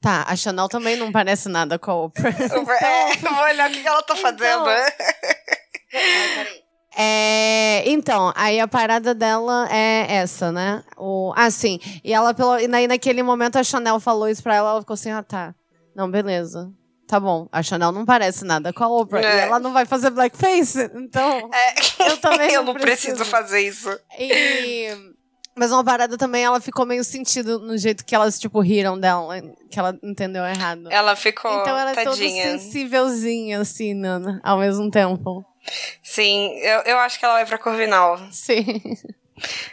Tá, 0.03 0.25
a 0.27 0.35
Chanel 0.35 0.67
também 0.67 0.97
não 0.97 1.13
parece 1.13 1.47
nada 1.47 1.79
com 1.79 1.89
a 1.89 1.95
Oprah. 1.95 2.29
É, 2.83 3.15
vou 3.15 3.41
olhar 3.41 3.69
o 3.69 3.73
que 3.73 3.87
ela 3.87 4.03
tá 4.03 4.15
fazendo. 4.17 4.65
É, 6.95 7.83
então, 7.89 8.31
aí 8.35 8.59
a 8.59 8.67
parada 8.67 9.15
dela 9.15 9.67
é 9.71 10.05
essa, 10.17 10.51
né? 10.51 10.83
O, 10.95 11.33
ah, 11.35 11.49
sim. 11.49 11.79
E 12.03 12.13
ela, 12.13 12.35
pelo, 12.35 12.59
e 12.59 12.67
daí 12.67 12.87
naquele 12.87 13.23
momento 13.23 13.55
a 13.57 13.63
Chanel 13.63 13.99
falou 13.99 14.29
isso 14.29 14.43
pra 14.43 14.53
ela, 14.55 14.69
ela 14.71 14.81
ficou 14.81 14.93
assim, 14.93 15.09
ah, 15.09 15.23
tá. 15.23 15.55
Não, 15.95 16.09
beleza. 16.11 16.71
Tá 17.07 17.19
bom. 17.19 17.47
A 17.51 17.63
Chanel 17.63 17.91
não 17.91 18.05
parece 18.05 18.45
nada 18.45 18.71
com 18.71 18.83
a 18.83 18.87
Oprah. 18.87 19.21
E 19.21 19.25
É. 19.25 19.39
ela 19.39 19.59
não 19.59 19.73
vai 19.73 19.85
fazer 19.85 20.11
blackface. 20.11 20.91
Então, 20.93 21.49
É, 21.51 22.09
Eu 22.11 22.17
também 22.17 22.51
eu 22.53 22.63
não 22.63 22.73
não 22.73 22.79
preciso. 22.79 23.15
preciso. 23.15 23.25
fazer 23.25 23.61
isso. 23.61 23.89
E... 24.19 25.12
Mas 25.55 25.71
uma 25.71 25.83
parada 25.83 26.17
também, 26.17 26.43
ela 26.43 26.59
ficou 26.59 26.85
meio 26.85 27.03
sentido 27.03 27.59
no 27.59 27.77
jeito 27.77 28.03
que 28.03 28.15
elas, 28.15 28.39
tipo, 28.39 28.59
riram 28.59 28.99
dela, 28.99 29.39
que 29.69 29.77
ela 29.77 29.95
entendeu 30.01 30.43
errado. 30.43 30.87
Ela 30.91 31.15
ficou 31.15 31.51
então 31.61 31.77
ela 31.77 31.91
é 31.91 32.03
toda 32.03 32.15
sensívelzinha, 32.15 33.59
assim, 33.59 33.93
Nana, 33.93 34.39
ao 34.43 34.57
mesmo 34.57 34.89
tempo. 34.89 35.45
Sim, 36.01 36.49
eu, 36.59 36.79
eu 36.81 36.99
acho 36.99 37.19
que 37.19 37.25
ela 37.25 37.35
vai 37.35 37.45
pra 37.45 37.57
Corvinal. 37.57 38.19
Sim. 38.31 38.81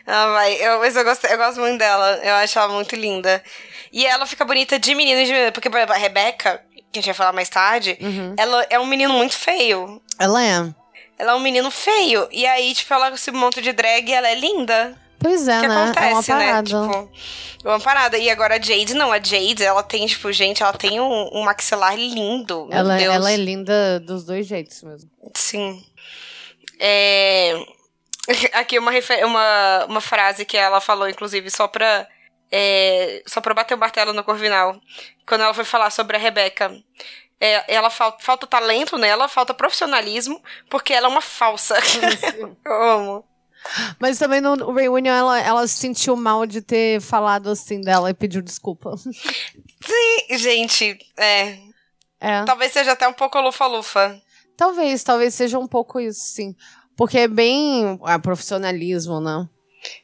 Ela 0.07 0.33
vai. 0.33 0.55
Eu, 0.55 0.79
mas 0.79 0.97
eu 0.97 1.05
gosto, 1.05 1.27
eu 1.27 1.37
gosto 1.37 1.61
muito 1.61 1.79
dela. 1.79 2.19
Eu 2.23 2.35
acho 2.37 2.59
ela 2.59 2.73
muito 2.73 2.95
linda. 2.97 3.43
E 3.93 4.07
ela 4.07 4.27
fica 4.27 4.45
bonita 4.45 4.79
de 4.79 4.95
menina 4.95 5.21
e 5.21 5.25
de 5.27 5.33
menina. 5.33 5.53
Porque, 5.53 5.69
por 5.69 5.77
exemplo, 5.79 5.95
a 5.95 5.99
Rebeca, 5.99 6.63
que 6.93 6.99
a 6.99 7.03
gente 7.03 7.07
vai 7.07 7.15
falar 7.15 7.33
mais 7.33 7.49
tarde, 7.49 7.97
Uhum. 8.01 8.35
ela 8.39 8.67
é 8.71 8.79
um 8.79 8.87
menino 8.87 9.13
muito 9.15 9.35
feio. 9.35 10.01
Ela 10.19 10.45
é. 10.45 10.75
Ela 11.19 11.33
é 11.33 11.35
um 11.35 11.41
menino 11.41 11.71
feio. 11.71 12.27
E 12.31 12.47
aí, 12.47 12.73
tipo, 12.75 12.93
ela 12.95 13.17
se 13.17 13.31
monta 13.31 13.61
de 13.61 13.73
drag 13.73 14.09
e 14.09 14.15
ela 14.15 14.29
é 14.29 14.35
linda. 14.35 14.97
Pois 15.21 15.47
é, 15.47 15.61
que 15.61 15.69
né? 15.69 15.83
acontece, 15.85 16.31
é 16.31 16.35
uma 16.35 16.41
né? 16.41 16.47
parada. 16.47 16.67
Tipo, 16.69 17.11
é 17.65 17.69
uma 17.69 17.81
parada. 17.81 18.19
E 18.19 18.31
agora 18.31 18.57
a 18.57 18.61
Jade, 18.61 18.95
não, 18.95 19.13
a 19.13 19.17
Jade, 19.23 19.63
ela 19.63 19.83
tem, 19.83 20.07
tipo, 20.07 20.33
gente, 20.33 20.63
ela 20.63 20.73
tem 20.73 20.99
um, 20.99 21.31
um 21.33 21.43
maxilar 21.43 21.95
lindo. 21.95 22.69
Ela, 22.71 22.97
Deus. 22.97 23.15
ela 23.15 23.31
é 23.31 23.37
linda 23.37 24.01
dos 24.01 24.25
dois 24.25 24.47
jeitos 24.47 24.83
mesmo. 24.83 25.11
Sim. 25.37 25.85
É... 26.79 27.55
Aqui 28.53 28.79
uma, 28.79 28.91
refer- 28.91 29.25
uma, 29.27 29.85
uma 29.87 30.01
frase 30.01 30.45
que 30.45 30.57
ela 30.57 30.81
falou, 30.81 31.09
inclusive, 31.09 31.51
só 31.51 31.67
pra. 31.67 32.07
é, 32.51 33.23
Só 33.27 33.41
pra 33.41 33.55
bater 33.55 33.75
o 33.75 33.79
martelo 33.79 34.13
no 34.13 34.23
Corvinal. 34.25 34.81
Quando 35.27 35.43
ela 35.43 35.55
foi 35.55 35.65
falar 35.65 35.91
sobre 35.91 36.17
a 36.17 36.21
Rebeca. 36.21 36.73
É, 37.43 37.65
ela 37.75 37.89
fal- 37.89 38.19
falta 38.21 38.47
talento 38.47 38.99
nela, 38.99 39.27
falta 39.27 39.55
profissionalismo, 39.55 40.43
porque 40.69 40.93
ela 40.93 41.07
é 41.07 41.11
uma 41.11 41.23
falsa. 41.23 41.75
Eu 42.65 42.83
amo. 42.83 43.25
Mas 43.99 44.19
também 44.19 44.41
no 44.41 44.73
Reunion 44.73 45.13
ela, 45.13 45.41
ela 45.41 45.67
se 45.67 45.79
sentiu 45.79 46.17
mal 46.17 46.47
de 46.47 46.61
ter 46.61 47.01
falado 47.01 47.51
assim 47.51 47.81
dela 47.81 48.11
e 48.11 48.15
pediu 48.15 48.43
desculpa. 48.43 48.97
Sim, 48.97 50.39
gente, 50.39 50.99
é. 51.19 51.59
É. 52.21 52.45
Talvez 52.45 52.73
seja 52.73 52.93
até 52.93 53.09
um 53.09 53.13
pouco 53.13 53.41
lufa-lufa. 53.41 54.21
Talvez, 54.57 55.03
talvez 55.03 55.35
seja 55.35 55.59
um 55.59 55.67
pouco 55.67 55.99
isso, 55.99 56.21
sim. 56.21 56.55
Porque 56.97 57.21
é 57.21 57.29
bem 57.29 57.99
ah, 58.05 58.19
profissionalismo, 58.19 59.21
né? 59.21 59.49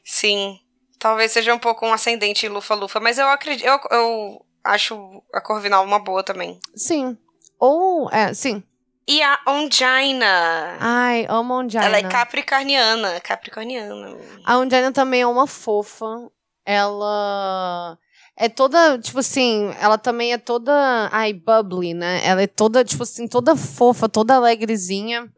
Sim. 0.03 0.59
Talvez 0.99 1.33
seja 1.33 1.55
um 1.55 1.59
pouco 1.59 1.87
um 1.87 1.92
ascendente 1.92 2.47
em 2.47 2.49
lufa-lufa, 2.49 2.99
mas 2.99 3.19
eu 3.19 3.29
acredito. 3.29 3.66
Eu, 3.66 3.79
eu 3.90 4.47
acho 4.64 5.23
a 5.33 5.40
Corvinal 5.42 5.85
uma 5.85 5.99
boa 5.99 6.23
também. 6.23 6.59
Sim. 6.75 7.19
Ou, 7.59 8.11
é, 8.11 8.33
sim. 8.33 8.62
E 9.09 9.23
a 9.23 9.38
Ongina. 9.47 10.77
Ai, 10.81 11.27
amo 11.29 11.55
a 11.55 11.59
Ongina. 11.59 11.85
Ela 11.85 11.99
é 11.99 12.03
capricorniana. 12.03 13.21
Capricorniana. 13.21 14.19
A 14.45 14.59
Ongina 14.59 14.90
também 14.90 15.21
é 15.21 15.27
uma 15.27 15.47
fofa. 15.47 16.29
Ela 16.64 17.97
é 18.37 18.49
toda, 18.49 18.99
tipo 18.99 19.21
assim, 19.21 19.73
ela 19.81 19.97
também 19.97 20.33
é 20.33 20.38
toda, 20.38 21.09
ai, 21.12 21.33
bubbly, 21.33 21.95
né? 21.95 22.21
Ela 22.27 22.42
é 22.42 22.47
toda, 22.49 22.85
tipo 22.85 23.05
assim, 23.05 23.29
toda 23.29 23.55
fofa, 23.55 24.09
toda 24.09 24.35
alegrezinha. 24.35 25.33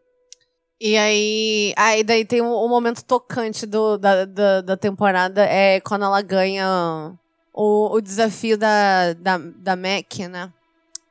E 0.81 0.97
aí, 0.97 1.75
aí 1.77 2.03
daí 2.03 2.25
tem 2.25 2.41
um, 2.41 2.55
um 2.55 2.69
momento 2.69 3.05
tocante 3.05 3.67
do, 3.67 3.99
da, 3.99 4.25
da, 4.25 4.61
da 4.63 4.77
temporada, 4.77 5.45
é 5.45 5.81
quando 5.81 6.05
ela 6.05 6.23
ganha 6.23 7.13
o, 7.53 7.95
o 7.95 8.01
desafio 8.01 8.57
da, 8.57 9.13
da, 9.15 9.39
da 9.39 9.77
Mac, 9.77 10.19
né? 10.31 10.53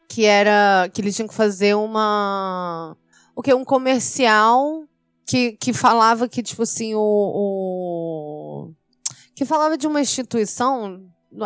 Que 0.08 0.26
era, 0.26 0.90
que 0.94 1.02
eles 1.02 1.16
tinham 1.16 1.28
que 1.28 1.34
fazer 1.34 1.76
uma, 1.76 2.96
o 3.36 3.42
que? 3.42 3.54
Um 3.54 3.66
comercial 3.66 4.84
que, 5.28 5.52
que 5.60 5.74
falava 5.74 6.28
que, 6.28 6.42
tipo 6.42 6.64
assim, 6.64 6.96
o, 6.96 7.00
o. 7.00 8.72
Que 9.36 9.46
falava 9.46 9.78
de 9.78 9.86
uma 9.86 10.02
instituição. 10.02 11.02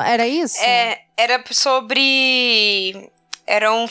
Era 0.05 0.27
isso? 0.27 0.61
É, 0.61 1.01
era 1.17 1.43
sobre. 1.51 3.09
Era, 3.45 3.73
um, 3.73 3.87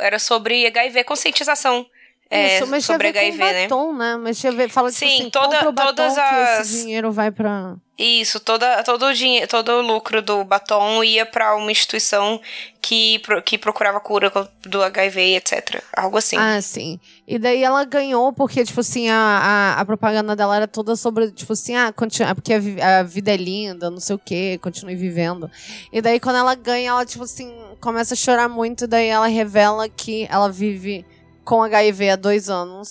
era 0.00 0.18
sobre 0.18 0.66
HIV, 0.66 1.04
conscientização 1.04 1.86
é, 2.30 2.56
Isso, 2.58 2.66
mas 2.66 2.84
sobre 2.84 3.08
HIV, 3.08 3.38
né? 3.38 3.62
batom, 3.64 3.92
né? 3.92 4.16
Mas 4.16 4.38
tinha 4.38 4.52
a 4.52 4.56
ver, 4.56 4.68
fala 4.70 4.90
tipo 4.90 5.06
Sim, 5.06 5.20
assim, 5.20 5.30
toda- 5.30 5.72
todas 5.72 6.14
que 6.14 6.20
as- 6.20 6.60
esse 6.70 6.82
dinheiro 6.84 7.12
vai 7.12 7.30
pra... 7.30 7.76
Isso, 7.96 8.40
toda, 8.40 8.82
todo, 8.82 9.06
o 9.06 9.14
dinheiro, 9.14 9.46
todo 9.46 9.68
o 9.70 9.80
lucro 9.80 10.20
do 10.20 10.42
batom 10.42 11.04
ia 11.04 11.24
pra 11.24 11.54
uma 11.54 11.70
instituição 11.70 12.40
que, 12.82 13.20
que 13.44 13.56
procurava 13.56 14.00
cura 14.00 14.32
do 14.66 14.82
HIV, 14.82 15.36
etc. 15.36 15.80
Algo 15.96 16.18
assim. 16.18 16.36
Ah, 16.36 16.60
sim. 16.60 16.98
E 17.24 17.38
daí 17.38 17.62
ela 17.62 17.84
ganhou 17.84 18.32
porque, 18.32 18.64
tipo 18.64 18.80
assim, 18.80 19.08
a, 19.08 19.14
a, 19.76 19.80
a 19.80 19.84
propaganda 19.84 20.34
dela 20.34 20.56
era 20.56 20.66
toda 20.66 20.96
sobre, 20.96 21.30
tipo 21.30 21.52
assim, 21.52 21.76
ah, 21.76 21.92
continua, 21.92 22.34
porque 22.34 22.52
a, 22.52 22.98
a 22.98 23.02
vida 23.04 23.32
é 23.32 23.36
linda, 23.36 23.88
não 23.88 24.00
sei 24.00 24.16
o 24.16 24.18
quê, 24.18 24.58
continue 24.60 24.96
vivendo. 24.96 25.48
E 25.92 26.00
daí 26.02 26.18
quando 26.18 26.36
ela 26.36 26.56
ganha, 26.56 26.90
ela, 26.90 27.06
tipo 27.06 27.22
assim, 27.22 27.54
começa 27.80 28.14
a 28.14 28.16
chorar 28.16 28.48
muito, 28.48 28.88
daí 28.88 29.06
ela 29.06 29.28
revela 29.28 29.88
que 29.88 30.26
ela 30.28 30.50
vive 30.50 31.06
com 31.44 31.62
HIV 31.62 32.10
há 32.10 32.16
dois 32.16 32.48
anos. 32.48 32.90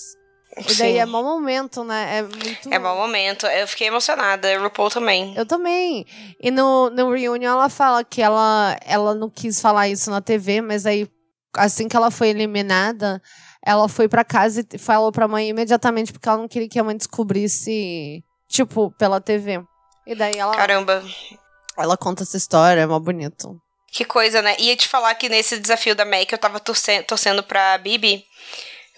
E 0.56 0.64
daí 0.76 0.94
Sim. 0.94 1.00
é 1.00 1.06
mau 1.06 1.24
momento, 1.24 1.84
né? 1.84 2.20
É 2.20 2.22
muito. 2.22 2.74
É 2.74 2.78
mau 2.78 2.96
momento. 2.96 3.48
Eu 3.48 3.68
fiquei 3.68 3.88
emocionada. 3.88 4.56
RuPaul 4.60 4.90
também. 4.90 5.34
Eu 5.36 5.46
também. 5.46 6.06
E 6.40 6.52
no, 6.52 6.92
no 6.92 7.12
reunion 7.12 7.54
ela 7.54 7.70
fala 7.70 8.04
que 8.04 8.22
ela, 8.22 8.78
ela 8.86 9.16
não 9.16 9.30
quis 9.30 9.60
falar 9.60 9.90
isso 9.90 10.12
na 10.12 10.22
TV, 10.22 10.62
mas 10.62 10.86
aí, 10.86 11.10
assim 11.56 11.88
que 11.88 11.96
ela 11.98 12.12
foi 12.12 12.30
eliminada, 12.30 13.20
ela 13.66 13.90
foi 13.90 14.08
pra 14.08 14.24
casa 14.24 14.64
e 14.74 14.78
falou 14.78 15.12
pra 15.12 15.28
mãe 15.28 15.50
imediatamente, 15.50 16.14
porque 16.14 16.30
ela 16.30 16.38
não 16.38 16.48
queria 16.48 16.70
que 16.70 16.78
a 16.78 16.84
mãe 16.84 16.96
descobrisse, 16.96 18.24
tipo, 18.48 18.92
pela 18.92 19.20
TV. 19.20 19.64
E 20.06 20.14
daí 20.14 20.38
ela, 20.38 20.56
Caramba. 20.56 21.04
ela 21.78 21.98
conta 21.98 22.22
essa 22.22 22.38
história, 22.38 22.82
é 22.82 22.86
mó 22.86 23.00
bonito. 23.00 23.60
Que 23.94 24.04
coisa, 24.04 24.42
né? 24.42 24.56
Ia 24.60 24.76
te 24.76 24.88
falar 24.88 25.14
que 25.16 25.30
nesse 25.30 25.60
desafio 25.60 25.96
da 25.96 26.04
Mac 26.04 26.32
eu 26.32 26.38
tava 26.38 26.60
torcendo, 26.60 27.06
torcendo 27.06 27.44
pra 27.44 27.78
Bibi. 27.78 28.26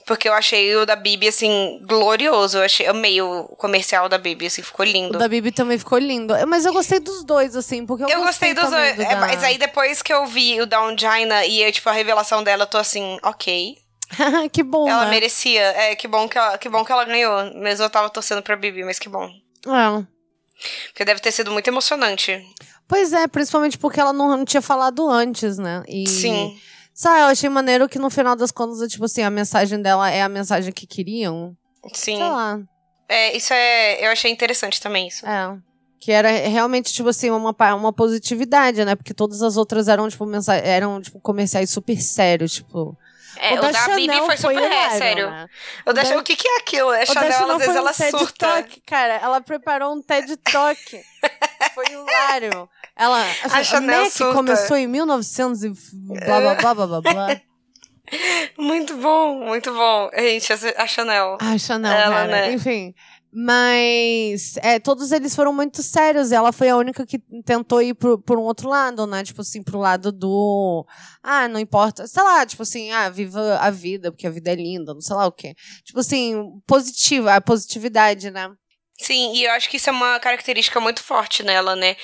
Porque 0.06 0.30
eu 0.30 0.34
achei 0.34 0.76
o 0.76 0.86
da 0.86 0.96
Bibi, 0.96 1.28
assim, 1.30 1.80
glorioso. 1.84 2.60
Eu 2.60 2.64
achei, 2.64 2.86
amei 2.86 3.20
o 3.22 3.46
comercial 3.58 4.08
da 4.08 4.18
Bibi, 4.20 4.46
assim, 4.46 4.62
ficou 4.62 4.86
O 4.86 4.90
lindo. 4.90 5.18
da 5.18 5.28
Bibi 5.28 5.52
também 5.52 5.80
ficou 5.80 5.98
lindo. 5.98 6.34
Mas 6.48 6.64
eu 6.64 6.72
gostei 6.74 7.00
dos 7.00 7.24
dois, 7.24 7.56
assim, 7.56 7.86
porque 7.88 8.04
eu, 8.04 8.10
Eu 8.10 8.22
gostei 8.24 8.54
dos 8.54 8.66
também 8.66 8.94
dois. 8.94 8.96
do 8.98 9.02
é, 9.02 9.16
da- 9.16 9.22
mas 9.22 9.44
aí 9.44 9.58
depois 9.58 10.04
que 10.04 10.14
eu 10.14 10.26
vi 10.28 10.62
o 10.62 10.68
da 10.68 10.84
Ongina 10.84 11.44
e, 11.48 11.72
tipo, 11.72 11.90
a 11.90 11.92
revelação 11.92 12.44
dela, 12.44 12.64
eu 12.64 12.68
tô 12.68 12.78
assim, 12.78 13.18
ok. 13.24 13.78
que 14.54 14.62
bom, 14.62 14.88
Ela 14.88 15.06
né? 15.06 15.10
merecia. 15.10 15.62
É, 15.62 15.96
que 15.96 16.08
bom 16.08 16.28
que 16.30 16.38
ela, 16.38 16.56
que 16.60 16.70
bom 16.70 16.86
que 16.86 16.92
ela 16.92 17.04
ganhou. 17.06 17.52
Mesmo 17.56 17.84
eu 17.86 17.90
tava 17.90 18.08
torcendo 18.10 18.44
pra 18.44 18.56
Bibi, 18.56 18.84
mas 18.84 19.00
que 19.00 19.10
bom. 19.10 19.26
É. 19.66 20.06
Porque 20.90 21.04
deve 21.04 21.20
ter 21.20 21.32
sido 21.32 21.52
muito 21.52 21.68
emocionante. 21.68 22.40
Pois 22.88 23.12
é, 23.12 23.28
principalmente 23.28 23.80
porque 23.80 24.00
ela 24.00 24.14
não, 24.14 24.38
não 24.38 24.46
tinha 24.46 24.62
falado 24.62 25.10
antes, 25.10 25.58
né? 25.58 25.84
E... 25.88 26.08
Sim. 26.08 26.56
Sabe, 26.96 27.20
eu 27.20 27.26
achei 27.26 27.50
maneiro 27.50 27.90
que 27.90 28.00
no 28.00 28.10
final 28.10 28.38
das 28.38 28.54
contas, 28.54 28.90
tipo 28.90 29.04
assim, 29.04 29.22
a 29.22 29.30
mensagem 29.30 29.82
dela 29.82 30.10
é 30.10 30.22
a 30.22 30.30
mensagem 30.30 30.72
que 30.72 30.88
queriam. 30.88 31.56
Sim. 31.94 32.16
Sei 32.16 32.20
lá. 32.20 32.62
É, 33.10 33.36
isso 33.36 33.54
é. 33.54 34.06
Eu 34.06 34.12
achei 34.12 34.32
interessante 34.32 34.82
também 34.82 35.10
isso. 35.10 35.28
É. 35.28 35.58
Que 36.00 36.14
era 36.14 36.30
realmente, 36.30 36.94
tipo 36.94 37.10
assim, 37.10 37.30
uma, 37.30 37.54
uma 37.76 37.92
positividade, 37.92 38.86
né? 38.86 38.96
Porque 38.96 39.14
todas 39.14 39.42
as 39.42 39.58
outras 39.58 39.90
eram, 39.90 40.08
tipo, 40.08 40.26
mensa 40.26 40.56
eram, 40.56 41.02
tipo, 41.02 41.20
comerciais 41.20 41.70
super 41.70 42.02
sérios, 42.02 42.54
tipo. 42.54 42.98
É, 43.52 43.60
o, 43.60 43.62
da, 43.72 43.96
Bibi 43.96 44.18
foi 44.26 44.38
super 44.38 44.58
é, 44.62 44.66
hilário, 44.66 44.98
sério. 44.98 45.30
né? 45.30 45.48
O 45.86 45.94
da, 45.94 46.04
da- 46.04 46.18
o 46.18 46.24
que, 46.24 46.36
que 46.36 46.48
é 46.48 46.58
aquilo? 46.58 46.92
É 46.94 47.04
O 47.04 47.08
da 47.08 47.14
Chanel, 47.14 47.32
Chanel 47.32 47.52
às 47.52 47.58
vezes 47.60 47.76
ela 47.76 47.92
um 47.92 47.94
TED 47.94 48.12
surta. 48.12 48.48
Talk, 48.48 48.82
cara. 48.86 49.14
Ela 49.16 49.42
preparou 49.42 49.94
um 49.94 50.02
TED 50.02 50.38
Talk. 50.52 51.02
foi 51.74 51.86
hilário. 51.92 52.70
Ela, 52.96 53.22
a, 53.52 53.58
A 53.58 53.64
Chanel 53.64 54.04
Mac 54.04 54.12
surta. 54.12 54.34
começou 54.34 54.78
em 54.78 54.88
1900 54.88 55.64
e 55.64 55.70
blá, 55.94 56.40
blá, 56.40 56.56
blá, 56.56 56.74
blá, 56.74 56.88
blá, 56.88 57.02
blá. 57.02 57.42
Muito 58.58 58.96
bom, 58.98 59.40
muito 59.46 59.74
bom. 59.74 60.12
Gente, 60.16 60.54
a- 60.54 60.84
a 60.84 60.88
Chanel. 60.88 61.38
Ah, 61.42 61.58
Chanel, 61.58 61.92
Ela, 61.92 62.14
cara. 62.16 62.28
né? 62.28 62.52
Enfim. 62.54 62.94
Mas 63.38 64.56
é, 64.58 64.80
todos 64.80 65.12
eles 65.12 65.36
foram 65.36 65.52
muito 65.52 65.84
sérios. 65.84 66.32
E 66.32 66.36
ela 66.36 66.54
foi 66.54 66.70
a 66.70 66.78
única 66.78 67.06
que 67.06 67.20
tentou 67.46 67.82
ir 67.82 67.94
por, 67.94 68.18
por 68.22 68.40
um 68.40 68.44
outro 68.44 68.70
lado, 68.70 69.06
né? 69.06 69.26
Tipo 69.26 69.42
assim, 69.42 69.62
pro 69.62 69.78
lado 69.78 70.10
do. 70.10 70.86
Ah, 71.22 71.46
não 71.50 71.60
importa. 71.60 72.08
Sei 72.08 72.24
lá, 72.24 72.46
tipo 72.46 72.64
assim, 72.64 72.92
ah, 72.92 73.10
viva 73.10 73.58
a 73.60 73.70
vida, 73.70 74.10
porque 74.10 74.26
a 74.26 74.32
vida 74.32 74.52
é 74.52 74.56
linda, 74.56 74.94
não 74.94 75.02
sei 75.02 75.16
lá 75.18 75.26
o 75.28 75.34
quê. 75.34 75.54
Tipo 75.84 76.00
assim, 76.00 76.62
positiva, 76.66 77.36
a 77.36 77.42
positividade, 77.42 78.32
né? 78.32 78.50
Sim, 78.98 79.34
e 79.36 79.44
eu 79.44 79.52
acho 79.52 79.70
que 79.70 79.76
isso 79.76 79.90
é 79.90 79.94
uma 79.94 80.18
característica 80.22 80.80
muito 80.80 81.04
forte 81.04 81.44
nela, 81.44 81.76
né? 81.76 81.98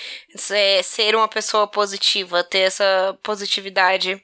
Ser 0.83 1.15
uma 1.15 1.27
pessoa 1.27 1.65
positiva, 1.65 2.43
ter 2.43 2.59
essa 2.59 3.17
positividade. 3.23 4.21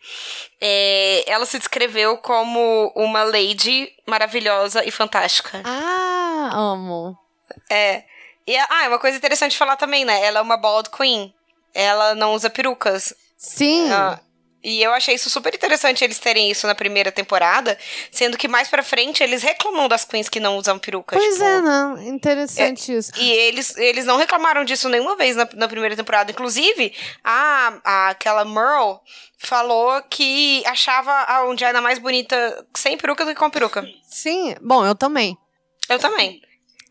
É, 0.59 1.23
ela 1.31 1.45
se 1.45 1.57
descreveu 1.57 2.17
como 2.17 2.91
uma 2.93 3.23
lady 3.23 3.89
maravilhosa 4.05 4.83
e 4.83 4.91
fantástica. 4.91 5.61
Ah, 5.63 6.16
amo. 6.51 7.17
É. 7.69 8.03
E, 8.45 8.55
ah, 8.57 8.85
é 8.85 8.87
uma 8.87 8.99
coisa 8.99 9.17
interessante 9.17 9.51
de 9.51 9.57
falar 9.57 9.75
também, 9.75 10.05
né? 10.05 10.23
Ela 10.23 10.39
é 10.39 10.41
uma 10.41 10.57
bald 10.57 10.89
queen. 10.89 11.33
Ela 11.73 12.15
não 12.15 12.33
usa 12.33 12.49
perucas. 12.49 13.13
Sim. 13.37 13.91
Ah, 13.91 14.19
e 14.63 14.81
eu 14.81 14.91
achei 14.91 15.15
isso 15.15 15.29
super 15.29 15.53
interessante 15.53 16.03
eles 16.03 16.19
terem 16.19 16.49
isso 16.51 16.65
na 16.67 16.75
primeira 16.75 17.11
temporada, 17.11 17.77
sendo 18.11 18.37
que 18.37 18.47
mais 18.47 18.67
pra 18.67 18.83
frente 18.83 19.23
eles 19.23 19.41
reclamam 19.43 19.87
das 19.87 20.03
queens 20.03 20.27
que 20.27 20.39
não 20.39 20.57
usam 20.57 20.79
peruca. 20.79 21.15
pois 21.15 21.35
tipo, 21.35 21.45
é, 21.45 21.61
né? 21.61 21.95
Interessante 22.07 22.93
isso. 22.93 23.11
E 23.15 23.31
eles, 23.31 23.77
eles 23.77 24.05
não 24.05 24.17
reclamaram 24.17 24.65
disso 24.65 24.89
nenhuma 24.89 25.15
vez 25.15 25.35
na, 25.35 25.47
na 25.53 25.67
primeira 25.69 25.95
temporada. 25.95 26.31
Inclusive, 26.31 26.93
a, 27.23 27.79
a, 27.83 28.09
aquela 28.09 28.43
Merle 28.43 28.99
falou 29.37 30.01
que 30.09 30.61
achava 30.65 31.13
a 31.13 31.45
Ongina 31.45 31.79
mais 31.79 31.99
bonita 31.99 32.65
sem 32.75 32.97
peruca 32.97 33.23
do 33.23 33.33
que 33.33 33.39
com 33.39 33.49
peruca. 33.49 33.87
Sim. 34.09 34.55
Bom, 34.61 34.85
eu 34.85 34.95
também. 34.95 35.37
Eu 35.89 35.99
também. 35.99 36.41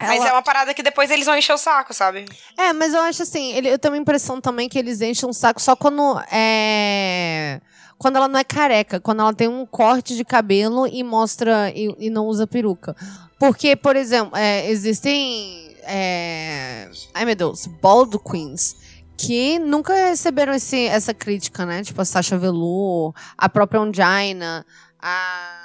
Mas 0.00 0.20
Ela- 0.20 0.28
é 0.28 0.32
uma 0.32 0.42
parada 0.42 0.74
que 0.74 0.82
depois 0.82 1.10
eles 1.10 1.24
vão 1.24 1.36
encher 1.36 1.54
o 1.54 1.58
saco, 1.58 1.94
sabe? 1.94 2.26
É, 2.58 2.72
mas 2.74 2.92
eu 2.92 3.00
acho 3.00 3.22
assim, 3.22 3.52
ele, 3.54 3.68
eu 3.70 3.78
tenho 3.78 3.94
a 3.94 3.98
impressão 3.98 4.40
também 4.40 4.68
que 4.68 4.78
eles 4.78 5.00
enchem 5.00 5.28
um 5.28 5.32
saco 5.32 5.60
só 5.60 5.74
quando 5.74 6.20
é. 6.30 7.60
Quando 7.98 8.16
ela 8.16 8.28
não 8.28 8.38
é 8.38 8.44
careca, 8.44 9.00
quando 9.00 9.20
ela 9.20 9.32
tem 9.32 9.48
um 9.48 9.64
corte 9.64 10.14
de 10.14 10.22
cabelo 10.22 10.86
e 10.86 11.02
mostra 11.02 11.70
e, 11.74 11.94
e 11.98 12.10
não 12.10 12.26
usa 12.26 12.46
peruca. 12.46 12.94
Porque, 13.38 13.74
por 13.74 13.96
exemplo, 13.96 14.36
é, 14.36 14.68
existem. 14.70 15.74
é, 15.82 16.90
ai 17.14 17.24
meu 17.24 17.34
Deus, 17.34 17.66
bald 17.66 18.18
queens. 18.18 18.76
Que 19.16 19.58
nunca 19.58 19.94
receberam 19.94 20.52
esse, 20.52 20.84
essa 20.88 21.14
crítica, 21.14 21.64
né? 21.64 21.82
Tipo 21.82 22.02
a 22.02 22.04
Sasha 22.04 22.36
Velour, 22.36 23.14
a 23.38 23.48
própria 23.48 23.80
Ongina, 23.80 24.66
a. 25.00 25.62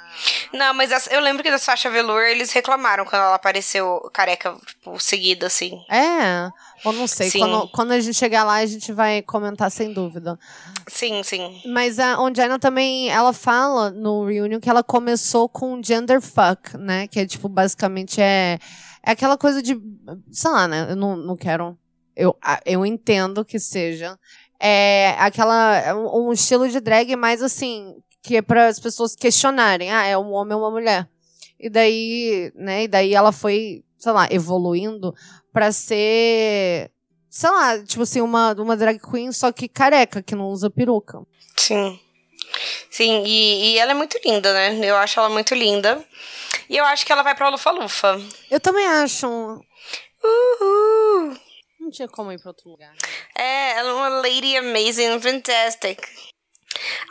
Não, 0.52 0.74
mas 0.74 0.92
as- 0.92 1.08
eu 1.10 1.20
lembro 1.20 1.42
que 1.42 1.50
da 1.50 1.58
Sasha 1.58 1.90
Velour 1.90 2.22
eles 2.22 2.52
reclamaram 2.52 3.04
quando 3.04 3.22
ela 3.22 3.34
apareceu 3.34 4.00
careca, 4.12 4.54
tipo, 4.66 4.98
seguida, 5.00 5.46
assim. 5.46 5.80
É, 5.90 6.50
ou 6.84 6.92
não 6.92 7.06
sei. 7.06 7.30
Sim. 7.30 7.38
Quando, 7.40 7.68
quando 7.68 7.92
a 7.92 8.00
gente 8.00 8.14
chegar 8.16 8.44
lá, 8.44 8.54
a 8.56 8.66
gente 8.66 8.92
vai 8.92 9.22
comentar 9.22 9.70
sem 9.70 9.92
dúvida. 9.92 10.38
Sim, 10.88 11.22
sim. 11.22 11.60
Mas 11.66 11.98
a 11.98 12.20
Ongina 12.20 12.58
também, 12.58 13.08
ela 13.10 13.32
fala 13.32 13.90
no 13.90 14.26
reunion 14.26 14.60
que 14.60 14.68
ela 14.70 14.82
começou 14.82 15.48
com 15.48 15.82
gender 15.82 16.20
fuck, 16.20 16.76
né? 16.76 17.06
Que 17.08 17.20
é 17.20 17.26
tipo, 17.26 17.48
basicamente 17.48 18.20
é, 18.20 18.58
é 19.02 19.10
aquela 19.12 19.38
coisa 19.38 19.62
de, 19.62 19.80
sei 20.30 20.50
lá, 20.50 20.68
né? 20.68 20.86
Eu 20.90 20.96
não, 20.96 21.16
não 21.16 21.36
quero, 21.36 21.78
eu, 22.14 22.36
eu 22.66 22.84
entendo 22.84 23.44
que 23.44 23.58
seja. 23.58 24.18
É 24.64 25.16
aquela, 25.18 25.76
é 25.78 25.92
um 25.94 26.32
estilo 26.32 26.68
de 26.68 26.78
drag 26.78 27.16
mais 27.16 27.42
assim, 27.42 27.96
que 28.22 28.36
é 28.36 28.42
para 28.42 28.68
as 28.68 28.78
pessoas 28.78 29.16
questionarem, 29.16 29.90
ah, 29.90 30.04
é 30.04 30.16
um 30.16 30.32
homem 30.32 30.54
ou 30.54 30.62
uma 30.62 30.70
mulher. 30.70 31.08
E 31.58 31.68
daí, 31.68 32.52
né? 32.54 32.84
E 32.84 32.88
daí 32.88 33.14
ela 33.14 33.32
foi, 33.32 33.84
sei 33.98 34.12
lá, 34.12 34.28
evoluindo 34.30 35.14
pra 35.52 35.72
ser, 35.72 36.90
sei 37.28 37.50
lá, 37.50 37.82
tipo 37.84 38.02
assim, 38.02 38.20
uma, 38.20 38.52
uma 38.54 38.76
drag 38.76 38.98
queen, 38.98 39.32
só 39.32 39.52
que 39.52 39.68
careca, 39.68 40.22
que 40.22 40.34
não 40.34 40.46
usa 40.46 40.70
peruca. 40.70 41.20
Sim. 41.56 41.98
Sim, 42.90 43.22
e, 43.24 43.72
e 43.74 43.78
ela 43.78 43.92
é 43.92 43.94
muito 43.94 44.18
linda, 44.24 44.52
né? 44.52 44.78
Eu 44.84 44.96
acho 44.96 45.18
ela 45.18 45.28
muito 45.28 45.54
linda. 45.54 46.04
E 46.68 46.76
eu 46.76 46.84
acho 46.84 47.04
que 47.04 47.12
ela 47.12 47.22
vai 47.22 47.34
pra 47.34 47.48
Lufa-Lufa. 47.48 48.20
Eu 48.50 48.60
também 48.60 48.86
acho. 48.86 49.26
Uhul! 50.24 51.36
Não 51.80 51.90
tinha 51.90 52.08
como 52.08 52.30
ir 52.30 52.40
pra 52.40 52.50
outro 52.50 52.70
lugar. 52.70 52.94
É, 53.36 53.78
ela 53.78 53.90
é 53.90 53.92
uma 53.92 54.08
lady 54.08 54.56
amazing, 54.56 55.18
fantastic. 55.20 56.00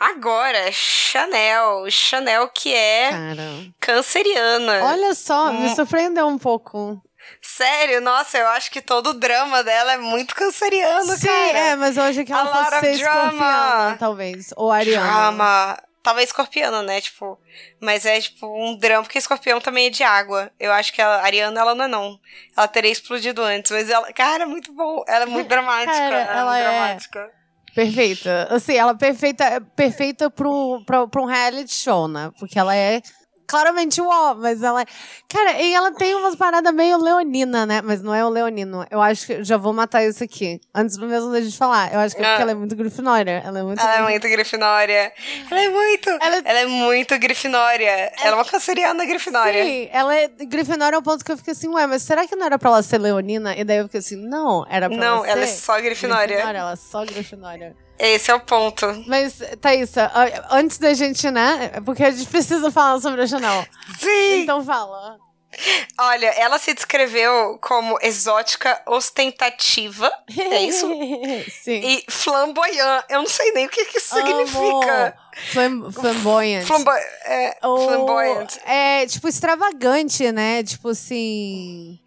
Agora, 0.00 0.70
Chanel. 0.72 1.90
Chanel 1.90 2.48
que 2.48 2.74
é 2.74 3.10
Cara. 3.10 3.42
canceriana. 3.80 4.84
Olha 4.84 5.14
só, 5.14 5.52
me 5.52 5.66
Hum. 5.66 5.74
surpreendeu 5.74 6.26
um 6.26 6.38
pouco. 6.38 7.00
Sério, 7.40 8.00
nossa, 8.00 8.36
eu 8.38 8.48
acho 8.48 8.70
que 8.70 8.80
todo 8.82 9.10
o 9.10 9.14
drama 9.14 9.62
dela 9.62 9.92
é 9.92 9.96
muito 9.98 10.34
canceriano, 10.34 11.16
Sim, 11.16 11.26
cara. 11.28 11.58
é, 11.58 11.76
mas 11.76 11.96
eu 11.96 12.02
achei 12.02 12.24
que 12.24 12.32
A 12.32 12.38
ela 12.40 12.64
fosse 12.64 12.76
of 12.76 12.80
ser 12.86 12.92
escorpiana, 12.94 13.96
talvez. 13.98 14.46
Ou 14.56 14.72
ariana. 14.72 15.06
Drama. 15.06 15.78
Talvez 16.02 16.30
escorpiano, 16.30 16.82
né? 16.82 17.00
Tipo, 17.00 17.38
mas 17.80 18.04
é 18.04 18.20
tipo 18.20 18.44
um 18.48 18.76
drama, 18.76 19.04
porque 19.04 19.18
escorpião 19.18 19.60
também 19.60 19.86
é 19.86 19.90
de 19.90 20.02
água. 20.02 20.50
Eu 20.58 20.72
acho 20.72 20.92
que 20.92 21.00
a 21.00 21.22
Ariana, 21.22 21.60
ela 21.60 21.76
não 21.76 21.84
é 21.84 21.88
não. 21.88 22.18
Ela 22.56 22.66
teria 22.66 22.90
explodido 22.90 23.40
antes, 23.40 23.70
mas 23.70 23.88
ela, 23.88 24.12
cara, 24.12 24.42
é 24.42 24.46
muito 24.46 24.72
bom. 24.72 25.04
Ela 25.06 25.22
é 25.22 25.26
muito 25.26 25.46
dramática. 25.46 25.92
Cara, 25.96 26.16
ela, 26.22 26.32
ela 26.32 26.58
é 26.58 26.60
é- 26.60 26.64
muito 26.66 26.72
dramática. 26.80 27.30
Perfeita. 27.74 28.48
Assim, 28.50 28.74
ela 28.74 28.92
é 28.92 28.96
perfeita, 28.96 29.60
perfeita 29.74 30.30
pro, 30.30 30.82
pro, 30.84 31.08
pra 31.08 31.22
um 31.22 31.26
reality 31.26 31.72
show, 31.72 32.06
né? 32.06 32.30
Porque 32.38 32.58
ela 32.58 32.76
é 32.76 33.00
claramente 33.52 34.00
o 34.00 34.08
ó, 34.08 34.34
mas 34.34 34.62
ela. 34.62 34.82
Cara, 35.28 35.60
e 35.60 35.74
ela 35.74 35.92
tem 35.92 36.14
umas 36.14 36.34
paradas 36.34 36.72
meio 36.74 36.96
leonina, 36.96 37.66
né? 37.66 37.82
Mas 37.82 38.02
não 38.02 38.14
é 38.14 38.24
o 38.24 38.30
leonino. 38.30 38.86
Eu 38.90 39.00
acho 39.02 39.26
que 39.26 39.44
já 39.44 39.58
vou 39.58 39.72
matar 39.74 40.02
isso 40.02 40.24
aqui. 40.24 40.58
Antes 40.74 40.96
mesmo 40.96 41.30
da 41.30 41.40
gente 41.42 41.56
falar. 41.56 41.92
Eu 41.92 42.00
acho 42.00 42.16
que 42.16 42.22
é 42.22 42.24
Ah. 42.24 42.28
porque 42.30 42.42
ela 42.42 42.50
é 42.52 42.54
muito 42.54 42.74
grifinória. 42.74 43.42
Ela 43.44 43.58
é 43.58 43.62
muito. 43.62 43.80
Ela 43.80 43.96
é 43.98 44.02
muito 44.02 44.28
grifinória. 44.28 45.12
Ela 45.50 45.60
é 45.60 45.68
muito. 45.68 46.08
Ela 46.08 46.36
Ela 46.44 46.58
é- 46.58 46.62
é, 46.62 46.66
muito 46.66 47.18
grifinória. 47.18 48.12
Ela 48.22 48.30
é 48.30 48.34
uma 48.34 48.44
canceriana 48.44 49.04
grifinória. 49.04 49.64
Sim, 49.64 49.88
ela 49.92 50.14
é 50.16 50.28
grifinória 50.28 50.96
ao 50.96 51.02
ponto 51.02 51.22
que 51.24 51.30
eu 51.32 51.36
fiquei 51.36 51.52
assim, 51.52 51.68
ué, 51.68 51.86
mas 51.86 52.02
será 52.02 52.26
que 52.26 52.34
não 52.34 52.46
era 52.46 52.58
pra 52.58 52.70
ela 52.70 52.82
ser 52.82 52.98
leonina? 52.98 53.54
E 53.54 53.64
daí 53.64 53.78
eu 53.78 53.84
fiquei 53.84 54.00
assim, 54.00 54.16
não, 54.16 54.64
era 54.70 54.88
pra 54.88 54.96
Não, 54.98 55.16
ela 55.18 55.24
ser. 55.26 55.30
ela 55.32 55.42
é 55.42 55.46
só 55.46 55.80
grifinória. 55.80 56.34
Ela 56.36 56.72
é 56.72 56.76
só 56.76 57.04
grifinória. 57.04 57.76
Esse 58.04 58.30
é 58.32 58.34
o 58.34 58.40
ponto. 58.40 58.84
Mas, 59.06 59.34
Thaísa, 59.60 60.10
a- 60.12 60.56
antes 60.56 60.76
da 60.78 60.92
gente, 60.92 61.30
né? 61.30 61.80
Porque 61.84 62.02
a 62.02 62.10
gente 62.10 62.28
precisa 62.28 62.68
falar 62.70 63.00
sobre 63.00 63.22
a 63.22 63.26
Chanel. 63.28 63.64
Sim. 63.98 64.42
Então 64.42 64.64
fala. 64.64 65.18
Olha, 66.00 66.28
ela 66.28 66.58
se 66.58 66.72
descreveu 66.72 67.58
como 67.60 67.98
exótica, 68.02 68.80
ostentativa. 68.86 70.10
É 70.36 70.62
isso? 70.64 70.86
Sim. 71.62 71.80
E 71.84 72.04
flamboyant. 72.08 73.04
Eu 73.08 73.18
não 73.20 73.28
sei 73.28 73.52
nem 73.52 73.66
o 73.66 73.68
que, 73.68 73.84
que 73.84 73.98
isso 73.98 74.14
significa. 74.16 75.14
Flam 75.52 75.92
flamboyant. 75.92 76.64
Flambo 76.66 76.90
é, 76.90 77.56
Ou- 77.62 77.86
flamboyant. 77.86 78.56
É, 78.66 79.06
tipo, 79.06 79.28
extravagante, 79.28 80.32
né? 80.32 80.62
Tipo 80.64 80.88
assim. 80.88 81.98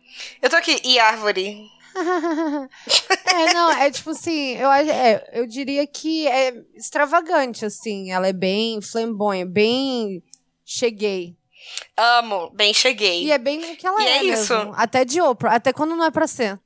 Eu 0.41 0.49
tô 0.49 0.55
aqui. 0.55 0.81
E 0.83 0.99
árvore? 0.99 1.69
é, 3.27 3.53
não, 3.53 3.71
é 3.71 3.89
tipo 3.89 4.09
assim, 4.09 4.55
eu, 4.57 4.71
é, 4.71 5.29
eu 5.33 5.47
diria 5.47 5.85
que 5.87 6.27
é 6.27 6.53
extravagante, 6.75 7.65
assim. 7.65 8.11
Ela 8.11 8.27
é 8.27 8.33
bem 8.33 8.81
flamboyant, 8.81 9.47
bem 9.47 10.21
cheguei. 10.65 11.35
Amo. 11.97 12.51
Bem, 12.53 12.73
cheguei. 12.73 13.23
E 13.23 13.31
é 13.31 13.37
bem 13.37 13.59
o 13.73 13.75
que 13.75 13.87
ela 13.87 14.01
E 14.01 14.05
é, 14.05 14.17
é 14.17 14.23
isso. 14.23 14.55
mesmo. 14.55 14.73
Até 14.75 15.03
de 15.05 15.21
Oprah, 15.21 15.55
até 15.55 15.73
quando 15.73 15.95
não 15.95 16.05
é 16.05 16.11
pra 16.11 16.27
ser. 16.27 16.59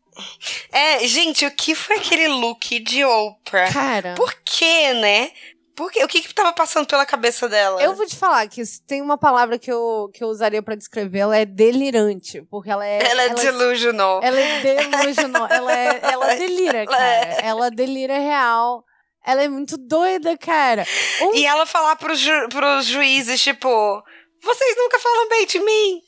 É, 0.71 1.07
gente, 1.07 1.45
o 1.45 1.51
que 1.51 1.73
foi 1.73 1.97
aquele 1.97 2.27
look 2.27 2.79
de 2.79 3.05
Oprah? 3.05 3.71
Cara, 3.71 4.15
Por 4.15 4.33
quê, 4.43 4.93
né? 4.93 5.31
Por 5.79 5.89
quê? 5.89 6.03
O 6.03 6.09
que 6.09 6.21
que 6.21 6.33
tava 6.33 6.51
passando 6.51 6.85
pela 6.85 7.05
cabeça 7.05 7.47
dela? 7.47 7.81
eu 7.81 7.95
vou 7.95 8.05
te 8.05 8.13
falar 8.13 8.45
que 8.49 8.65
se 8.65 8.83
tem 8.85 9.01
uma 9.01 9.17
palavra 9.17 9.57
que 9.57 9.71
eu, 9.71 10.11
que 10.13 10.21
eu 10.21 10.27
usaria 10.27 10.61
pra 10.61 10.75
descrevê-la, 10.75 11.37
é 11.37 11.45
delirante. 11.45 12.41
Porque 12.51 12.69
ela 12.69 12.85
é. 12.85 13.01
Ela 13.09 13.23
é 13.23 13.29
delusional. 13.29 14.19
Ela 14.21 14.41
é 14.41 14.59
delusional. 14.59 15.47
ela, 15.49 15.71
é, 15.73 15.99
ela 16.11 16.35
delira, 16.35 16.79
Ela 16.83 17.05
é- 17.05 17.25
cara. 17.25 17.47
Ela 17.47 17.71
delira 17.71 18.19
real. 18.19 18.83
Ela 19.25 19.43
é 19.43 19.47
muito 19.47 19.77
doida, 19.77 20.37
cara. 20.37 20.85
Um 21.21 21.33
E 21.33 21.45
ela 21.45 21.65
falar 21.65 21.95
pros, 21.95 22.19
ju 22.19 22.49
pros 22.49 22.85
juízes, 22.85 23.41
tipo, 23.41 24.03
vocês 24.43 24.75
nunca 24.75 24.99
falam 24.99 25.29
bem 25.29 25.45
de 25.45 25.59
mim. 25.59 26.01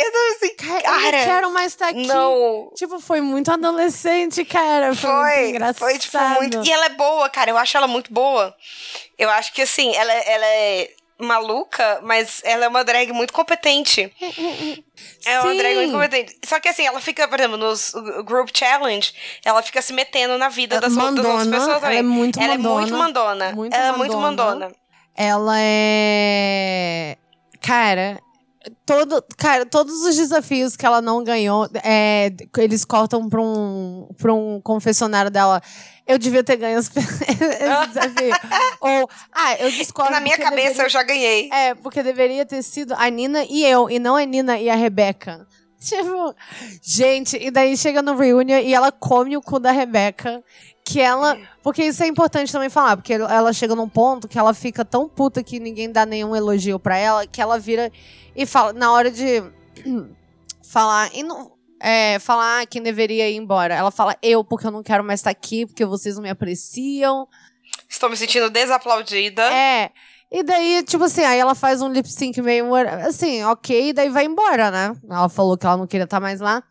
Eu 0.00 0.12
tô 0.12 0.18
assim, 0.36 0.54
Cara, 0.54 1.06
eu 1.06 1.12
não 1.12 1.24
quero 1.24 1.50
mais 1.50 1.72
estar 1.72 1.88
aqui. 1.88 2.06
não. 2.06 2.70
Tipo, 2.76 3.00
foi 3.00 3.20
muito 3.20 3.50
adolescente, 3.50 4.44
cara. 4.44 4.94
Foi, 4.94 5.10
muito 5.10 5.24
Foi, 5.24 5.48
engraçado. 5.48 5.78
foi, 5.78 5.98
tipo, 5.98 6.18
muito. 6.40 6.64
E 6.64 6.70
ela 6.70 6.86
é 6.86 6.90
boa, 6.90 7.28
cara. 7.28 7.50
Eu 7.50 7.58
acho 7.58 7.76
ela 7.76 7.88
muito 7.88 8.12
boa. 8.12 8.54
Eu 9.18 9.28
acho 9.30 9.52
que, 9.52 9.62
assim, 9.62 9.94
ela, 9.96 10.12
ela 10.12 10.46
é 10.46 10.90
maluca, 11.18 11.98
mas 12.04 12.40
ela 12.44 12.64
é 12.66 12.68
uma 12.68 12.84
drag 12.84 13.12
muito 13.12 13.32
competente. 13.32 14.12
É 15.26 15.40
uma 15.40 15.50
Sim. 15.50 15.58
drag 15.58 15.74
muito 15.74 15.92
competente. 15.92 16.38
Só 16.44 16.60
que, 16.60 16.68
assim, 16.68 16.86
ela 16.86 17.00
fica, 17.00 17.26
por 17.26 17.40
exemplo, 17.40 17.56
nos 17.56 17.92
Group 18.24 18.50
Challenge, 18.54 19.12
ela 19.44 19.60
fica 19.62 19.82
se 19.82 19.92
metendo 19.92 20.38
na 20.38 20.48
vida 20.48 20.80
das, 20.80 20.94
das 20.94 21.04
outras 21.04 21.26
Mandona, 21.26 21.50
pessoas 21.50 21.68
ela 21.70 21.80
também. 21.80 21.98
é 21.98 22.02
muito 22.02 22.38
ela 22.40 22.56
mandona. 22.56 22.70
é 22.70 22.78
muito 22.78 22.96
mandona. 22.96 23.52
Muito 23.52 23.74
ela 23.74 23.88
é 23.88 23.92
muito 23.96 24.16
mandona. 24.16 24.50
mandona. 24.52 24.74
Ela 25.16 25.54
é. 25.58 27.16
Cara. 27.60 28.20
Todo, 28.86 29.22
cara, 29.36 29.64
todos 29.66 30.04
os 30.04 30.16
desafios 30.16 30.76
que 30.76 30.84
ela 30.86 31.00
não 31.02 31.22
ganhou, 31.24 31.68
é, 31.84 32.32
eles 32.58 32.84
cortam 32.84 33.28
pra 33.28 33.40
um, 33.40 34.08
pra 34.16 34.32
um 34.32 34.60
confessionário 34.60 35.30
dela. 35.30 35.62
Eu 36.06 36.18
devia 36.18 36.42
ter 36.42 36.56
ganho 36.56 36.78
esse 36.78 36.90
desafio. 36.96 38.34
Ou, 38.80 39.08
ah, 39.32 39.56
eu 39.58 39.70
discordo. 39.70 40.10
Na 40.12 40.20
minha 40.20 40.38
cabeça, 40.38 40.54
deveria- 40.68 40.82
eu 40.84 40.88
já 40.90 41.02
ganhei. 41.02 41.50
É, 41.52 41.74
porque 41.74 42.02
deveria 42.02 42.46
ter 42.46 42.62
sido 42.62 42.94
a 42.96 43.08
Nina 43.10 43.44
e 43.44 43.64
eu, 43.64 43.90
e 43.90 43.98
não 43.98 44.16
a 44.16 44.24
Nina 44.24 44.58
e 44.58 44.70
a 44.70 44.74
Rebeca. 44.74 45.46
Tipo, 45.80 46.34
gente, 46.82 47.36
e 47.36 47.52
daí 47.52 47.76
chega 47.76 48.02
no 48.02 48.16
reunion 48.16 48.58
e 48.58 48.74
ela 48.74 48.90
come 48.90 49.36
o 49.36 49.40
cu 49.42 49.60
da 49.60 49.70
Rebeca. 49.70 50.42
Que 50.84 51.00
ela. 51.00 51.36
Porque 51.62 51.84
isso 51.84 52.02
é 52.02 52.06
importante 52.08 52.50
também 52.50 52.68
falar, 52.70 52.96
porque 52.96 53.12
ela 53.12 53.52
chega 53.52 53.76
num 53.76 53.88
ponto 53.88 54.26
que 54.26 54.38
ela 54.38 54.54
fica 54.54 54.84
tão 54.86 55.06
puta 55.08 55.42
que 55.42 55.60
ninguém 55.60 55.92
dá 55.92 56.04
nenhum 56.06 56.34
elogio 56.34 56.78
pra 56.80 56.96
ela, 56.96 57.26
que 57.26 57.40
ela 57.42 57.58
vira 57.58 57.92
e 58.38 58.46
fala, 58.46 58.72
na 58.72 58.92
hora 58.92 59.10
de 59.10 59.42
falar, 60.62 61.10
e 61.12 61.24
não. 61.24 61.58
É, 61.80 62.18
falar 62.18 62.66
quem 62.66 62.82
deveria 62.82 63.30
ir 63.30 63.36
embora. 63.36 63.72
Ela 63.72 63.92
fala, 63.92 64.16
eu, 64.20 64.42
porque 64.42 64.66
eu 64.66 64.70
não 64.70 64.82
quero 64.82 65.04
mais 65.04 65.20
estar 65.20 65.30
aqui, 65.30 65.64
porque 65.64 65.84
vocês 65.84 66.16
não 66.16 66.22
me 66.22 66.30
apreciam. 66.30 67.28
Estou 67.88 68.10
me 68.10 68.16
sentindo 68.16 68.50
desaplaudida. 68.50 69.42
É. 69.52 69.90
E 70.30 70.42
daí, 70.42 70.82
tipo 70.82 71.04
assim, 71.04 71.22
aí 71.22 71.38
ela 71.38 71.54
faz 71.54 71.80
um 71.80 71.88
lip 71.90 72.06
sync 72.06 72.42
meio 72.42 72.66
assim, 73.06 73.42
ok, 73.44 73.88
e 73.88 73.92
daí 73.94 74.10
vai 74.10 74.26
embora, 74.26 74.70
né? 74.70 74.94
Ela 75.08 75.28
falou 75.28 75.56
que 75.56 75.64
ela 75.64 75.78
não 75.78 75.86
queria 75.86 76.04
estar 76.04 76.20
mais 76.20 76.38
lá. 76.38 76.62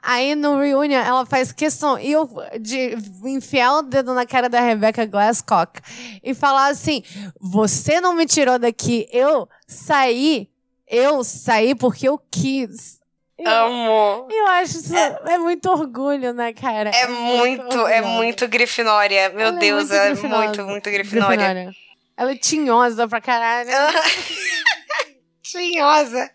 Aí 0.00 0.36
no 0.36 0.60
reunion 0.60 1.00
ela 1.00 1.26
faz 1.26 1.50
questão 1.50 1.98
e 1.98 2.12
eu, 2.12 2.28
de 2.60 2.96
enfiar 3.24 3.78
o 3.78 3.82
dedo 3.82 4.14
na 4.14 4.24
cara 4.24 4.48
da 4.48 4.60
Rebecca 4.60 5.04
Glasscock 5.06 5.80
e 6.22 6.34
falar 6.34 6.68
assim: 6.68 7.02
você 7.40 8.00
não 8.00 8.14
me 8.14 8.26
tirou 8.26 8.60
daqui, 8.60 9.08
eu 9.10 9.48
saí, 9.66 10.49
eu 10.90 11.22
saí 11.24 11.74
porque 11.74 12.08
eu 12.08 12.18
quis. 12.30 12.98
Eu, 13.38 13.50
Amo. 13.50 14.28
eu 14.30 14.46
acho 14.48 14.76
isso 14.78 14.94
é, 14.94 15.38
muito 15.38 15.70
orgulho, 15.70 16.34
né, 16.34 16.52
cara? 16.52 16.90
É 16.90 17.06
muito, 17.06 17.74
é 17.86 17.96
orgulho. 18.00 18.14
muito 18.16 18.46
grifinória. 18.48 19.30
Meu 19.30 19.46
Ela 19.46 19.56
é 19.56 19.60
Deus, 19.60 19.88
muito 19.88 19.94
é 19.94 20.08
grifinosa. 20.10 20.42
muito, 20.44 20.62
muito 20.66 20.90
grifinória. 20.90 21.36
Grifinória. 21.36 21.72
Ela 22.18 22.32
é 22.32 22.36
tinhosa 22.36 23.08
pra 23.08 23.18
caralho. 23.18 23.70
Tinhosa. 25.42 26.30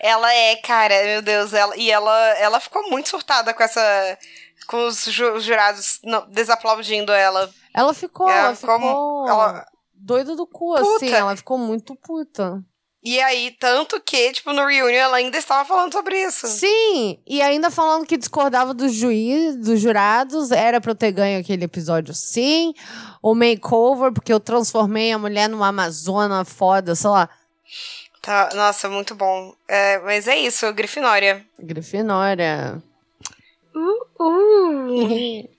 Ela 0.00 0.32
é, 0.32 0.56
cara, 0.56 0.94
meu 1.04 1.22
Deus, 1.22 1.52
ela, 1.52 1.76
e 1.76 1.90
ela, 1.90 2.16
ela 2.38 2.60
ficou 2.60 2.88
muito 2.90 3.08
surtada 3.08 3.52
com 3.52 3.62
essa. 3.62 3.80
Com 4.66 4.86
os 4.86 5.04
ju- 5.06 5.40
jurados 5.40 5.98
não, 6.04 6.28
desaplaudindo 6.30 7.10
ela. 7.12 7.50
Ela 7.74 7.94
ficou, 7.94 8.28
É, 8.28 8.38
ela 8.38 8.54
ficou 8.54 8.78
como 8.78 9.26
ela- 9.28 9.66
doida 9.94 10.36
do 10.36 10.46
cu, 10.46 10.74
Puta. 10.76 10.96
assim. 10.96 11.10
Ela 11.10 11.34
ficou 11.36 11.56
muito 11.58 11.94
puta. 11.96 12.62
E 13.02 13.20
aí, 13.20 13.52
tanto 13.58 14.00
que, 14.00 14.32
tipo, 14.32 14.52
no 14.52 14.66
reunion 14.66 14.98
ela 14.98 15.18
ainda 15.18 15.38
estava 15.38 15.64
falando 15.66 15.92
sobre 15.92 16.20
isso. 16.20 16.48
Sim, 16.48 17.18
e 17.26 17.40
ainda 17.40 17.70
falando 17.70 18.04
que 18.04 18.16
discordava 18.16 18.74
dos 18.74 18.92
juízes, 18.92 19.56
dos 19.56 19.80
jurados, 19.80 20.50
era 20.50 20.80
pra 20.80 20.90
eu 20.90 20.96
ter 20.96 21.12
ganho 21.12 21.40
aquele 21.40 21.64
episódio 21.64 22.12
sim. 22.12 22.74
O 23.22 23.34
makeover, 23.34 24.12
porque 24.12 24.32
eu 24.32 24.40
transformei 24.40 25.12
a 25.12 25.18
mulher 25.18 25.48
numa 25.48 25.68
amazona 25.68 26.44
foda, 26.44 26.94
sei 26.94 27.10
lá. 27.10 27.28
Tá, 28.20 28.50
nossa, 28.54 28.88
muito 28.88 29.14
bom. 29.14 29.54
É, 29.68 29.98
mas 30.00 30.26
é 30.26 30.36
isso, 30.36 30.70
Grifinória. 30.72 31.46
Grifinória. 31.58 32.82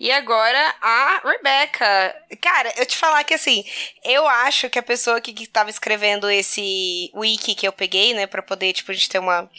E 0.00 0.10
agora 0.10 0.74
a 0.80 1.20
Rebecca. 1.24 2.16
Cara, 2.40 2.72
eu 2.76 2.86
te 2.86 2.96
falar 2.96 3.22
que 3.24 3.34
assim, 3.34 3.64
eu 4.04 4.26
acho 4.26 4.70
que 4.70 4.78
a 4.78 4.82
pessoa 4.82 5.20
que, 5.20 5.32
que 5.32 5.46
tava 5.46 5.70
escrevendo 5.70 6.30
esse 6.30 7.10
wiki 7.14 7.54
que 7.54 7.66
eu 7.66 7.72
peguei, 7.72 8.14
né, 8.14 8.26
pra 8.26 8.42
poder, 8.42 8.72
tipo, 8.72 8.90
a 8.90 8.94
gente 8.94 9.08
ter 9.08 9.18
uma. 9.18 9.50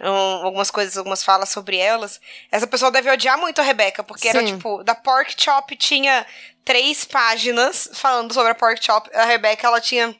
um- 0.00 0.44
algumas 0.44 0.70
coisas, 0.70 0.96
algumas 0.96 1.22
falas 1.24 1.48
sobre 1.48 1.76
elas. 1.78 2.20
Essa 2.50 2.66
pessoa 2.66 2.90
deve 2.90 3.10
odiar 3.10 3.38
muito 3.38 3.60
a 3.60 3.64
Rebecca, 3.64 4.02
porque 4.02 4.28
era 4.28 4.40
Sim. 4.40 4.56
tipo, 4.56 4.82
da 4.84 4.94
Pork 4.94 5.34
Chop 5.40 5.74
tinha 5.76 6.26
três 6.64 7.04
páginas 7.04 7.88
falando 7.94 8.34
sobre 8.34 8.50
a 8.52 8.54
Pork 8.54 8.84
Chop. 8.84 9.08
A 9.14 9.24
Rebecca, 9.24 9.66
ela 9.66 9.80
tinha. 9.80 10.14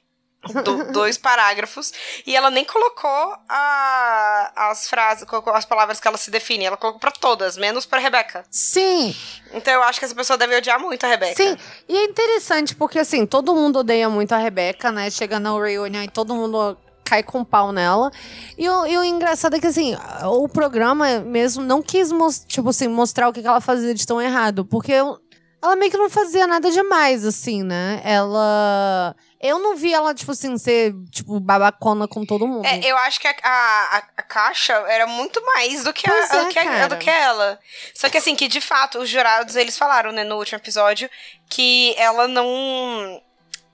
do- 0.65 0.93
dois 0.93 1.17
parágrafos 1.19 1.93
e 2.27 2.35
ela 2.37 2.51
nem 2.51 2.65
colocou 2.65 3.35
a- 3.49 4.53
as 4.71 4.89
frases, 4.89 5.27
as 5.55 5.65
palavras 5.65 6.01
que 6.01 6.09
ela 6.09 6.17
se 6.19 6.31
define, 6.31 6.65
ela 6.65 6.77
colocou 6.77 7.01
pra 7.01 7.11
todas, 7.11 7.57
menos 7.57 7.87
pra 7.87 7.99
Rebecca. 7.99 8.45
Sim, 8.51 9.15
Então 9.53 9.73
eu 9.75 9.83
acho 9.83 9.99
que 9.99 10.05
essa 10.05 10.15
pessoa 10.15 10.37
deve 10.37 10.57
odiar 10.57 10.79
muito 10.81 11.05
a 11.05 11.09
Rebeca. 11.09 11.35
sim. 11.37 11.57
E 11.89 11.97
é 11.97 12.05
interessante, 12.05 12.75
porque 12.75 12.99
assim, 12.99 13.25
todo 13.27 13.55
mundo 13.55 13.81
odeia 13.81 14.09
muito 14.09 14.33
a 14.33 14.39
Rebeca, 14.39 14.91
né? 14.91 15.11
Chega 15.11 15.39
na 15.41 15.51
reunion 15.59 16.03
e 16.03 16.09
todo 16.09 16.35
mundo 16.35 16.77
cai 17.05 17.23
com 17.23 17.45
pau 17.45 17.71
nela. 17.71 18.11
E 18.59 18.69
o, 18.69 18.85
e 18.87 18.99
o 18.99 19.05
engraçado 19.05 19.55
é 19.55 19.61
que, 19.61 19.67
assim, 19.69 19.97
o 20.25 20.49
programa 20.49 21.21
mesmo 21.21 21.63
não 21.63 21.81
quis, 21.81 22.11
tipo 22.49 22.69
assim, 22.71 22.89
mostrar 22.89 23.29
o 23.29 23.33
que 23.33 23.47
ela 23.47 23.61
fazia 23.61 23.95
de 23.95 24.05
tão 24.05 24.21
errado. 24.21 24.65
Porque 24.65 24.93
ela 24.93 25.77
meio 25.77 25.91
que 25.91 25.97
não 25.97 26.11
fazia 26.11 26.47
nada 26.49 26.69
demais, 26.71 27.25
assim, 27.25 27.63
né? 27.63 28.01
Ela... 28.05 29.15
Eu 29.41 29.59
não 29.59 29.77
vi 29.77 29.93
ela, 29.93 30.15
tipo 30.15 30.33
assim, 30.33 30.57
ser, 30.57 30.95
tipo, 31.11 31.39
babacona 31.39 32.09
com 32.09 32.25
todo 32.25 32.47
mundo. 32.47 32.65
É, 32.67 32.81
eu 32.85 32.97
acho 32.99 33.21
que 33.21 33.29
a, 33.29 33.35
a, 33.43 33.97
a 34.17 34.23
caixa 34.23 34.73
era 34.89 35.07
muito 35.07 35.45
mais 35.45 35.85
do 35.85 35.93
que, 35.93 36.11
a, 36.11 36.15
é, 36.15 36.27
do, 36.45 36.49
que 36.49 36.59
a- 36.59 36.89
do 36.89 36.97
que 36.97 37.11
ela. 37.11 37.59
Só 37.95 38.09
que 38.09 38.17
assim, 38.17 38.35
que 38.35 38.49
de 38.49 38.61
fato, 38.61 38.99
os 38.99 39.09
jurados, 39.11 39.55
eles 39.55 39.77
falaram, 39.77 40.11
né, 40.11 40.25
no 40.25 40.37
último 40.37 40.59
episódio, 40.59 41.09
que 41.49 41.95
ela 41.99 42.27
não. 42.27 43.23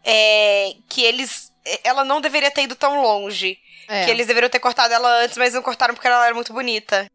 é, 0.05 0.75
que 0.89 1.03
eles. 1.03 1.53
Ela 1.85 2.05
não 2.05 2.21
deveria 2.21 2.51
ter 2.51 2.63
ido 2.65 2.75
tão 2.75 3.01
longe. 3.01 3.57
É. 3.89 4.05
Que 4.05 4.11
eles 4.11 4.27
deveriam 4.27 4.49
ter 4.51 4.59
cortado 4.61 4.93
ela 4.95 5.23
antes, 5.23 5.37
mas 5.37 5.55
não 5.55 5.63
cortaram 5.63 5.93
porque 5.95 6.07
ela 6.07 6.25
era 6.25 6.35
muito 6.35 6.53
bonita. 6.53 7.07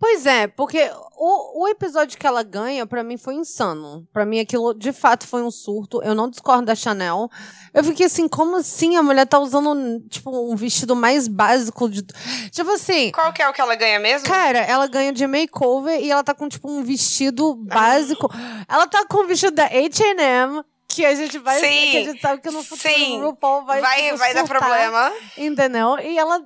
Pois 0.00 0.24
é, 0.24 0.46
porque 0.46 0.90
o, 1.14 1.64
o 1.64 1.68
episódio 1.68 2.18
que 2.18 2.26
ela 2.26 2.42
ganha, 2.42 2.86
pra 2.86 3.04
mim, 3.04 3.18
foi 3.18 3.34
insano. 3.34 4.08
Pra 4.10 4.24
mim, 4.24 4.40
aquilo 4.40 4.72
de 4.72 4.94
fato 4.94 5.26
foi 5.26 5.42
um 5.42 5.50
surto. 5.50 6.02
Eu 6.02 6.14
não 6.14 6.30
discordo 6.30 6.64
da 6.64 6.74
Chanel. 6.74 7.28
Eu 7.74 7.84
fiquei 7.84 8.06
assim, 8.06 8.26
como 8.26 8.56
assim 8.56 8.96
a 8.96 9.02
mulher 9.02 9.26
tá 9.26 9.38
usando, 9.38 10.00
tipo, 10.08 10.30
um 10.50 10.56
vestido 10.56 10.96
mais 10.96 11.28
básico 11.28 11.86
de. 11.90 12.02
Tipo 12.50 12.70
assim. 12.70 13.12
Qual 13.12 13.30
que 13.30 13.42
é 13.42 13.48
o 13.50 13.52
que 13.52 13.60
ela 13.60 13.74
ganha 13.74 14.00
mesmo? 14.00 14.26
Cara, 14.26 14.60
ela 14.60 14.86
ganha 14.86 15.12
de 15.12 15.26
makeover 15.26 16.00
e 16.02 16.10
ela 16.10 16.24
tá 16.24 16.32
com, 16.32 16.48
tipo, 16.48 16.70
um 16.70 16.82
vestido 16.82 17.54
básico. 17.54 18.26
Ela 18.66 18.86
tá 18.86 19.04
com 19.04 19.24
um 19.24 19.26
vestido 19.26 19.54
da 19.54 19.66
H&M, 19.66 20.64
que 20.90 21.06
a 21.06 21.14
gente 21.14 21.38
vai... 21.38 21.58
Sim, 21.60 21.90
que 21.90 21.96
a 21.96 22.04
gente 22.04 22.20
sabe 22.20 22.42
que 22.42 22.50
no 22.50 22.62
futuro 22.62 22.94
sim. 22.94 23.20
o 23.20 23.26
RuPaul 23.26 23.64
vai, 23.64 23.80
vai, 23.80 24.02
tipo, 24.04 24.16
vai 24.18 24.34
dar 24.34 24.46
surtar, 24.46 24.60
problema. 24.60 25.12
Entendeu? 25.38 25.98
E 26.00 26.18
ela 26.18 26.44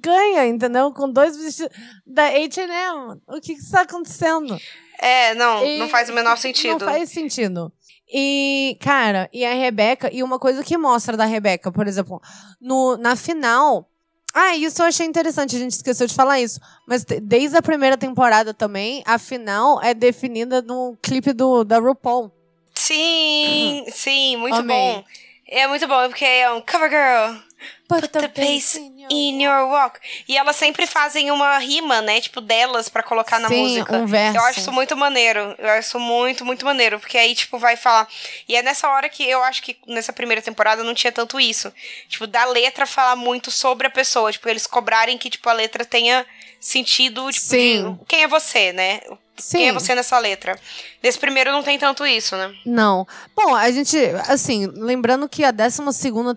ganha, 0.00 0.46
entendeu? 0.46 0.92
Com 0.92 1.10
dois 1.10 1.36
vestidos 1.36 1.74
da 2.06 2.26
H&M. 2.26 3.20
O 3.26 3.40
que 3.40 3.54
que 3.54 3.60
está 3.62 3.80
acontecendo? 3.80 4.56
É, 4.98 5.34
não, 5.34 5.64
E- 5.64 5.78
não 5.78 5.88
faz 5.88 6.08
o 6.08 6.12
menor 6.12 6.36
sentido. 6.36 6.84
Não 6.84 6.92
faz 6.92 7.10
sentido. 7.10 7.72
E, 8.12 8.78
cara, 8.80 9.28
e 9.32 9.44
a 9.44 9.52
Rebeca, 9.54 10.10
e 10.12 10.22
uma 10.22 10.38
coisa 10.38 10.62
que 10.62 10.76
mostra 10.76 11.16
da 11.16 11.24
Rebeca, 11.24 11.72
por 11.72 11.86
exemplo, 11.88 12.20
no, 12.60 12.96
na 12.96 13.16
final. 13.16 13.88
Ah, 14.32 14.54
isso 14.54 14.82
eu 14.82 14.86
achei 14.86 15.06
interessante, 15.06 15.56
a 15.56 15.58
gente 15.58 15.72
esqueceu 15.72 16.06
de 16.06 16.14
falar 16.14 16.38
isso. 16.40 16.60
Mas 16.86 17.04
desde 17.04 17.56
a 17.56 17.62
primeira 17.62 17.96
temporada 17.96 18.52
também, 18.52 19.02
a 19.06 19.18
final 19.18 19.82
é 19.82 19.94
definida 19.94 20.60
no 20.60 20.94
clipe 21.02 21.32
do, 21.32 21.64
da 21.64 21.78
RuPaul. 21.78 22.30
Sim, 22.76 23.84
sim, 23.92 24.36
muito 24.36 24.58
Amei. 24.58 24.76
bom. 24.76 25.04
É 25.48 25.66
muito 25.66 25.86
bom, 25.86 26.08
porque 26.08 26.24
é 26.24 26.50
um 26.50 26.60
cover 26.60 26.90
girl. 26.90 27.40
Put 27.88 28.08
the 28.08 28.28
bass 28.28 28.76
In 29.08 29.40
your 29.40 29.68
walk. 29.68 30.00
E 30.28 30.36
elas 30.36 30.56
sempre 30.56 30.86
fazem 30.86 31.30
uma 31.30 31.56
rima, 31.58 32.02
né? 32.02 32.20
Tipo, 32.20 32.40
delas 32.40 32.88
pra 32.88 33.02
colocar 33.02 33.38
na 33.38 33.48
Sim, 33.48 33.62
música. 33.62 33.96
um 33.96 34.06
verso. 34.06 34.36
Eu 34.36 34.42
acho 34.44 34.58
isso 34.58 34.72
muito 34.72 34.96
maneiro. 34.96 35.54
Eu 35.58 35.70
acho 35.70 35.88
isso 35.88 36.00
muito, 36.00 36.44
muito 36.44 36.64
maneiro. 36.64 36.98
Porque 36.98 37.16
aí, 37.16 37.32
tipo, 37.34 37.58
vai 37.58 37.76
falar. 37.76 38.08
E 38.48 38.56
é 38.56 38.62
nessa 38.62 38.88
hora 38.88 39.08
que 39.08 39.22
eu 39.22 39.42
acho 39.44 39.62
que 39.62 39.76
nessa 39.86 40.12
primeira 40.12 40.42
temporada 40.42 40.82
não 40.82 40.92
tinha 40.94 41.12
tanto 41.12 41.38
isso. 41.38 41.72
Tipo, 42.08 42.26
da 42.26 42.44
letra 42.46 42.84
falar 42.84 43.14
muito 43.14 43.52
sobre 43.52 43.86
a 43.86 43.90
pessoa. 43.90 44.32
Tipo, 44.32 44.48
eles 44.48 44.66
cobrarem 44.66 45.16
que, 45.16 45.30
tipo, 45.30 45.48
a 45.48 45.52
letra 45.52 45.84
tenha 45.84 46.26
sentido, 46.58 47.30
tipo, 47.30 47.46
Sim. 47.46 47.98
quem 48.08 48.24
é 48.24 48.28
você, 48.28 48.72
né? 48.72 49.00
Sim. 49.38 49.58
Quem 49.58 49.68
é 49.68 49.72
você 49.72 49.94
nessa 49.94 50.18
letra? 50.18 50.58
Nesse 51.02 51.18
primeiro 51.18 51.52
não 51.52 51.62
tem 51.62 51.78
tanto 51.78 52.06
isso, 52.06 52.36
né? 52.36 52.54
Não. 52.64 53.06
Bom, 53.36 53.54
a 53.54 53.70
gente, 53.70 53.96
assim, 54.28 54.66
lembrando 54.66 55.28
que 55.28 55.44
a 55.44 55.50
12 55.50 55.82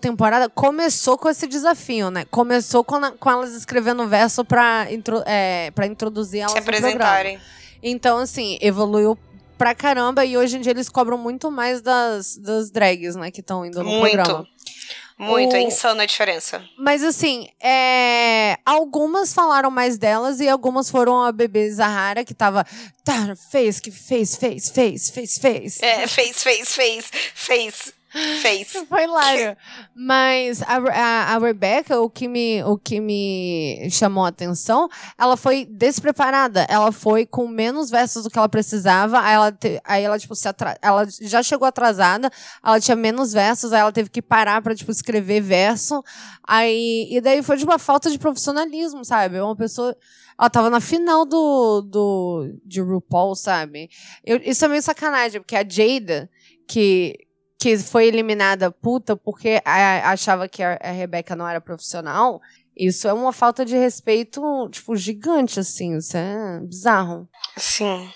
temporada 0.00 0.48
começou 0.48 1.16
com 1.16 1.28
esse 1.28 1.46
desafio, 1.46 2.10
né? 2.10 2.24
Começou 2.30 2.84
com, 2.84 2.96
a- 2.96 3.12
com 3.12 3.30
elas 3.30 3.52
escrevendo 3.54 4.06
verso 4.06 4.44
pra, 4.44 4.86
intro, 4.90 5.22
é, 5.26 5.70
pra 5.72 5.86
introduzir 5.86 6.40
elas 6.40 6.52
Se 6.52 6.58
apresentarem. 6.58 7.40
Então, 7.82 8.18
assim, 8.18 8.58
evoluiu 8.60 9.18
pra 9.56 9.74
caramba 9.74 10.24
e 10.24 10.36
hoje 10.38 10.56
em 10.56 10.60
dia 10.60 10.72
eles 10.72 10.88
cobram 10.88 11.18
muito 11.18 11.50
mais 11.50 11.82
das, 11.82 12.36
das 12.36 12.70
drags, 12.70 13.14
né, 13.16 13.30
que 13.30 13.40
estão 13.40 13.64
indo 13.64 13.82
no 13.82 13.90
Muito. 13.90 14.14
programa. 14.14 14.46
Muito, 15.20 15.54
é 15.54 15.58
O- 15.58 15.62
insano 15.62 16.00
a 16.00 16.06
diferença. 16.06 16.64
Mas 16.78 17.04
assim, 17.04 17.48
é... 17.62 18.56
algumas 18.64 19.34
falaram 19.34 19.70
mais 19.70 19.98
delas 19.98 20.40
e 20.40 20.48
algumas 20.48 20.90
foram 20.90 21.22
a 21.22 21.30
bebê 21.30 21.70
Zahara, 21.70 22.24
que 22.24 22.32
tava. 22.32 22.64
Tá, 23.04 23.34
fez, 23.50 23.78
que 23.80 23.90
fez, 23.90 24.36
fez, 24.36 24.70
fez, 24.70 25.10
fez, 25.10 25.38
fez. 25.38 25.82
É, 25.82 26.06
fez, 26.06 26.42
fez, 26.42 26.74
fez, 26.74 27.10
fez, 27.34 27.92
fez. 28.10 28.72
Foi 28.88 29.04
hilário. 29.04 29.56
Mas 29.94 30.62
a, 30.62 30.76
a, 30.76 31.34
a 31.34 31.38
Rebecca, 31.38 32.00
o 32.00 32.10
que, 32.10 32.26
me, 32.28 32.62
o 32.64 32.76
que 32.78 33.00
me 33.00 33.88
chamou 33.90 34.24
a 34.24 34.28
atenção, 34.28 34.88
ela 35.18 35.36
foi 35.36 35.64
despreparada. 35.64 36.66
Ela 36.68 36.90
foi 36.92 37.24
com 37.26 37.46
menos 37.46 37.90
versos 37.90 38.24
do 38.24 38.30
que 38.30 38.38
ela 38.38 38.48
precisava. 38.48 39.20
Aí 39.20 39.34
ela, 39.34 39.52
te- 39.52 39.80
aí 39.84 40.02
ela 40.02 40.18
tipo, 40.18 40.34
se 40.34 40.48
ela 40.82 41.06
já 41.20 41.42
chegou 41.42 41.66
atrasada, 41.66 42.30
ela 42.64 42.80
tinha 42.80 42.96
menos 42.96 43.32
versos, 43.32 43.72
aí 43.72 43.80
ela 43.80 43.92
teve 43.92 44.08
que 44.10 44.22
parar 44.22 44.60
pra, 44.62 44.74
tipo, 44.74 44.90
escrever 44.90 45.40
verso. 45.40 46.02
Aí, 46.46 47.06
e 47.10 47.20
daí 47.20 47.42
foi 47.42 47.56
de 47.56 47.64
uma 47.64 47.78
falta 47.78 48.10
de 48.10 48.18
profissionalismo, 48.18 49.04
sabe? 49.04 49.40
Uma 49.40 49.56
pessoa. 49.56 49.96
Ela 50.38 50.48
tava 50.50 50.70
na 50.70 50.80
final 50.80 51.26
do, 51.26 51.82
do 51.82 52.54
de 52.64 52.80
RuPaul, 52.80 53.36
sabe? 53.36 53.90
Eu- 54.24 54.40
isso 54.42 54.64
é 54.64 54.68
meio 54.68 54.82
sacanagem, 54.82 55.40
porque 55.40 55.54
a 55.54 55.62
Jada, 55.68 56.30
que, 56.66 57.14
que 57.60 57.76
foi 57.76 58.06
eliminada 58.06 58.70
puta 58.70 59.14
porque 59.14 59.60
achava 59.64 60.48
que 60.48 60.62
a, 60.62 60.78
a 60.82 60.90
Rebeca 60.90 61.36
não 61.36 61.46
era 61.46 61.60
profissional, 61.60 62.40
isso 62.74 63.06
é 63.06 63.12
uma 63.12 63.34
falta 63.34 63.66
de 63.66 63.76
respeito, 63.76 64.40
tipo, 64.70 64.96
gigante, 64.96 65.60
assim. 65.60 65.98
Isso 65.98 66.16
é 66.16 66.60
bizarro. 66.62 67.28
Sim. 67.58 68.10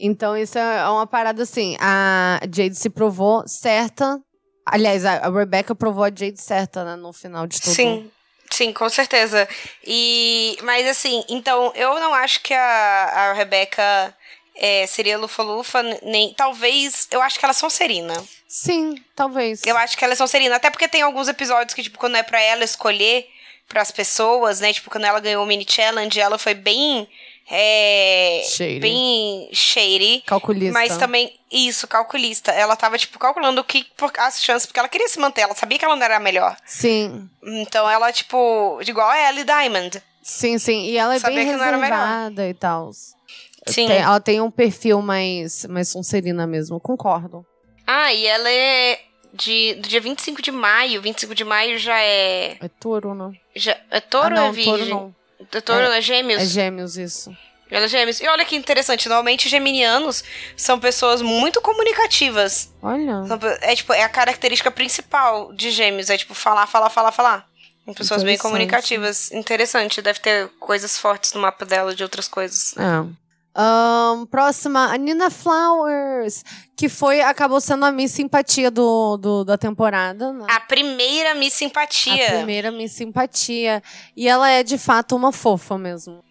Então, 0.00 0.36
isso 0.36 0.58
é 0.58 0.88
uma 0.90 1.06
parada 1.06 1.44
assim. 1.44 1.76
A 1.78 2.40
Jade 2.52 2.74
se 2.74 2.90
provou 2.90 3.46
certa. 3.46 4.20
Aliás, 4.66 5.04
a, 5.04 5.18
a 5.18 5.30
Rebecca 5.30 5.72
provou 5.72 6.02
a 6.02 6.08
Jade 6.08 6.42
certa, 6.42 6.84
né, 6.84 6.96
no 6.96 7.12
final 7.12 7.46
de 7.46 7.60
tudo. 7.60 7.72
Sim. 7.72 8.10
Sim, 8.50 8.72
com 8.72 8.88
certeza. 8.88 9.48
E. 9.84 10.56
Mas 10.62 10.86
assim, 10.86 11.24
então, 11.28 11.72
eu 11.74 11.98
não 12.00 12.14
acho 12.14 12.40
que 12.42 12.54
a, 12.54 13.30
a 13.30 13.32
Rebeca 13.32 14.14
é, 14.56 14.86
seria 14.86 15.18
Lufa-Lufa, 15.18 15.82
nem. 16.02 16.34
Talvez. 16.34 17.06
Eu 17.10 17.22
acho 17.22 17.38
que 17.38 17.44
ela 17.44 17.50
é 17.50 17.54
Sonserina. 17.54 18.14
Sim, 18.48 18.94
talvez. 19.14 19.62
Eu 19.66 19.76
acho 19.76 19.96
que 19.96 20.04
ela 20.04 20.12
é 20.12 20.16
Sonserina. 20.16 20.56
Até 20.56 20.70
porque 20.70 20.88
tem 20.88 21.02
alguns 21.02 21.28
episódios 21.28 21.74
que, 21.74 21.82
tipo, 21.82 21.98
quando 21.98 22.16
é 22.16 22.22
pra 22.22 22.40
ela 22.40 22.64
escolher 22.64 23.26
pras 23.68 23.90
pessoas, 23.90 24.60
né? 24.60 24.72
Tipo, 24.72 24.90
quando 24.90 25.04
ela 25.04 25.18
ganhou 25.20 25.42
o 25.42 25.46
mini 25.46 25.66
challenge, 25.68 26.20
ela 26.20 26.38
foi 26.38 26.54
bem. 26.54 27.08
É, 27.48 28.42
Shady. 28.44 28.80
bem 28.80 29.48
shady. 29.52 30.22
Calculista. 30.26 30.72
Mas 30.72 30.96
também, 30.96 31.32
isso, 31.50 31.86
calculista. 31.86 32.50
Ela 32.50 32.74
tava, 32.74 32.98
tipo, 32.98 33.18
calculando 33.20 33.60
o 33.60 33.64
que, 33.64 33.84
por- 33.96 34.10
as 34.18 34.42
chances, 34.42 34.66
porque 34.66 34.80
ela 34.80 34.88
queria 34.88 35.08
se 35.08 35.18
manter, 35.20 35.42
ela 35.42 35.54
sabia 35.54 35.78
que 35.78 35.84
ela 35.84 35.94
não 35.94 36.02
era 36.02 36.16
a 36.16 36.20
melhor. 36.20 36.56
Sim. 36.66 37.28
Então 37.44 37.88
ela, 37.88 38.12
tipo, 38.12 38.80
igual 38.84 39.08
a 39.08 39.28
Ellie 39.30 39.44
Diamond. 39.44 40.02
Sim, 40.22 40.58
sim. 40.58 40.86
E 40.86 40.96
ela 40.98 41.14
é 41.14 41.18
Sabia 41.20 41.36
bem 41.36 41.46
reservada 41.46 42.48
e 42.48 42.54
tal. 42.54 42.90
Sim. 42.92 43.86
Tem- 43.86 43.98
ela 43.98 44.20
tem 44.20 44.40
um 44.40 44.50
perfil 44.50 45.00
mais, 45.00 45.64
mais 45.66 45.88
Sonserina 45.88 46.48
mesmo, 46.48 46.80
concordo. 46.80 47.46
Ah, 47.86 48.12
e 48.12 48.26
ela 48.26 48.50
é 48.50 49.00
de, 49.32 49.74
do 49.74 49.88
dia 49.88 50.00
25 50.00 50.42
de 50.42 50.50
maio. 50.50 51.00
25 51.00 51.34
de 51.34 51.44
maio 51.44 51.78
já 51.78 51.98
é. 52.00 52.56
É 52.60 52.68
touro, 52.80 53.14
não? 53.14 53.32
Já, 53.54 53.76
é 53.90 54.00
touro 54.00 54.26
ah, 54.26 54.30
não, 54.30 54.42
ou 54.44 54.48
é 54.48 54.52
virgem? 54.52 54.74
touro 54.74 54.86
não. 54.90 55.14
É 55.52 55.60
touro, 55.60 55.80
É- 55.82 55.88
não 55.88 55.94
é 55.94 56.00
gêmeos? 56.00 56.42
É 56.42 56.46
gêmeos, 56.46 56.96
isso. 56.96 57.36
Ela 57.70 57.86
é 57.86 57.88
gêmeos. 57.88 58.20
E 58.20 58.28
olha 58.28 58.44
que 58.44 58.54
interessante, 58.56 59.08
normalmente 59.08 59.48
geminianos 59.48 60.22
são 60.56 60.78
pessoas 60.78 61.20
muito 61.20 61.60
comunicativas. 61.60 62.72
Olha. 62.80 63.24
São 63.24 63.38
É 63.60 63.74
tipo, 63.74 63.92
é 63.92 64.02
a 64.02 64.08
característica 64.08 64.70
principal 64.70 65.52
de 65.52 65.70
gêmeos, 65.70 66.08
é 66.08 66.16
tipo 66.16 66.32
falar, 66.32 66.66
falar, 66.66 66.90
falar, 66.90 67.12
falar. 67.12 67.48
São 67.84 67.94
pessoas 67.94 68.22
bem 68.24 68.38
comunicativas. 68.38 69.30
Interessante, 69.30 70.02
deve 70.02 70.18
ter 70.20 70.48
coisas 70.58 70.98
fortes 70.98 71.32
no 71.32 71.40
mapa 71.40 71.64
dela 71.64 71.94
de 71.94 72.02
outras 72.02 72.26
coisas. 72.26 72.74
É. 72.76 73.25
Ahn, 73.58 74.26
próxima, 74.26 74.92
a 74.92 74.96
Nina 74.98 75.30
Flowers, 75.30 76.44
que 76.76 76.88
foi, 76.90 77.22
acabou 77.22 77.60
sendo 77.60 77.86
a 77.86 77.90
Miss 77.92 78.12
Simpatia 78.12 78.70
do, 78.70 79.16
do- 79.16 79.44
da 79.44 79.56
temporada, 79.56 80.30
né? 80.32 80.44
A 80.48 80.60
primeira 80.60 81.34
Miss 81.34 81.54
Simpatia. 81.54 82.26
A 82.26 82.36
primeira 82.36 82.70
Miss 82.70 82.92
Simpatia. 82.92 83.82
E 84.14 84.28
ela 84.28 84.50
é, 84.50 84.62
de 84.62 84.76
fato, 84.76 85.16
uma 85.16 85.32
fofa 85.32 85.78
mesmo. 85.78 86.22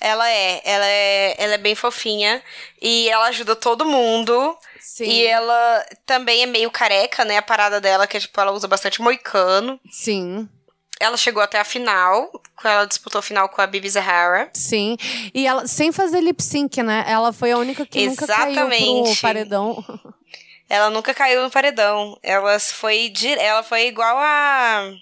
Ela 0.00 0.30
é, 0.30 0.60
ela 0.64 0.86
é, 0.86 1.34
ela 1.42 1.54
é 1.54 1.58
bem 1.58 1.74
fofinha 1.74 2.40
e 2.80 3.08
ela 3.08 3.26
ajuda 3.28 3.56
todo 3.56 3.84
mundo. 3.84 4.56
Sim. 4.78 5.04
E 5.04 5.26
ela 5.26 5.84
também 6.06 6.42
é 6.42 6.46
meio 6.46 6.70
careca, 6.70 7.24
né? 7.24 7.38
A 7.38 7.42
parada 7.42 7.80
dela, 7.80 8.06
que 8.06 8.16
é 8.16 8.20
tipo, 8.20 8.40
ela 8.40 8.52
usa 8.52 8.68
bastante 8.68 9.00
moicano. 9.02 9.80
Sim, 9.90 10.48
Ela 11.00 11.16
chegou 11.16 11.42
até 11.42 11.58
a 11.60 11.64
final, 11.64 12.30
ela 12.64 12.84
disputou 12.84 13.20
a 13.20 13.22
final 13.22 13.48
com 13.48 13.60
a 13.60 13.66
Bibi 13.66 13.88
Zahara. 13.88 14.50
sim. 14.52 14.96
E 15.32 15.46
ela, 15.46 15.66
sem 15.66 15.92
fazer 15.92 16.20
lip 16.20 16.42
sync, 16.42 16.82
né? 16.82 17.04
Ela 17.06 17.32
foi 17.32 17.52
a 17.52 17.58
única 17.58 17.86
que 17.86 18.06
nunca 18.06 18.26
caiu 18.26 18.54
pro 18.54 18.74
Exatamente. 18.74 19.20
paredão. 19.20 19.84
Ela 20.70 20.90
nunca 20.90 21.14
caiu 21.14 21.42
no 21.42 21.50
paredão. 21.50 22.18
Ela 22.22 22.58
foi, 22.58 23.10
ela 23.38 23.62
foi 23.62 23.86
igual 23.86 24.18
a. 24.18 24.92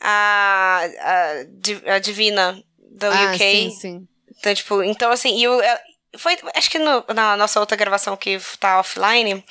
A. 0.00 0.80
A, 1.00 1.94
a 1.94 1.98
Divina 1.98 2.62
do 2.78 3.06
ah, 3.06 3.32
UK. 3.32 3.38
sim, 3.38 3.70
sim. 3.70 4.08
Então, 4.38 4.54
tipo, 4.54 4.82
então 4.82 5.10
assim, 5.10 5.38
e 5.38 5.48
o, 5.48 5.62
ela- 5.62 5.80
foi, 6.18 6.36
acho 6.54 6.68
que 6.70 6.78
no- 6.78 7.04
na 7.14 7.36
nossa 7.38 7.58
outra 7.58 7.74
gravação 7.76 8.16
que 8.18 8.38
tá 8.60 8.80
offline, 8.80 9.42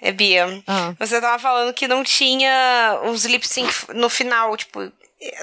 é 0.00 0.12
Bia, 0.12 0.62
Ah. 0.66 0.94
você 0.98 1.20
tava 1.20 1.40
falando 1.40 1.74
que 1.74 1.88
não 1.88 2.04
tinha 2.04 3.00
os 3.10 3.24
lip 3.24 3.48
sync 3.48 3.72
no 3.94 4.08
final, 4.08 4.56
tipo, 4.56 4.92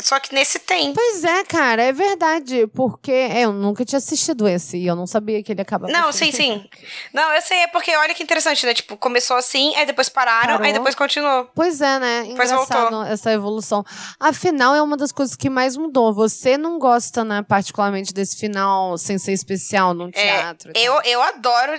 Só 0.01 0.19
que 0.19 0.33
nesse 0.33 0.59
tem. 0.59 0.93
Pois 0.93 1.23
é, 1.23 1.43
cara, 1.43 1.83
é 1.83 1.91
verdade. 1.91 2.67
Porque 2.67 3.11
é, 3.11 3.41
eu 3.41 3.51
nunca 3.51 3.83
tinha 3.85 3.97
assistido 3.97 4.47
esse 4.47 4.77
e 4.77 4.87
eu 4.87 4.95
não 4.95 5.07
sabia 5.07 5.41
que 5.43 5.51
ele 5.51 5.61
acabava 5.61 5.91
Não, 5.91 6.11
sim, 6.11 6.31
sim. 6.31 6.67
Não, 7.13 7.33
eu 7.33 7.41
sei, 7.41 7.59
é 7.59 7.67
porque 7.67 7.95
olha 7.95 8.13
que 8.13 8.23
interessante, 8.23 8.65
né? 8.65 8.73
Tipo, 8.73 8.95
começou 8.97 9.35
assim, 9.37 9.75
aí 9.75 9.85
depois 9.85 10.07
pararam, 10.09 10.53
Parou. 10.53 10.65
aí 10.65 10.73
depois 10.73 10.95
continuou. 10.95 11.49
Pois 11.55 11.81
é, 11.81 11.99
né? 11.99 12.25
Engraçado 12.25 13.03
essa 13.03 13.31
evolução. 13.31 13.83
Afinal, 14.19 14.75
é 14.75 14.81
uma 14.81 14.95
das 14.97 15.11
coisas 15.11 15.35
que 15.35 15.49
mais 15.49 15.75
mudou. 15.77 16.13
Você 16.13 16.57
não 16.57 16.77
gosta, 16.79 17.23
né, 17.23 17.43
particularmente 17.47 18.13
desse 18.13 18.37
final 18.37 18.97
sem 18.97 19.17
ser 19.17 19.33
especial 19.33 19.93
no 19.93 20.11
teatro. 20.11 20.71
e 20.71 20.73
tal. 20.73 20.83
Eu, 20.83 21.01
eu 21.03 21.21
adoro 21.21 21.73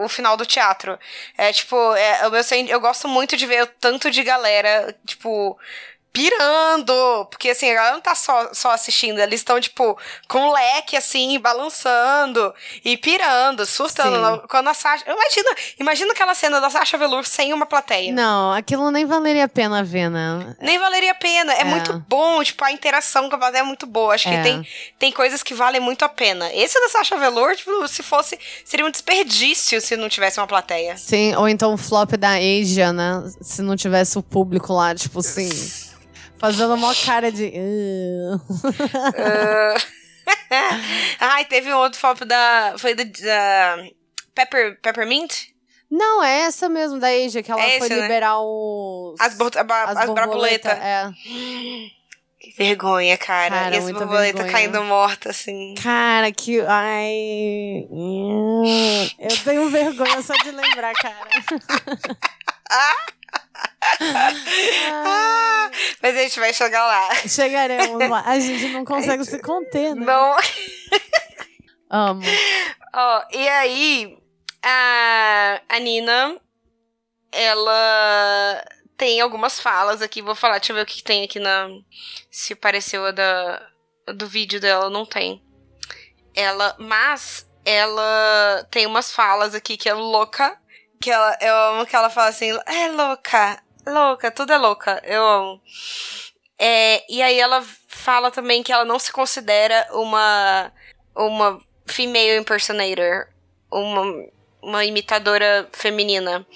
o, 0.00 0.04
o 0.04 0.08
final 0.08 0.36
do 0.36 0.44
teatro. 0.46 0.98
É, 1.36 1.52
tipo, 1.52 1.76
é, 1.94 2.26
eu, 2.26 2.42
sei- 2.44 2.66
eu 2.68 2.80
gosto 2.80 3.08
muito 3.08 3.36
de 3.36 3.46
ver 3.46 3.62
o 3.62 3.66
tanto 3.66 4.10
de 4.10 4.22
galera, 4.22 4.94
tipo, 5.06 5.58
pirando. 6.12 7.26
Porque, 7.30 7.50
assim, 7.50 7.70
a 7.70 7.74
galera 7.74 7.94
não 7.94 8.00
tá 8.00 8.14
só, 8.14 8.50
só 8.52 8.70
assistindo, 8.70 9.18
eles 9.20 9.40
estão, 9.40 9.60
tipo, 9.60 9.96
com 10.28 10.48
o 10.48 10.52
leque, 10.52 10.96
assim, 10.96 11.38
balançando 11.40 12.52
e 12.84 12.96
pirando, 12.96 13.64
surtando. 13.66 14.40
Sim. 14.40 14.46
Quando 14.48 14.68
a 14.68 14.74
Sasha. 14.74 15.04
Imagina, 15.10 15.54
imagina 15.80 16.12
aquela 16.12 16.34
cena 16.34 16.60
da 16.60 16.70
Sasha 16.70 16.98
Velour 16.98 17.24
sem 17.24 17.52
uma 17.52 17.66
plateia. 17.66 18.12
Não, 18.12 18.52
aquilo 18.52 18.90
nem 18.90 19.04
valeria 19.04 19.44
a 19.44 19.48
pena 19.48 19.82
ver, 19.82 20.08
né? 20.10 20.54
Nem 20.60 20.78
valeria 20.78 21.12
a 21.12 21.14
pena. 21.14 21.52
É, 21.54 21.60
É. 21.62 21.64
muito 21.64 21.92
bom, 22.08 22.42
tipo, 22.42 22.64
a 22.64 22.72
interação 22.72 23.28
com 23.28 23.36
a 23.36 23.38
plateia 23.38 23.60
é 23.62 23.64
muito 23.64 23.86
boa. 23.86 24.14
Acho 24.14 24.28
É. 24.28 24.36
que 24.36 24.42
tem, 24.42 24.66
tem 24.98 25.12
coisas 25.12 25.42
que 25.42 25.54
valem 25.54 25.80
muito 25.80 26.04
a 26.04 26.08
pena. 26.08 26.52
Esse 26.52 26.80
da 26.80 26.88
Sasha 26.88 27.16
Velour, 27.16 27.56
tipo, 27.56 27.86
se 27.88 28.02
fosse. 28.02 28.38
Seria 28.64 28.84
um 28.86 28.90
desperdício 28.90 29.80
se 29.80 29.96
não 29.96 30.08
tivesse 30.08 30.38
uma 30.40 30.46
plateia. 30.46 30.96
Sim, 30.96 31.34
ou 31.36 31.48
então 31.48 31.74
o 31.74 31.76
flop 31.78 32.12
da 32.16 32.34
Asia, 32.36 32.92
né? 32.92 33.22
Se 33.40 33.62
não 33.62 33.76
tivesse 33.76 34.18
o 34.18 34.22
público 34.22 34.72
lá, 34.72 34.94
tipo 34.94 35.20
assim. 35.20 35.48
Fazendo 36.42 36.74
uma 36.74 36.92
cara 36.94 37.30
de. 37.30 37.52
"Ugh". 37.54 38.40
Ai, 41.20 41.44
teve 41.46 41.72
um 41.72 41.78
outro 41.78 41.98
flop 41.98 42.20
da. 42.24 42.74
Foi 42.78 42.94
da. 42.94 43.04
da 43.04 43.84
Pepper, 44.34 44.78
Peppermint? 44.82 45.32
Não, 45.90 46.22
é 46.24 46.40
essa 46.40 46.68
mesmo 46.68 46.98
da 46.98 47.08
Asia, 47.08 47.42
que 47.42 47.52
ela 47.52 47.62
É 47.62 47.78
foi 47.78 47.88
né? 47.88 47.94
liberar 48.00 48.40
os. 48.40 49.14
As, 49.20 49.34
ba- 49.36 49.46
as 49.84 49.96
as 49.98 50.06
borboleta, 50.06 50.24
borboletas. 50.26 50.78
É. 50.78 51.10
Que 52.40 52.50
vergonha, 52.56 53.16
cara. 53.18 53.50
Cara, 53.54 53.76
e 53.76 53.80
borboletas 53.92 54.42
vergonha. 54.42 54.50
caindo 54.52 54.82
morta, 54.84 55.30
assim. 55.30 55.74
Cara, 55.80 56.32
que. 56.32 56.60
Ai. 56.66 57.86
Eu 59.18 59.36
tenho 59.44 59.68
vergonha 59.70 60.20
só 60.22 60.34
de 60.42 60.50
lembrar, 60.50 60.92
cara. 60.94 61.28
Ah, 65.04 65.70
mas 66.02 66.16
a 66.16 66.22
gente 66.22 66.40
vai 66.40 66.52
chegar 66.52 66.86
lá. 66.86 67.14
Chegaremos 67.28 68.08
lá. 68.08 68.22
A 68.26 68.38
gente 68.40 68.68
não 68.68 68.84
consegue 68.84 69.24
se 69.24 69.38
conter, 69.40 69.94
né? 69.94 70.04
Não. 70.04 70.36
Amo. 71.90 72.22
Ó, 72.94 73.24
e 73.32 73.48
aí, 73.48 74.18
a, 74.62 75.60
a 75.68 75.78
Nina, 75.78 76.40
ela 77.30 78.64
tem 78.96 79.20
algumas 79.20 79.60
falas 79.60 80.02
aqui. 80.02 80.22
Vou 80.22 80.34
falar, 80.34 80.58
deixa 80.58 80.72
eu 80.72 80.76
ver 80.76 80.82
o 80.82 80.86
que 80.86 80.96
que 80.96 81.04
tem 81.04 81.24
aqui 81.24 81.38
na. 81.38 81.68
Se 82.30 82.54
pareceu 82.54 83.04
a 83.06 83.10
da, 83.10 83.66
do 84.14 84.26
vídeo 84.26 84.60
dela, 84.60 84.88
não 84.88 85.04
tem. 85.04 85.42
Ela, 86.34 86.74
mas 86.78 87.46
ela 87.64 88.66
tem 88.70 88.86
umas 88.86 89.12
falas 89.12 89.54
aqui 89.54 89.76
que 89.76 89.88
é 89.88 89.94
louca. 89.94 90.58
Que 91.02 91.10
ela, 91.10 91.36
eu 91.40 91.54
amo 91.54 91.86
que 91.86 91.96
ela 91.96 92.08
fala 92.08 92.28
assim, 92.28 92.50
é 92.64 92.88
louca, 92.88 93.62
louca, 93.86 94.30
tudo 94.30 94.52
é 94.52 94.56
louca. 94.56 95.02
Eu 95.04 95.26
amo. 95.26 95.60
É, 96.58 97.04
e 97.12 97.20
aí 97.20 97.38
ela 97.38 97.62
fala 97.88 98.30
também 98.30 98.62
que 98.62 98.72
ela 98.72 98.84
não 98.84 98.98
se 98.98 99.12
considera 99.12 99.86
uma 99.90 100.72
uma 101.14 101.60
female 101.86 102.38
impersonator, 102.38 103.26
uma, 103.70 104.02
uma 104.62 104.84
imitadora 104.84 105.68
feminina, 105.72 106.46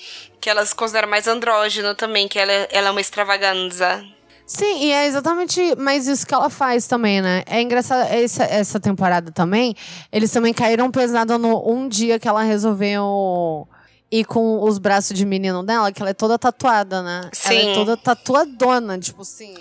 que 0.41 0.49
ela 0.49 0.65
se 0.65 0.75
considera 0.75 1.07
mais 1.07 1.27
andrógeno 1.27 1.95
também, 1.95 2.29
que 2.29 2.39
ela, 2.39 2.53
ela 2.53 2.89
é 2.89 2.91
uma 2.91 3.01
extravaganza. 3.01 4.03
Sim, 4.47 4.79
e 4.79 4.93
é 4.93 5.07
exatamente 5.07 5.75
mais 5.75 6.07
isso 6.07 6.25
que 6.25 6.33
ela 6.33 6.49
faz 6.49 6.87
também, 6.87 7.21
né? 7.21 7.43
É 7.47 7.61
engraçado, 7.61 8.09
essa, 8.13 8.45
essa 8.45 8.79
temporada 8.79 9.33
também, 9.33 9.75
eles 10.13 10.31
também 10.31 10.55
caíram 10.55 10.91
pesado 10.91 11.37
no 11.37 11.69
um 11.69 11.89
dia 11.89 12.19
que 12.21 12.29
ela 12.29 12.43
resolveu 12.43 13.67
ir 14.11 14.25
com 14.25 14.63
os 14.63 14.79
braços 14.79 15.17
de 15.17 15.25
menino 15.25 15.63
dela, 15.63 15.91
que 15.93 16.01
ela 16.01 16.11
é 16.11 16.15
toda 16.15 16.39
tatuada, 16.39 17.03
né? 17.03 17.21
Ela 17.23 17.31
Sim. 17.33 17.71
é 17.71 17.75
toda 17.75 17.97
tatuadona, 17.97 18.99
tipo 18.99 19.23
assim. 19.23 19.55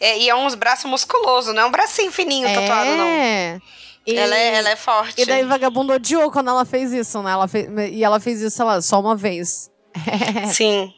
É, 0.00 0.18
e 0.18 0.28
é 0.28 0.34
uns 0.34 0.54
braços 0.54 0.90
musculosos, 0.90 1.54
não 1.54 1.62
é 1.62 1.66
um 1.66 1.70
bracinho 1.70 2.10
fininho 2.10 2.48
tatuado, 2.48 2.90
não. 2.96 3.04
é. 3.04 3.60
E, 4.04 4.16
Ela 4.16 4.36
é, 4.36 4.54
ela 4.56 4.70
é 4.70 4.74
forte. 4.74 5.22
e 5.22 5.24
daí 5.24 5.44
vagabundo 5.44 5.92
odiou 5.92 6.28
quando 6.32 6.50
ela 6.50 6.64
fez 6.64 6.92
isso, 6.92 7.22
né? 7.22 7.30
Ela 7.30 7.46
fez, 7.46 7.68
e 7.92 8.02
ela 8.02 8.18
fez 8.18 8.40
isso, 8.40 8.56
sei 8.56 8.64
lá, 8.64 8.82
só 8.82 8.98
uma 8.98 9.14
vez. 9.14 9.70
Sim. 10.52 10.92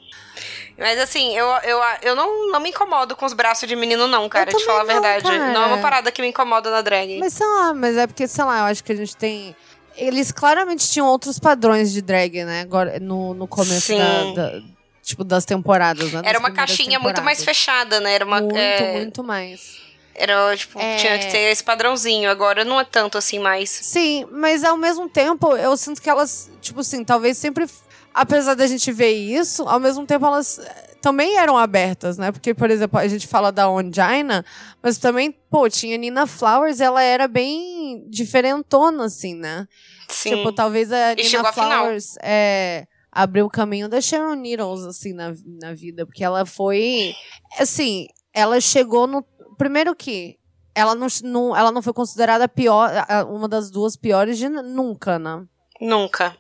Mas 0.79 0.99
assim, 0.99 1.37
eu, 1.37 1.47
eu, 1.65 1.79
eu 2.03 2.17
não, 2.17 2.51
não 2.51 2.61
me 2.61 2.71
incomodo 2.71 3.15
com 3.15 3.27
os 3.27 3.35
braços 3.35 3.69
de 3.69 3.77
menino, 3.77 4.09
não, 4.09 4.27
cara, 4.29 4.51
Eu 4.51 4.57
de 4.59 4.65
falar 4.65 4.81
a 4.81 4.85
não, 4.85 4.93
verdade. 4.95 5.23
cara. 5.23 5.53
Não 5.53 5.63
é 5.65 5.67
uma 5.67 5.79
parada 5.83 6.11
que 6.11 6.23
me 6.23 6.29
incomoda 6.29 6.71
na 6.71 6.81
drag. 6.81 7.19
Mas 7.19 7.35
sei 7.35 7.47
lá, 7.47 7.75
mas 7.75 7.97
é 7.97 8.07
porque, 8.07 8.27
sei 8.27 8.43
lá, 8.45 8.61
eu 8.61 8.65
acho 8.65 8.83
que 8.83 8.93
a 8.93 8.97
gente 8.97 9.15
tem. 9.17 9.55
Eles 9.97 10.33
claramente 10.33 10.89
tinham 10.91 11.07
outros 11.07 11.39
padrões 11.39 11.93
de 11.93 12.03
drag, 12.03 12.45
né? 12.45 12.63
Agora, 12.63 12.99
no, 13.01 13.33
no 13.35 13.47
começo 13.47 13.93
da, 13.97 14.33
da- 14.33 14.63
Tipo, 15.03 15.23
das 15.23 15.45
temporadas, 15.45 16.11
né? 16.13 16.21
Era 16.25 16.33
das 16.33 16.41
uma 16.41 16.51
caixinha 16.51 16.99
muito 16.99 17.23
mais 17.23 17.45
fechada, 17.45 18.01
né? 18.01 18.15
Era 18.15 18.25
uma. 18.25 18.41
Muito, 18.41 18.57
é, 18.57 18.93
muito 18.95 19.23
mais. 19.23 19.79
Era, 20.15 20.57
tipo, 20.57 20.79
É. 20.81 20.97
tinha 20.97 21.19
que 21.19 21.27
ter 21.31 21.51
esse 21.53 21.63
padrãozinho. 21.63 22.31
Agora 22.31 22.65
não 22.65 22.81
é 22.81 22.85
tanto 22.85 23.19
assim 23.19 23.39
mais. 23.39 23.69
Sim, 23.69 24.27
mas 24.33 24.65
ao 24.65 24.79
mesmo 24.79 25.07
tempo, 25.07 25.55
eu 25.57 25.77
sinto 25.77 26.01
que 26.01 26.09
elas, 26.09 26.51
tipo 26.63 26.81
assim, 26.81 27.05
talvez 27.05 27.37
sempre. 27.37 27.67
Apesar 28.15 28.55
da 28.55 28.67
gente 28.67 28.91
ver 28.93 29.13
isso, 29.13 29.69
ao 29.69 29.79
mesmo 29.79 30.07
tempo 30.07 30.25
elas 30.25 30.59
também 31.05 31.37
eram 31.37 31.59
abertas, 31.59 32.17
né? 32.17 32.33
Porque, 32.33 32.55
por 32.55 32.71
exemplo, 32.71 32.99
a 32.99 33.07
gente 33.07 33.27
fala 33.27 33.53
da 33.53 33.69
Ongina, 33.69 34.43
mas 34.83 34.97
também, 34.97 35.31
pô, 35.31 35.69
tinha 35.69 35.99
Nina 35.99 36.27
Flowers, 36.27 36.81
ela 36.81 37.03
era 37.03 37.29
bem 37.29 38.09
diferentona, 38.09 39.05
assim, 39.05 39.35
né? 39.35 39.69
Sim. 40.09 40.37
Tipo, 40.37 40.51
talvez 40.51 40.91
a 40.91 41.13
E 41.13 41.17
Nina. 41.17 41.53
Flowers 41.53 42.15
é, 42.23 42.87
abriu 43.13 43.45
o 43.45 43.51
caminho 43.51 43.87
da 43.87 44.01
Sharon 44.01 44.35
Needles, 44.35 44.87
assim, 44.87 45.13
na, 45.13 45.35
na 45.61 45.75
vida. 45.75 46.07
Porque 46.07 46.25
ela 46.25 46.47
foi. 46.47 47.15
Assim, 47.59 48.07
ela 48.33 48.59
chegou 48.59 49.07
no. 49.07 49.23
Primeiro 49.59 49.95
que. 49.95 50.39
Ela 50.75 50.95
não, 50.95 51.07
não, 51.23 51.55
ela 51.55 51.71
não 51.71 51.83
foi 51.83 51.93
considerada 51.93 52.49
pior, 52.49 52.91
uma 53.29 53.47
das 53.47 53.71
duas 53.71 53.95
piores 53.95 54.39
de 54.39 54.49
nunca, 54.49 55.19
né? 55.19 55.45
Nunca. 55.79 56.35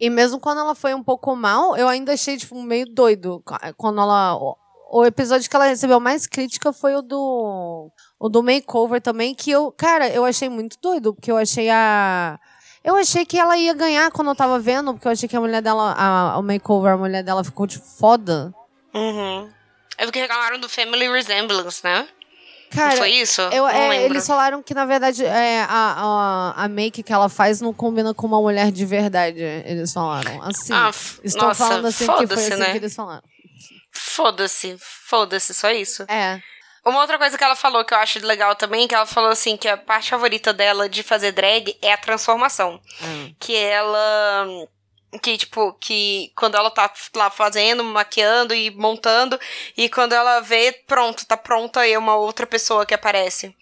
E 0.00 0.08
mesmo 0.08 0.40
quando 0.40 0.60
ela 0.60 0.74
foi 0.74 0.94
um 0.94 1.02
pouco 1.02 1.36
mal, 1.36 1.76
eu 1.76 1.86
ainda 1.86 2.14
achei, 2.14 2.38
tipo, 2.38 2.60
meio 2.62 2.86
doido. 2.86 3.44
Quando 3.76 4.00
ela. 4.00 4.34
O, 4.92 5.04
episódio 5.04 5.48
que 5.48 5.54
ela 5.54 5.66
recebeu 5.66 6.00
mais 6.00 6.26
crítica 6.26 6.72
foi 6.72 6.96
o 6.96 7.02
do. 7.02 7.92
O 8.18 8.28
do 8.30 8.42
makeover 8.42 9.02
também, 9.02 9.34
que 9.34 9.50
eu. 9.50 9.70
Cara, 9.70 10.08
eu 10.08 10.24
achei 10.24 10.48
muito 10.48 10.78
doido, 10.80 11.14
porque 11.14 11.30
eu 11.30 11.36
achei 11.36 11.68
a. 11.68 12.40
Eu 12.82 12.96
achei 12.96 13.26
que 13.26 13.38
ela 13.38 13.58
ia 13.58 13.74
ganhar 13.74 14.10
quando 14.10 14.28
eu 14.28 14.34
tava 14.34 14.58
vendo, 14.58 14.94
porque 14.94 15.06
eu 15.06 15.12
achei 15.12 15.28
que 15.28 15.36
a 15.36 15.40
mulher 15.40 15.60
dela. 15.60 15.94
A, 15.96 16.38
o 16.38 16.42
makeover, 16.42 16.92
a 16.92 16.96
mulher 16.96 17.22
dela 17.22 17.44
ficou, 17.44 17.66
tipo, 17.66 17.84
foda. 17.84 18.54
Uhum. 18.94 19.50
É 19.98 20.06
porque 20.06 20.18
reclamaram 20.18 20.58
do 20.58 20.68
Family 20.68 21.10
Resemblance, 21.10 21.84
né? 21.84 22.08
Cara, 22.70 22.90
não 22.90 22.96
foi 22.98 23.10
isso? 23.10 23.40
Eu, 23.42 23.66
é, 23.66 24.04
eles 24.04 24.26
falaram 24.26 24.62
que, 24.62 24.72
na 24.72 24.84
verdade, 24.84 25.24
é, 25.24 25.62
a, 25.62 26.54
a, 26.56 26.64
a 26.64 26.68
make 26.68 27.02
que 27.02 27.12
ela 27.12 27.28
faz 27.28 27.60
não 27.60 27.74
combina 27.74 28.14
com 28.14 28.26
uma 28.26 28.40
mulher 28.40 28.70
de 28.70 28.86
verdade. 28.86 29.40
Eles 29.40 29.92
falaram. 29.92 30.40
Assim. 30.42 30.72
Ah, 30.72 30.90
estão 31.24 31.48
nossa, 31.48 31.66
falando 31.66 31.86
assim 31.86 32.06
que 32.06 32.12
foi 32.12 32.26
foda-se, 32.26 32.52
assim 32.52 32.62
né? 32.62 32.70
que 32.70 32.76
eles 32.78 32.94
falaram. 32.94 33.22
Foda-se, 33.92 34.76
foda-se, 34.78 35.52
só 35.52 35.70
isso. 35.70 36.04
É. 36.08 36.40
Uma 36.84 37.00
outra 37.00 37.18
coisa 37.18 37.36
que 37.36 37.44
ela 37.44 37.56
falou 37.56 37.84
que 37.84 37.92
eu 37.92 37.98
acho 37.98 38.24
legal 38.24 38.54
também, 38.54 38.88
que 38.88 38.94
ela 38.94 39.04
falou 39.04 39.30
assim, 39.30 39.56
que 39.56 39.68
a 39.68 39.76
parte 39.76 40.10
favorita 40.10 40.52
dela 40.52 40.88
de 40.88 41.02
fazer 41.02 41.32
drag 41.32 41.76
é 41.82 41.92
a 41.92 41.98
transformação. 41.98 42.80
é. 43.02 43.32
Que 43.38 43.56
ela. 43.56 44.46
Que, 45.20 45.36
tipo, 45.36 45.72
que 45.80 46.30
quando 46.36 46.54
ela 46.56 46.70
tá 46.70 46.88
lá 47.16 47.30
fazendo, 47.30 47.82
maquiando 47.82 48.54
e 48.54 48.70
montando, 48.70 49.38
e 49.76 49.88
quando 49.88 50.12
ela 50.12 50.38
vê, 50.38 50.70
pronto, 50.86 51.26
tá 51.26 51.36
pronta 51.36 51.84
e 51.84 51.92
é 51.92 51.98
uma 51.98 52.14
outra 52.14 52.46
pessoa 52.46 52.86
que 52.86 52.94
aparece. 52.94 53.52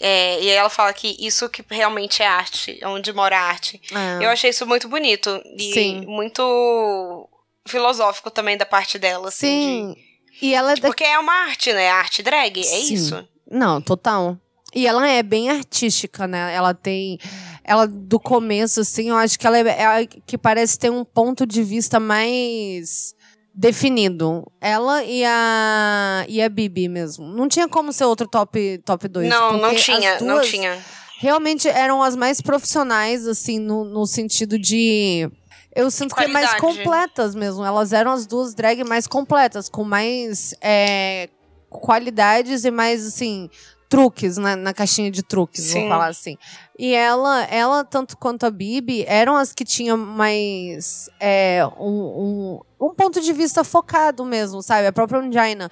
É, 0.00 0.40
e 0.40 0.50
aí 0.50 0.56
ela 0.56 0.70
fala 0.70 0.92
que 0.94 1.14
isso 1.20 1.50
que 1.50 1.62
realmente 1.70 2.22
é 2.22 2.26
arte, 2.26 2.80
onde 2.84 3.12
mora 3.12 3.38
a 3.38 3.42
arte. 3.42 3.78
É. 3.92 4.24
Eu 4.24 4.30
achei 4.30 4.48
isso 4.50 4.66
muito 4.66 4.88
bonito. 4.88 5.38
E 5.58 5.72
Sim. 5.74 6.06
muito 6.06 7.28
filosófico 7.66 8.30
também 8.30 8.56
da 8.56 8.64
parte 8.66 8.98
dela, 8.98 9.28
assim. 9.28 9.94
Sim. 9.94 9.96
E 10.40 10.54
ela 10.54 10.72
é 10.72 10.74
de- 10.76 10.80
da... 10.82 10.88
Porque 10.88 11.04
é 11.04 11.18
uma 11.18 11.32
arte, 11.32 11.72
né? 11.72 11.90
Arte 11.90 12.22
drag, 12.22 12.58
é 12.60 12.62
Sim. 12.62 12.94
isso. 12.94 13.28
Não, 13.50 13.80
total. 13.80 14.38
E 14.74 14.86
ela 14.86 15.08
é 15.08 15.22
bem 15.22 15.48
artística, 15.50 16.26
né? 16.26 16.54
Ela 16.54 16.74
tem. 16.74 17.18
Ela, 17.66 17.86
do 17.86 18.20
começo, 18.20 18.80
assim, 18.80 19.08
eu 19.08 19.16
acho 19.16 19.38
que 19.38 19.46
ela 19.46 19.58
é, 19.58 19.62
é 19.62 19.86
a 19.86 20.06
que 20.06 20.38
parece 20.38 20.78
ter 20.78 20.90
um 20.90 21.04
ponto 21.04 21.44
de 21.44 21.64
vista 21.64 21.98
mais 21.98 23.14
definido. 23.52 24.46
Ela 24.60 25.02
e 25.02 25.24
a 25.24 26.24
e 26.28 26.40
a 26.40 26.48
Bibi 26.48 26.88
mesmo. 26.88 27.26
Não 27.26 27.48
tinha 27.48 27.68
como 27.68 27.92
ser 27.92 28.04
outro 28.04 28.28
top 28.28 28.78
top 28.84 29.08
2. 29.08 29.28
Não, 29.28 29.58
não 29.58 29.74
tinha, 29.74 30.20
não 30.20 30.40
tinha. 30.42 30.78
Realmente 31.18 31.66
eram 31.66 32.02
as 32.02 32.14
mais 32.14 32.40
profissionais 32.40 33.26
assim 33.26 33.58
no, 33.58 33.84
no 33.84 34.06
sentido 34.06 34.58
de 34.58 35.28
eu 35.74 35.90
sinto 35.90 36.14
que 36.14 36.24
é 36.24 36.28
mais 36.28 36.54
completas 36.54 37.34
mesmo. 37.34 37.64
Elas 37.64 37.92
eram 37.92 38.12
as 38.12 38.26
duas 38.26 38.54
drag 38.54 38.82
mais 38.84 39.06
completas, 39.06 39.68
com 39.68 39.84
mais 39.84 40.54
é, 40.62 41.28
qualidades 41.68 42.64
e 42.64 42.70
mais, 42.70 43.06
assim, 43.06 43.50
truques 43.88 44.36
na, 44.36 44.56
na 44.56 44.74
caixinha 44.74 45.10
de 45.10 45.22
truques, 45.22 45.64
Sim. 45.64 45.80
vou 45.80 45.88
falar 45.90 46.08
assim. 46.08 46.36
E 46.78 46.94
ela, 46.94 47.44
ela, 47.44 47.84
tanto 47.84 48.16
quanto 48.16 48.44
a 48.44 48.50
Bibi, 48.50 49.04
eram 49.06 49.36
as 49.36 49.52
que 49.52 49.64
tinham 49.64 49.96
mais 49.96 51.08
é, 51.18 51.66
um, 51.78 52.60
um, 52.80 52.86
um 52.88 52.94
ponto 52.94 53.20
de 53.20 53.32
vista 53.32 53.64
focado 53.64 54.24
mesmo, 54.24 54.62
sabe? 54.62 54.86
A 54.86 54.92
própria 54.92 55.20
Ungina, 55.20 55.70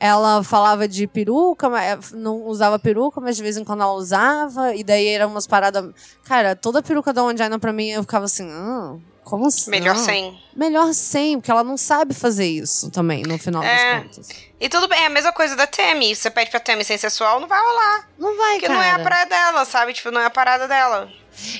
ela 0.00 0.42
falava 0.42 0.88
de 0.88 1.06
peruca, 1.06 1.68
mas 1.68 2.12
não 2.12 2.46
usava 2.46 2.78
peruca, 2.78 3.20
mas 3.20 3.36
de 3.36 3.42
vez 3.42 3.56
em 3.56 3.64
quando 3.64 3.82
ela 3.82 3.92
usava, 3.92 4.74
e 4.74 4.82
daí 4.82 5.08
eram 5.08 5.28
umas 5.28 5.46
paradas... 5.46 5.92
Cara, 6.24 6.56
toda 6.56 6.78
a 6.78 6.82
peruca 6.82 7.12
da 7.12 7.22
Ungina 7.22 7.58
pra 7.58 7.72
mim, 7.72 7.88
eu 7.88 8.02
ficava 8.02 8.24
assim... 8.24 8.48
Ah, 8.50 8.96
como 9.26 9.46
assim? 9.46 9.70
Melhor 9.72 9.96
Ah, 9.96 9.98
sem. 9.98 10.38
Melhor 10.54 10.94
sem, 10.94 11.38
porque 11.40 11.50
ela 11.50 11.64
não 11.64 11.76
sabe 11.76 12.14
fazer 12.14 12.46
isso 12.46 12.90
também, 12.92 13.24
no 13.24 13.36
final 13.38 13.60
É. 13.62 13.94
das 14.00 14.02
contas. 14.04 14.28
E 14.60 14.68
tudo 14.68 14.86
bem, 14.88 15.02
é 15.02 15.06
a 15.06 15.10
mesma 15.10 15.32
coisa 15.32 15.56
da 15.56 15.66
Temi. 15.66 16.14
Você 16.14 16.30
pede 16.30 16.48
pra 16.50 16.60
Temi 16.60 16.84
sem 16.84 16.96
sensual, 16.96 17.40
não 17.40 17.48
vai 17.48 17.60
rolar. 17.60 18.08
Não 18.16 18.36
vai, 18.38 18.52
Porque 18.52 18.66
cara. 18.68 18.78
não 18.78 18.84
é 18.84 18.90
a 18.92 18.98
praia 19.00 19.26
dela, 19.26 19.64
sabe? 19.64 19.92
Tipo, 19.92 20.12
não 20.12 20.20
é 20.20 20.26
a 20.26 20.30
parada 20.30 20.68
dela. 20.68 21.10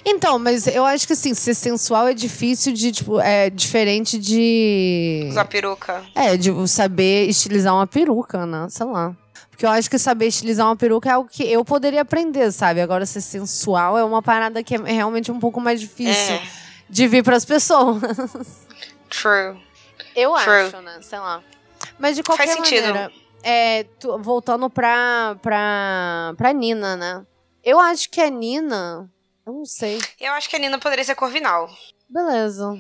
Então, 0.05 0.39
mas 0.39 0.67
eu 0.69 0.85
acho 0.87 1.07
que 1.07 1.13
assim, 1.13 1.35
ser 1.35 1.55
sensual 1.55 2.07
é 2.09 2.15
difícil 2.15 2.73
de, 2.73 2.93
tipo, 2.93 3.21
é 3.21 3.51
diferente 3.51 4.17
de. 4.17 5.27
Usar 5.29 5.45
peruca. 5.47 6.03
É, 6.15 6.37
de 6.37 6.51
saber 6.69 7.29
estilizar 7.29 7.75
uma 7.75 7.87
peruca, 7.87 8.47
né? 8.47 8.69
Sei 8.71 8.87
lá. 8.87 9.13
Porque 9.51 9.67
eu 9.67 9.71
acho 9.71 9.91
que 9.91 9.99
saber 9.99 10.27
estilizar 10.29 10.67
uma 10.67 10.77
peruca 10.77 11.09
é 11.09 11.13
algo 11.13 11.29
que 11.31 11.43
eu 11.43 11.65
poderia 11.65 12.03
aprender, 12.03 12.53
sabe? 12.53 12.81
Agora, 12.81 13.05
ser 13.07 13.21
sensual 13.23 13.99
é 13.99 14.05
uma 14.05 14.23
parada 14.23 14.63
que 14.63 14.75
é 14.75 14.79
realmente 14.93 15.33
um 15.33 15.39
pouco 15.41 15.61
mais 15.61 15.81
difícil 15.81 16.35
É. 16.35 16.43
de 16.89 17.09
vir 17.09 17.23
pras 17.25 17.45
pessoas. 17.45 18.01
True. 19.11 19.59
Eu 20.15 20.33
True. 20.35 20.53
acho, 20.63 20.81
né? 20.81 20.99
Sei 21.03 21.19
lá. 21.19 21.43
Mas 21.99 22.17
de 22.17 22.23
qualquer 22.23 22.47
Faz 22.47 22.57
sentido. 22.57 22.87
maneira, 22.89 23.13
é, 23.43 23.85
tu- 24.01 24.19
voltando 24.19 24.69
pra, 24.71 25.37
pra, 25.43 26.35
pra 26.37 26.53
Nina, 26.53 26.97
né? 26.97 27.25
Eu 27.63 27.79
acho 27.81 28.09
que 28.11 28.21
a 28.21 28.31
Nina. 28.31 29.11
Eu 29.47 29.53
não 29.53 29.65
sei. 29.65 29.99
Eu 30.21 30.33
acho 30.33 30.49
que 30.49 30.57
a 30.57 30.59
Nina 30.59 30.79
poderia 30.79 31.05
ser 31.05 31.15
Corvinal. 31.15 31.69
Beleza. 32.09 32.73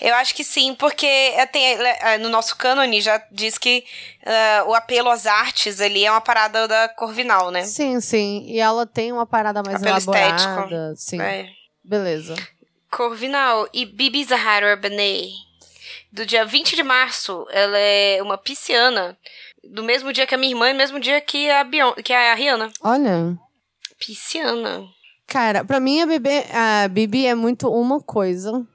Eu 0.00 0.14
acho 0.14 0.34
que 0.34 0.42
sim, 0.42 0.74
porque 0.74 1.04
é, 1.06 1.44
tem, 1.46 1.64
é, 1.66 2.16
no 2.18 2.30
nosso 2.30 2.56
cânone 2.56 3.00
já 3.02 3.22
diz 3.30 3.58
que 3.58 3.84
é, 4.24 4.62
o 4.62 4.74
apelo 4.74 5.10
às 5.10 5.26
artes 5.26 5.80
ali 5.82 6.04
é 6.06 6.10
uma 6.10 6.20
parada 6.20 6.66
da 6.66 6.88
Corvinal, 6.88 7.50
né? 7.50 7.62
Sim, 7.64 8.00
sim. 8.00 8.42
E 8.46 8.58
ela 8.58 8.86
tem 8.86 9.12
uma 9.12 9.26
parada 9.26 9.62
mais 9.62 9.82
Apelo 9.82 9.96
elaborada. 9.98 10.94
Sim. 10.96 11.20
É. 11.20 11.46
Beleza. 11.84 12.34
Corvinal 12.90 13.68
e 13.72 13.86
Bibi 13.86 14.24
Zahara 14.24 14.76
Benet. 14.76 15.32
Do 16.12 16.26
dia 16.26 16.44
20 16.44 16.74
de 16.74 16.82
março, 16.82 17.46
ela 17.50 17.78
é 17.78 18.20
uma 18.20 18.36
pisciana. 18.36 19.16
Do 19.62 19.82
mesmo 19.84 20.12
dia 20.12 20.26
que 20.26 20.34
a 20.34 20.38
minha 20.38 20.52
irmã 20.52 20.70
e 20.70 20.74
mesmo 20.74 20.98
dia 20.98 21.20
que 21.20 21.48
a, 21.48 21.62
Beyon 21.62 21.92
que 21.92 22.12
a 22.12 22.34
Rihanna. 22.34 22.70
Olha. 22.82 23.38
Pisciana. 23.98 24.84
Cara, 25.26 25.64
pra 25.64 25.78
mim 25.78 26.00
a 26.00 26.06
Bibi, 26.06 26.44
a 26.52 26.88
Bibi 26.88 27.26
é 27.26 27.34
muito 27.34 27.70
uma 27.70 28.00
coisa. 28.00 28.66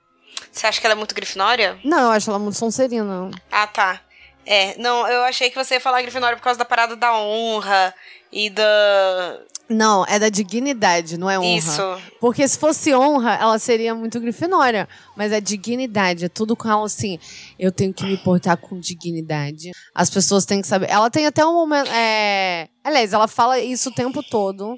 Você 0.49 0.65
acha 0.65 0.79
que 0.79 0.87
ela 0.87 0.93
é 0.93 0.97
muito 0.97 1.13
grifinória? 1.13 1.77
Não, 1.83 2.03
eu 2.03 2.11
acho 2.11 2.29
ela 2.29 2.39
muito 2.39 2.57
sonserina. 2.57 3.29
Ah, 3.51 3.67
tá. 3.67 3.99
É, 4.45 4.77
não, 4.77 5.05
eu 5.07 5.23
achei 5.23 5.49
que 5.49 5.55
você 5.55 5.73
ia 5.73 5.81
falar 5.81 6.01
grifinória 6.01 6.37
por 6.37 6.43
causa 6.43 6.57
da 6.59 6.63
parada 6.63 6.95
da 6.95 7.13
honra 7.17 7.93
e 8.35 8.49
da... 8.49 9.39
Não, 9.69 10.05
é 10.05 10.19
da 10.19 10.27
dignidade, 10.27 11.17
não 11.17 11.29
é 11.29 11.39
honra. 11.39 11.57
Isso. 11.57 11.81
Porque 12.19 12.45
se 12.45 12.59
fosse 12.59 12.93
honra, 12.93 13.33
ela 13.35 13.57
seria 13.57 13.95
muito 13.95 14.19
grifinória. 14.19 14.89
Mas 15.15 15.31
é 15.31 15.39
dignidade, 15.39 16.25
é 16.25 16.29
tudo 16.29 16.55
com 16.55 16.69
ela 16.69 16.85
assim. 16.85 17.17
Eu 17.57 17.71
tenho 17.71 17.93
que 17.93 18.03
me 18.03 18.17
portar 18.17 18.57
com 18.57 18.77
dignidade. 18.77 19.71
As 19.93 20.09
pessoas 20.09 20.45
têm 20.45 20.61
que 20.61 20.67
saber. 20.67 20.89
Ela 20.89 21.09
tem 21.09 21.25
até 21.25 21.43
um 21.45 21.53
momento. 21.53 21.89
É... 21.91 22.67
Aliás, 22.83 23.13
ela 23.13 23.27
fala 23.27 23.57
isso 23.57 23.89
o 23.89 23.93
tempo 23.93 24.21
todo. 24.21 24.77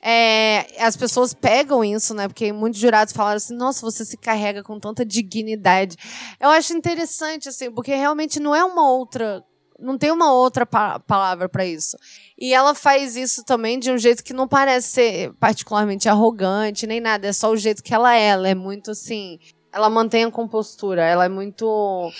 É, 0.00 0.66
as 0.78 0.96
pessoas 0.96 1.34
pegam 1.34 1.84
isso, 1.84 2.14
né? 2.14 2.26
Porque 2.26 2.52
muitos 2.52 2.80
jurados 2.80 3.12
falaram 3.12 3.36
assim: 3.36 3.54
nossa, 3.54 3.82
você 3.82 4.04
se 4.04 4.16
carrega 4.16 4.62
com 4.62 4.80
tanta 4.80 5.04
dignidade. 5.04 5.96
Eu 6.40 6.50
acho 6.50 6.72
interessante, 6.72 7.48
assim, 7.48 7.70
porque 7.70 7.94
realmente 7.94 8.40
não 8.40 8.54
é 8.54 8.64
uma 8.64 8.90
outra. 8.90 9.44
Não 9.82 9.98
tem 9.98 10.10
uma 10.10 10.32
outra 10.32 10.64
pa- 10.64 11.00
palavra 11.00 11.48
pra 11.48 11.64
isso. 11.66 11.96
E 12.38 12.54
ela 12.54 12.74
faz 12.74 13.16
isso 13.16 13.44
também 13.44 13.78
de 13.78 13.90
um 13.90 13.98
jeito 13.98 14.22
que 14.24 14.32
não 14.32 14.46
parece 14.48 14.88
ser 14.88 15.32
particularmente 15.40 16.08
arrogante 16.08 16.86
nem 16.86 17.00
nada. 17.00 17.26
É 17.26 17.32
só 17.32 17.50
o 17.50 17.56
jeito 17.56 17.82
que 17.82 17.92
ela 17.94 18.14
é. 18.16 18.28
Ela 18.28 18.48
é 18.48 18.54
muito 18.54 18.92
assim. 18.92 19.38
Ela 19.72 19.90
mantém 19.90 20.24
a 20.24 20.30
compostura. 20.30 21.02
Ela 21.04 21.24
é 21.24 21.28
muito. 21.28 22.10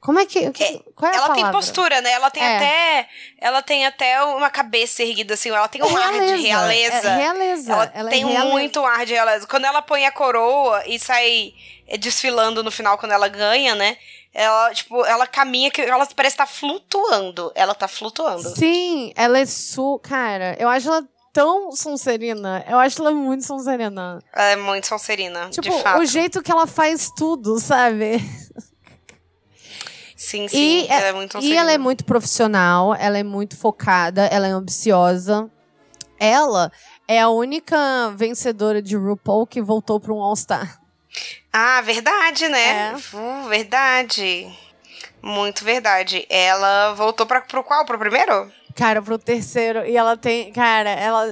Como 0.00 0.18
é 0.18 0.24
que. 0.24 0.50
que- 0.50 0.82
qual 0.94 1.10
é 1.12 1.14
a 1.14 1.18
ela 1.18 1.34
tem 1.34 1.50
postura, 1.50 2.00
né? 2.00 2.10
Ela 2.12 2.30
tem 2.30 2.42
É. 2.42 2.56
até. 2.56 3.08
Ela 3.38 3.62
tem 3.62 3.84
até 3.86 4.22
uma 4.22 4.48
cabeça 4.48 5.02
erguida, 5.02 5.34
assim. 5.34 5.50
Ela 5.50 5.68
tem 5.68 5.82
um 5.82 5.96
ar 5.96 6.12
de 6.12 6.36
realeza. 6.36 7.08
É 7.10 7.16
realeza. 7.16 7.72
Ela, 7.72 7.90
Ela 7.94 8.08
é 8.08 8.12
tem 8.12 8.24
realeza. 8.26 8.50
muito 8.50 8.84
ar 8.84 9.04
de 9.04 9.12
realeza. 9.12 9.46
Quando 9.46 9.64
ela 9.66 9.82
põe 9.82 10.06
a 10.06 10.10
coroa 10.12 10.82
e 10.86 10.98
sai 10.98 11.52
eh, 11.86 11.98
desfilando 11.98 12.62
no 12.62 12.70
final 12.70 12.96
quando 12.96 13.12
ela 13.12 13.28
ganha, 13.28 13.74
né? 13.74 13.96
Ela, 14.32 14.72
tipo, 14.72 15.04
ela 15.04 15.26
caminha 15.26 15.70
que 15.70 15.80
ela 15.82 16.06
parece 16.06 16.34
estar 16.34 16.46
flutuando. 16.46 17.50
Ela 17.54 17.74
tá 17.74 17.88
flutuando. 17.88 18.48
Sim, 18.56 19.12
ela 19.16 19.38
é 19.38 19.46
su. 19.46 19.98
Cara, 20.02 20.56
eu 20.58 20.68
acho 20.68 20.88
ela 20.88 21.04
tão 21.32 21.72
sonserina. 21.72 22.64
Eu 22.68 22.78
acho 22.78 23.00
ela 23.00 23.12
muito 23.12 23.44
sonserina. 23.44 24.20
Ela 24.32 24.50
é 24.50 24.56
muito 24.56 24.86
sonserina, 24.86 25.50
Tipo, 25.50 25.62
de 25.62 25.82
fato. 25.82 26.00
o 26.00 26.04
jeito 26.04 26.42
que 26.42 26.50
ela 26.50 26.66
faz 26.66 27.10
tudo, 27.16 27.58
sabe? 27.58 28.18
Sim, 30.16 30.46
sim. 30.48 30.56
E, 30.58 30.86
ela 30.88 31.06
é 31.06 31.12
muito 31.12 31.38
e 31.38 31.56
ela 31.56 31.72
é 31.72 31.78
muito 31.78 32.04
profissional, 32.04 32.94
ela 32.94 33.16
é 33.18 33.22
muito 33.22 33.56
focada, 33.56 34.26
ela 34.26 34.46
é 34.46 34.50
ambiciosa. 34.50 35.50
Ela 36.18 36.70
é 37.08 37.18
a 37.20 37.30
única 37.30 38.12
vencedora 38.14 38.82
de 38.82 38.96
RuPaul 38.96 39.46
que 39.46 39.62
voltou 39.62 39.98
para 39.98 40.12
um 40.12 40.22
All-Star. 40.22 40.78
Ah, 41.52 41.80
verdade, 41.80 42.48
né? 42.48 42.92
É. 42.92 43.16
Uh, 43.16 43.48
verdade. 43.48 44.50
Muito 45.22 45.64
verdade. 45.64 46.26
Ela 46.28 46.94
voltou 46.94 47.26
pra, 47.26 47.40
pro 47.40 47.64
qual? 47.64 47.84
Pro 47.84 47.98
primeiro? 47.98 48.50
Cara, 48.74 49.02
pro 49.02 49.18
terceiro. 49.18 49.84
E 49.84 49.96
ela 49.96 50.16
tem. 50.16 50.52
Cara, 50.52 50.90
ela 50.90 51.26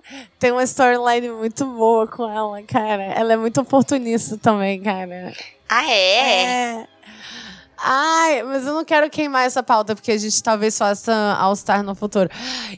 tem 0.38 0.52
uma 0.52 0.62
storyline 0.62 1.30
muito 1.30 1.64
boa 1.66 2.06
com 2.06 2.30
ela, 2.30 2.62
cara. 2.62 3.02
Ela 3.02 3.34
é 3.34 3.36
muito 3.36 3.60
oportunista 3.60 4.38
também, 4.38 4.80
cara. 4.82 5.32
Ah, 5.68 5.90
é? 5.90 6.42
É. 6.44 6.86
Ai, 7.78 8.42
mas 8.42 8.66
eu 8.66 8.72
não 8.72 8.84
quero 8.84 9.10
queimar 9.10 9.44
essa 9.44 9.62
pauta, 9.62 9.94
porque 9.94 10.10
a 10.10 10.16
gente 10.16 10.42
talvez 10.42 10.78
faça 10.78 11.12
All-Star 11.38 11.82
no 11.82 11.94
futuro. 11.94 12.30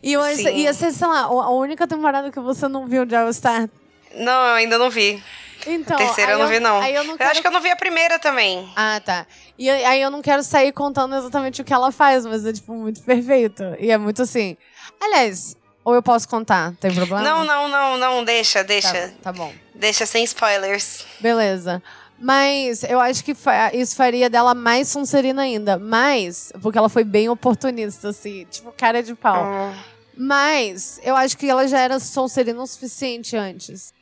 E 0.02 0.16
Sim. 0.34 0.56
ia 0.56 0.74
ser, 0.74 0.90
sei 0.92 1.06
lá, 1.06 1.20
a 1.20 1.50
única 1.50 1.86
temporada 1.86 2.32
que 2.32 2.40
você 2.40 2.66
não 2.66 2.86
viu 2.86 3.04
de 3.04 3.14
All-Star. 3.14 3.68
Não, 4.16 4.32
eu 4.32 4.54
ainda 4.54 4.76
não 4.76 4.90
vi. 4.90 5.22
Então, 5.66 5.96
a 5.96 5.98
terceira 5.98 6.32
eu 6.32 6.38
não 6.38 6.46
vi, 6.48 6.60
não. 6.60 6.82
Eu 6.86 7.04
não 7.04 7.12
Eu 7.14 7.18
quero... 7.18 7.30
acho 7.30 7.40
que 7.40 7.46
eu 7.46 7.50
não 7.50 7.60
vi 7.60 7.70
a 7.70 7.76
primeira 7.76 8.18
também. 8.18 8.70
Ah, 8.76 9.00
tá. 9.04 9.26
E 9.58 9.68
aí 9.68 10.00
eu 10.00 10.10
não 10.10 10.22
quero 10.22 10.42
sair 10.42 10.72
contando 10.72 11.14
exatamente 11.16 11.60
o 11.60 11.64
que 11.64 11.72
ela 11.72 11.90
faz, 11.92 12.24
mas 12.24 12.46
é, 12.46 12.52
tipo, 12.52 12.72
muito 12.74 13.02
perfeito. 13.02 13.62
E 13.78 13.90
é 13.90 13.98
muito 13.98 14.22
assim. 14.22 14.56
Aliás, 15.00 15.56
ou 15.84 15.94
eu 15.94 16.02
posso 16.02 16.28
contar, 16.28 16.72
tem 16.80 16.92
problema? 16.94 17.22
Não, 17.22 17.44
não, 17.44 17.68
não, 17.68 17.98
não. 17.98 18.24
Deixa, 18.24 18.60
Tá, 18.60 18.64
deixa. 18.64 19.14
tá 19.22 19.32
bom. 19.32 19.52
Deixa 19.74 20.06
sem 20.06 20.22
spoilers. 20.24 21.04
Beleza. 21.20 21.82
Mas 22.20 22.82
eu 22.82 22.98
acho 22.98 23.22
que 23.22 23.32
fa- 23.34 23.72
isso 23.72 23.94
faria 23.94 24.28
dela 24.28 24.52
mais 24.54 24.88
Sonserina 24.88 25.42
ainda. 25.42 25.78
Mas, 25.78 26.52
porque 26.60 26.76
ela 26.76 26.88
foi 26.88 27.04
bem 27.04 27.28
oportunista, 27.28 28.08
assim, 28.08 28.44
tipo, 28.50 28.72
cara 28.72 29.02
de 29.02 29.14
pau. 29.14 29.44
Hum. 29.44 29.74
Mas 30.16 30.98
eu 31.04 31.14
acho 31.14 31.36
que 31.38 31.48
ela 31.48 31.66
já 31.68 31.78
era 31.78 32.00
Sonserina 32.00 32.60
o 32.60 32.66
suficiente 32.66 33.36
antes. 33.36 33.92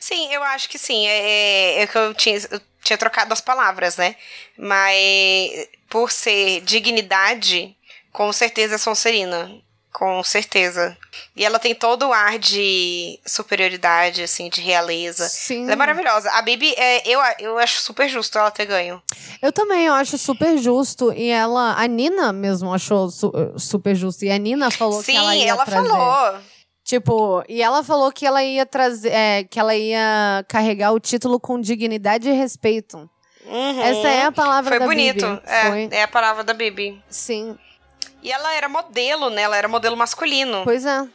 Sim, 0.00 0.32
eu 0.32 0.42
acho 0.42 0.68
que 0.68 0.78
sim. 0.78 1.06
É, 1.06 1.82
é 1.82 1.86
que 1.86 1.96
eu 1.98 2.14
tinha, 2.14 2.36
eu 2.50 2.60
tinha 2.82 2.96
trocado 2.98 3.32
as 3.32 3.40
palavras, 3.40 3.96
né? 3.96 4.14
Mas 4.56 5.68
por 5.88 6.10
ser 6.10 6.60
dignidade, 6.62 7.74
com 8.12 8.32
certeza 8.32 8.74
é 8.76 8.78
Sonserina. 8.78 9.50
Com 9.90 10.22
certeza. 10.22 10.96
E 11.34 11.44
ela 11.44 11.58
tem 11.58 11.74
todo 11.74 12.08
o 12.08 12.12
ar 12.12 12.38
de 12.38 13.18
superioridade, 13.26 14.22
assim, 14.22 14.48
de 14.48 14.60
realeza. 14.60 15.28
Sim. 15.28 15.64
Ela 15.64 15.72
é 15.72 15.76
maravilhosa. 15.76 16.30
A 16.32 16.42
Bibi, 16.42 16.72
é, 16.76 17.02
eu, 17.08 17.18
eu 17.40 17.58
acho 17.58 17.80
super 17.80 18.08
justo 18.08 18.38
ela 18.38 18.50
ter 18.50 18.66
ganho. 18.66 19.02
Eu 19.42 19.50
também, 19.50 19.86
eu 19.86 19.94
acho 19.94 20.16
super 20.16 20.56
justo. 20.58 21.12
E 21.12 21.30
ela, 21.30 21.74
a 21.76 21.86
Nina 21.88 22.32
mesmo 22.32 22.72
achou 22.72 23.10
su- 23.10 23.32
super 23.56 23.96
justo. 23.96 24.24
E 24.24 24.30
a 24.30 24.38
Nina 24.38 24.70
falou 24.70 25.02
Sim, 25.02 25.12
que 25.12 25.18
ela 25.18 25.34
ia 25.34 25.56
trazer. 25.56 25.88
falou. 25.88 26.40
Tipo, 26.88 27.44
e 27.46 27.60
ela 27.60 27.84
falou 27.84 28.10
que 28.10 28.24
ela 28.24 28.42
ia 28.42 28.64
trazer, 28.64 29.12
é, 29.12 29.44
que 29.44 29.60
ela 29.60 29.76
ia 29.76 30.42
carregar 30.48 30.90
o 30.94 30.98
título 30.98 31.38
com 31.38 31.60
dignidade 31.60 32.30
e 32.30 32.32
respeito. 32.32 32.96
Uhum. 33.44 33.82
Essa 33.82 34.08
é 34.08 34.22
a 34.22 34.32
palavra 34.32 34.70
Foi 34.70 34.78
da 34.78 34.86
bonito. 34.86 35.26
Bibi. 35.26 35.42
É, 35.44 35.68
Foi. 35.68 35.88
é 35.92 36.02
a 36.04 36.08
palavra 36.08 36.42
da 36.42 36.54
Bibi. 36.54 36.98
Sim. 37.10 37.58
E 38.22 38.32
ela 38.32 38.54
era 38.54 38.70
modelo, 38.70 39.28
né? 39.28 39.42
Ela 39.42 39.58
era 39.58 39.68
modelo 39.68 39.98
masculino. 39.98 40.62
Pois 40.64 40.86
é. 40.86 41.06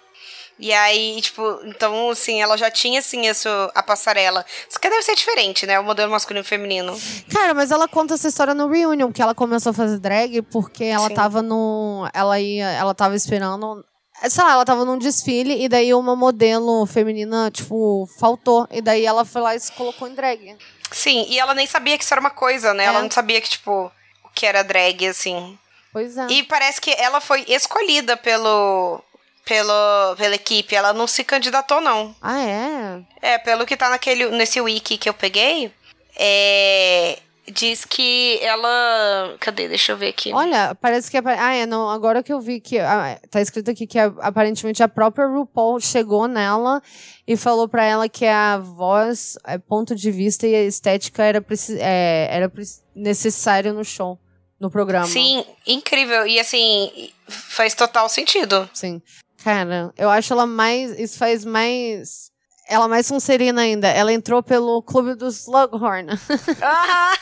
E 0.59 0.71
aí, 0.71 1.19
tipo, 1.19 1.41
então, 1.63 2.11
assim, 2.11 2.39
ela 2.39 2.55
já 2.55 2.69
tinha, 2.69 2.99
assim, 2.99 3.26
isso, 3.26 3.49
a 3.74 3.82
passarela. 3.82 4.45
Isso 4.69 4.80
que 4.80 4.88
deve 4.88 5.01
ser 5.01 5.15
diferente, 5.15 5.65
né? 5.65 5.80
O 5.80 5.84
modelo 5.84 6.11
masculino 6.11 6.45
e 6.45 6.47
feminino. 6.47 6.95
Cara, 7.32 7.55
mas 7.55 7.71
ela 7.71 7.88
conta 7.88 8.13
essa 8.13 8.28
história 8.28 8.53
no 8.53 8.67
Reunion, 8.67 9.11
que 9.11 9.24
ela 9.24 9.34
começou 9.34 9.71
a 9.71 9.74
fazer 9.74 9.97
drag 9.97 10.43
porque 10.43 10.84
ela 10.84 11.07
Sim. 11.07 11.15
tava 11.15 11.41
no. 11.41 12.07
Ela 12.13 12.39
ia. 12.39 12.69
Ela 12.69 12.93
tava 12.93 13.15
esperando. 13.15 13.84
Sei 14.30 14.43
lá, 14.43 14.53
ela 14.53 14.65
tava 14.65 14.86
num 14.86 14.97
desfile 14.97 15.63
e 15.63 15.67
daí 15.67 15.93
uma 15.93 16.15
modelo 16.15 16.86
feminina, 16.86 17.51
tipo, 17.51 18.07
faltou. 18.19 18.67
E 18.71 18.82
daí 18.82 19.05
ela 19.05 19.26
foi 19.26 19.41
lá 19.41 19.55
e 19.55 19.59
se 19.59 19.71
colocou 19.71 20.07
em 20.07 20.13
drag. 20.13 20.57
Sim, 20.91 21.26
e 21.28 21.39
ela 21.39 21.53
nem 21.53 21.65
sabia 21.67 21.97
que 21.97 22.03
isso 22.03 22.13
era 22.13 22.21
uma 22.21 22.30
coisa, 22.30 22.74
né? 22.74 22.86
É. 22.86 22.88
Ela 22.88 23.01
não 23.01 23.11
sabia 23.11 23.41
que, 23.41 23.49
tipo, 23.49 23.91
o 24.24 24.30
que 24.34 24.45
era 24.45 24.63
drag, 24.63 25.07
assim. 25.07 25.57
Pois 25.91 26.17
é. 26.17 26.28
E 26.28 26.43
parece 26.43 26.80
que 26.80 26.91
ela 26.91 27.19
foi 27.19 27.43
escolhida 27.47 28.15
pelo, 28.15 29.03
pelo, 29.45 30.15
pela 30.17 30.36
equipe. 30.36 30.76
Ela 30.76 30.93
não 30.93 31.07
se 31.07 31.24
candidatou, 31.24 31.82
não. 31.82 32.15
Ah, 32.21 32.39
é? 32.41 33.01
É, 33.21 33.38
pelo 33.38 33.65
que 33.65 33.78
tá 33.78 33.89
naquele, 33.89 34.30
nesse 34.30 34.61
wiki 34.61 34.97
que 34.97 35.09
eu 35.09 35.13
peguei, 35.13 35.71
é, 36.15 37.19
diz 37.52 37.86
que 37.86 38.39
ela... 38.41 39.36
Cadê? 39.39 39.68
Deixa 39.68 39.91
eu 39.91 39.98
ver 39.98 40.10
aqui. 40.10 40.34
Olha, 40.34 40.76
parece 40.76 41.10
que. 41.10 41.18
Ah, 41.18 41.54
é, 41.54 41.66
não. 41.66 41.89
Agora 41.89 42.24
que 42.24 42.32
eu 42.32 42.39
vi 42.39 42.60
que. 42.60 42.80
ah, 42.80 43.20
tá 43.30 43.41
escrito 43.41 43.70
aqui 43.72 43.86
que 43.86 44.00
aparentemente 44.00 44.82
a 44.82 44.88
própria 44.88 45.28
RuPaul 45.28 45.80
chegou 45.80 46.28
nela 46.28 46.82
e 47.28 47.36
falou 47.36 47.68
pra 47.68 47.84
ela 47.84 48.10
que 48.10 48.26
a 48.26 48.58
voz, 48.58 49.38
é, 49.46 49.58
ponto 49.58 49.96
de 49.96 50.12
vista 50.12 50.48
e 50.48 50.56
a 50.56 50.64
estética 50.64 51.24
era, 51.24 51.46
é, 51.80 52.28
era 52.32 52.52
necessário 52.96 53.74
no 53.74 53.84
show, 53.84 54.20
no 54.60 54.70
programa. 54.70 55.08
Sim, 55.08 55.46
incrível. 55.68 56.26
E 56.28 56.39
assim, 56.39 57.12
faz 57.28 57.74
total 57.74 58.10
sentido. 58.10 58.70
Sim. 58.74 59.02
Cara, 59.44 59.94
eu 59.98 60.10
acho 60.10 60.32
ela 60.32 60.46
mais. 60.46 60.98
Isso 60.98 61.18
faz 61.18 61.44
mais. 61.44 62.32
Ela 62.74 62.88
mais 62.88 63.05
Sonserina 63.05 63.61
ainda. 63.61 63.88
Ela 63.88 64.11
entrou 64.11 64.41
pelo 64.41 64.82
clube 64.82 65.13
do 65.13 65.28
Slughorn. 65.28 66.07
Ah! 66.61 67.13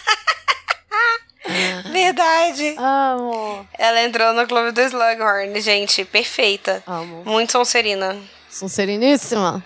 Verdade. 1.92 2.76
Amo. 2.78 3.68
Ela 3.78 4.04
entrou 4.04 4.32
no 4.32 4.48
clube 4.48 4.72
do 4.72 4.80
Slughorn, 4.80 5.60
gente. 5.60 6.06
Perfeita. 6.06 6.82
Amo. 6.88 7.24
Muito 7.26 7.52
Sonserina. 7.52 8.16
Sonseriníssima. 8.50 9.64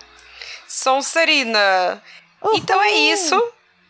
Sonserina. 0.68 2.02
Uhul. 2.42 2.56
Então 2.58 2.82
é 2.82 2.92
isso. 2.92 3.40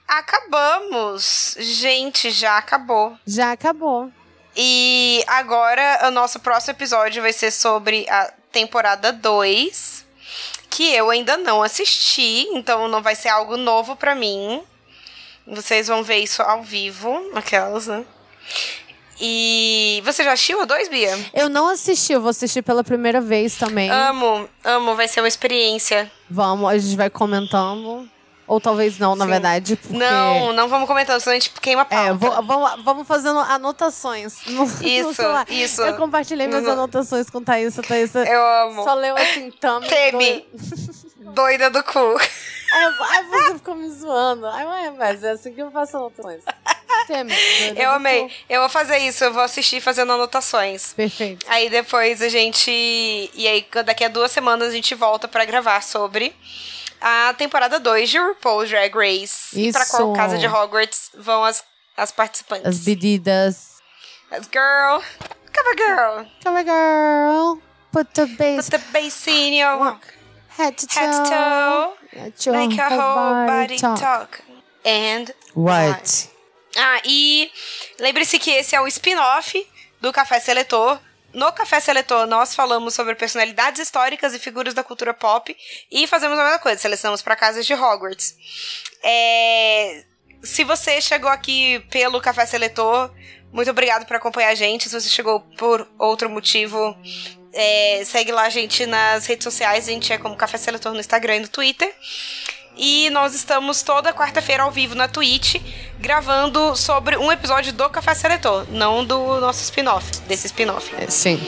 Acabamos. 0.08 1.56
Gente, 1.60 2.32
já 2.32 2.58
acabou. 2.58 3.18
Já 3.26 3.52
acabou. 3.52 4.12
E 4.56 5.24
agora 5.28 6.08
o 6.08 6.12
nosso 6.12 6.40
próximo 6.40 6.72
episódio 6.72 7.22
vai 7.22 7.32
ser 7.32 7.52
sobre 7.52 8.06
a 8.10 8.32
temporada 8.52 9.14
2, 9.14 10.05
que 10.76 10.94
eu 10.94 11.10
ainda 11.10 11.38
não 11.38 11.64
assisti, 11.64 12.48
então 12.52 12.90
não 12.90 13.02
vai 13.02 13.16
ser 13.16 13.30
algo 13.30 13.56
novo 13.56 13.96
pra 13.96 14.14
mim. 14.14 14.62
Vocês 15.48 15.88
vão 15.88 16.04
ver 16.04 16.18
isso 16.18 16.42
ao 16.42 16.62
vivo, 16.64 17.32
aquelas, 17.34 17.88
né? 17.88 18.04
E 19.22 20.02
você 20.04 20.22
já 20.22 20.34
assistiu 20.34 20.60
a 20.62 20.66
2, 20.66 20.90
Bia? 20.90 21.18
Eu 21.34 21.48
não 21.48 21.70
assisti, 21.70 22.12
eu 22.12 22.20
vou 22.20 22.32
assistir 22.32 22.62
pela 22.62 22.84
primeira 22.84 23.22
vez 23.22 23.56
também. 23.56 23.90
Amo, 23.90 24.50
amo, 24.66 24.96
vai 24.96 25.08
ser 25.08 25.22
uma 25.22 25.30
experiência. 25.30 26.12
Vamos, 26.30 26.70
a 26.70 26.78
gente 26.78 26.98
vai 26.98 27.10
comentando. 27.10 28.10
Ou 28.48 28.62
talvez 28.62 29.00
não, 29.00 29.16
na 29.16 29.26
Sim. 29.26 29.32
verdade. 29.32 29.76
Porque... 29.76 29.98
Não, 29.98 30.54
não 30.54 30.68
vamos 30.68 30.88
comentando, 30.88 31.20
senão 31.20 31.36
a 31.36 31.40
gente 31.40 31.52
queima 31.60 31.82
a 31.82 31.86
pauta. 31.86 32.10
É, 32.10 32.14
vou- 32.14 32.44
vamos, 32.44 32.84
vamos 32.84 33.08
fazendo 33.08 33.40
anotações. 33.40 34.36
No, 34.46 34.66
no 34.68 34.88
Isso, 34.88 35.14
celular. 35.16 35.46
isso. 35.50 35.82
Eu 35.82 35.96
compartilhei 35.98 36.48
minhas 36.48 36.64
No- 36.64 36.72
anotações 36.72 37.30
com 37.30 37.42
Thaís. 37.44 37.76
Thaís 37.76 38.14
Eu 38.14 38.46
amo. 38.68 38.84
só 38.84 38.94
leu 38.94 39.16
assim, 39.18 39.50
thumb. 39.52 39.88
Teme. 39.88 40.46
Doida 41.34 41.70
do 41.72 41.84
cu. 41.84 42.18
Aí, 42.72 43.24
você 43.30 43.54
ficou 43.56 43.74
me 43.76 43.90
zoando. 43.90 44.46
Aí, 44.48 44.92
mas 44.92 45.24
é 45.24 45.32
assim 45.32 45.52
que 45.54 45.62
eu 45.62 45.72
faço 45.72 45.98
anotações. 45.98 46.44
Teme. 47.08 47.34
doida 47.34 47.82
Eu 47.82 47.92
amei. 47.92 48.24
cu. 48.28 48.32
Eu 48.50 48.60
vou 48.62 48.70
fazer 48.70 48.98
isso, 49.00 49.24
eu 49.24 49.34
vou 49.34 49.42
assistir 49.42 49.82
fazendo 49.82 50.12
anotações. 50.14 50.94
Perfeito. 50.94 51.46
Aí 51.50 51.70
depois 51.70 52.22
a 52.22 52.30
gente. 52.30 52.70
E 52.72 53.48
aí, 53.48 53.66
daqui 53.86 54.04
a 54.04 54.08
duas 54.08 54.32
semanas, 54.32 54.70
a 54.70 54.72
gente 54.72 54.94
volta 54.94 55.28
pra 55.28 55.46
gravar 55.46 55.82
sobre 55.82 56.36
a 57.08 57.36
temporada 57.36 57.80
2 57.80 58.10
de 58.10 58.18
RuPaul's 58.18 58.68
Drag 58.68 58.92
Race. 58.96 59.72
Pra 59.72 59.86
qual 59.86 60.14
casa 60.14 60.40
de 60.40 60.48
Hogwarts 60.48 61.12
vão 61.14 61.44
as, 61.44 61.64
as 61.96 62.12
participantes? 62.12 62.66
As 62.66 62.84
medidas. 62.84 63.76
As 64.32 64.48
girl. 64.48 65.04
Cover 65.54 65.76
girl. 65.78 66.26
Come 66.44 66.58
on, 66.58 66.64
girl. 66.64 67.62
Put 67.92 68.08
the 68.16 68.26
bass 68.26 68.70
Put 68.70 68.80
the 68.82 68.92
bass 68.92 69.28
in 69.28 69.54
your 69.54 69.78
walk. 69.78 70.02
head 70.58 70.76
to 70.78 70.88
toe. 70.88 71.94
Head 72.12 72.36
to 72.38 72.44
toe. 72.44 72.52
Make 72.54 72.76
your 72.76 72.90
whole 72.90 73.46
body 73.46 73.78
talk. 73.78 74.00
talk. 74.00 74.42
And. 74.84 75.32
What? 75.54 76.30
Ah, 76.76 77.02
e 77.06 77.52
lembre-se 78.00 78.40
que 78.40 78.50
esse 78.52 78.76
é 78.76 78.82
um 78.82 78.88
spin-off 78.88 79.56
do 80.02 80.12
Café 80.12 80.40
Seletor. 80.40 81.00
No 81.36 81.52
Café 81.52 81.82
Seletor, 81.82 82.26
nós 82.28 82.56
falamos 82.56 82.94
sobre 82.94 83.14
personalidades 83.14 83.82
históricas 83.82 84.34
e 84.34 84.40
figuras 84.40 84.74
da 84.74 84.86
cultura 84.86 85.14
pop 85.14 85.56
e 85.92 86.08
fazemos 86.08 86.40
a 86.40 86.44
mesma 86.44 86.60
coisa, 86.60 86.80
selecionamos 86.80 87.22
para 87.22 87.36
casas 87.36 87.66
de 87.66 87.74
Hogwarts. 87.74 88.34
É, 89.04 90.06
Se 90.42 90.64
você 90.64 91.02
chegou 91.02 91.30
aqui 91.30 91.80
pelo 91.92 92.22
Café 92.22 92.46
Seletor, 92.46 93.12
muito 93.52 93.70
obrigado 93.70 94.06
por 94.06 94.16
acompanhar 94.16 94.50
a 94.50 94.56
gente. 94.56 94.88
Se 94.88 94.98
você 95.00 95.10
chegou 95.10 95.42
por 95.58 95.86
outro 96.00 96.30
motivo, 96.30 96.96
é, 97.52 98.04
segue 98.06 98.32
lá 98.32 98.44
a 98.44 98.50
gente 98.50 98.86
nas 98.86 99.26
redes 99.26 99.44
sociais. 99.44 99.90
A 99.90 99.92
gente 99.92 100.14
é 100.14 100.18
como 100.18 100.38
Café 100.38 100.58
Seletor 100.58 100.94
no 100.94 101.00
Instagram 101.02 101.36
e 101.36 101.40
no 101.42 101.48
Twitter. 101.50 101.94
E 102.78 103.10
nós 103.10 103.34
estamos 103.34 103.82
toda 103.82 104.14
quarta-feira 104.14 104.64
ao 104.64 104.72
vivo 104.72 104.96
na 104.96 105.08
Twitch, 105.08 105.56
gravando 106.00 106.76
sobre 106.76 107.18
um 107.18 107.32
episódio 107.32 107.72
do 107.72 107.90
Café 107.90 108.14
Seletor, 108.14 108.66
não 108.70 109.06
do 109.06 109.40
nosso 109.40 109.62
spin-off, 109.64 110.20
desse 110.28 110.48
spin-off. 110.48 110.94
É, 110.96 111.10
Sim. 111.10 111.40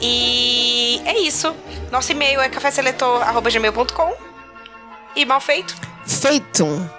E 0.00 1.00
é 1.04 1.18
isso. 1.18 1.54
Nosso 1.90 2.12
e-mail 2.12 2.40
é 2.40 2.48
caféseletor.gmail.com. 2.48 4.14
E 5.16 5.24
mal 5.24 5.40
feito. 5.40 5.74
Feito. 6.06 6.97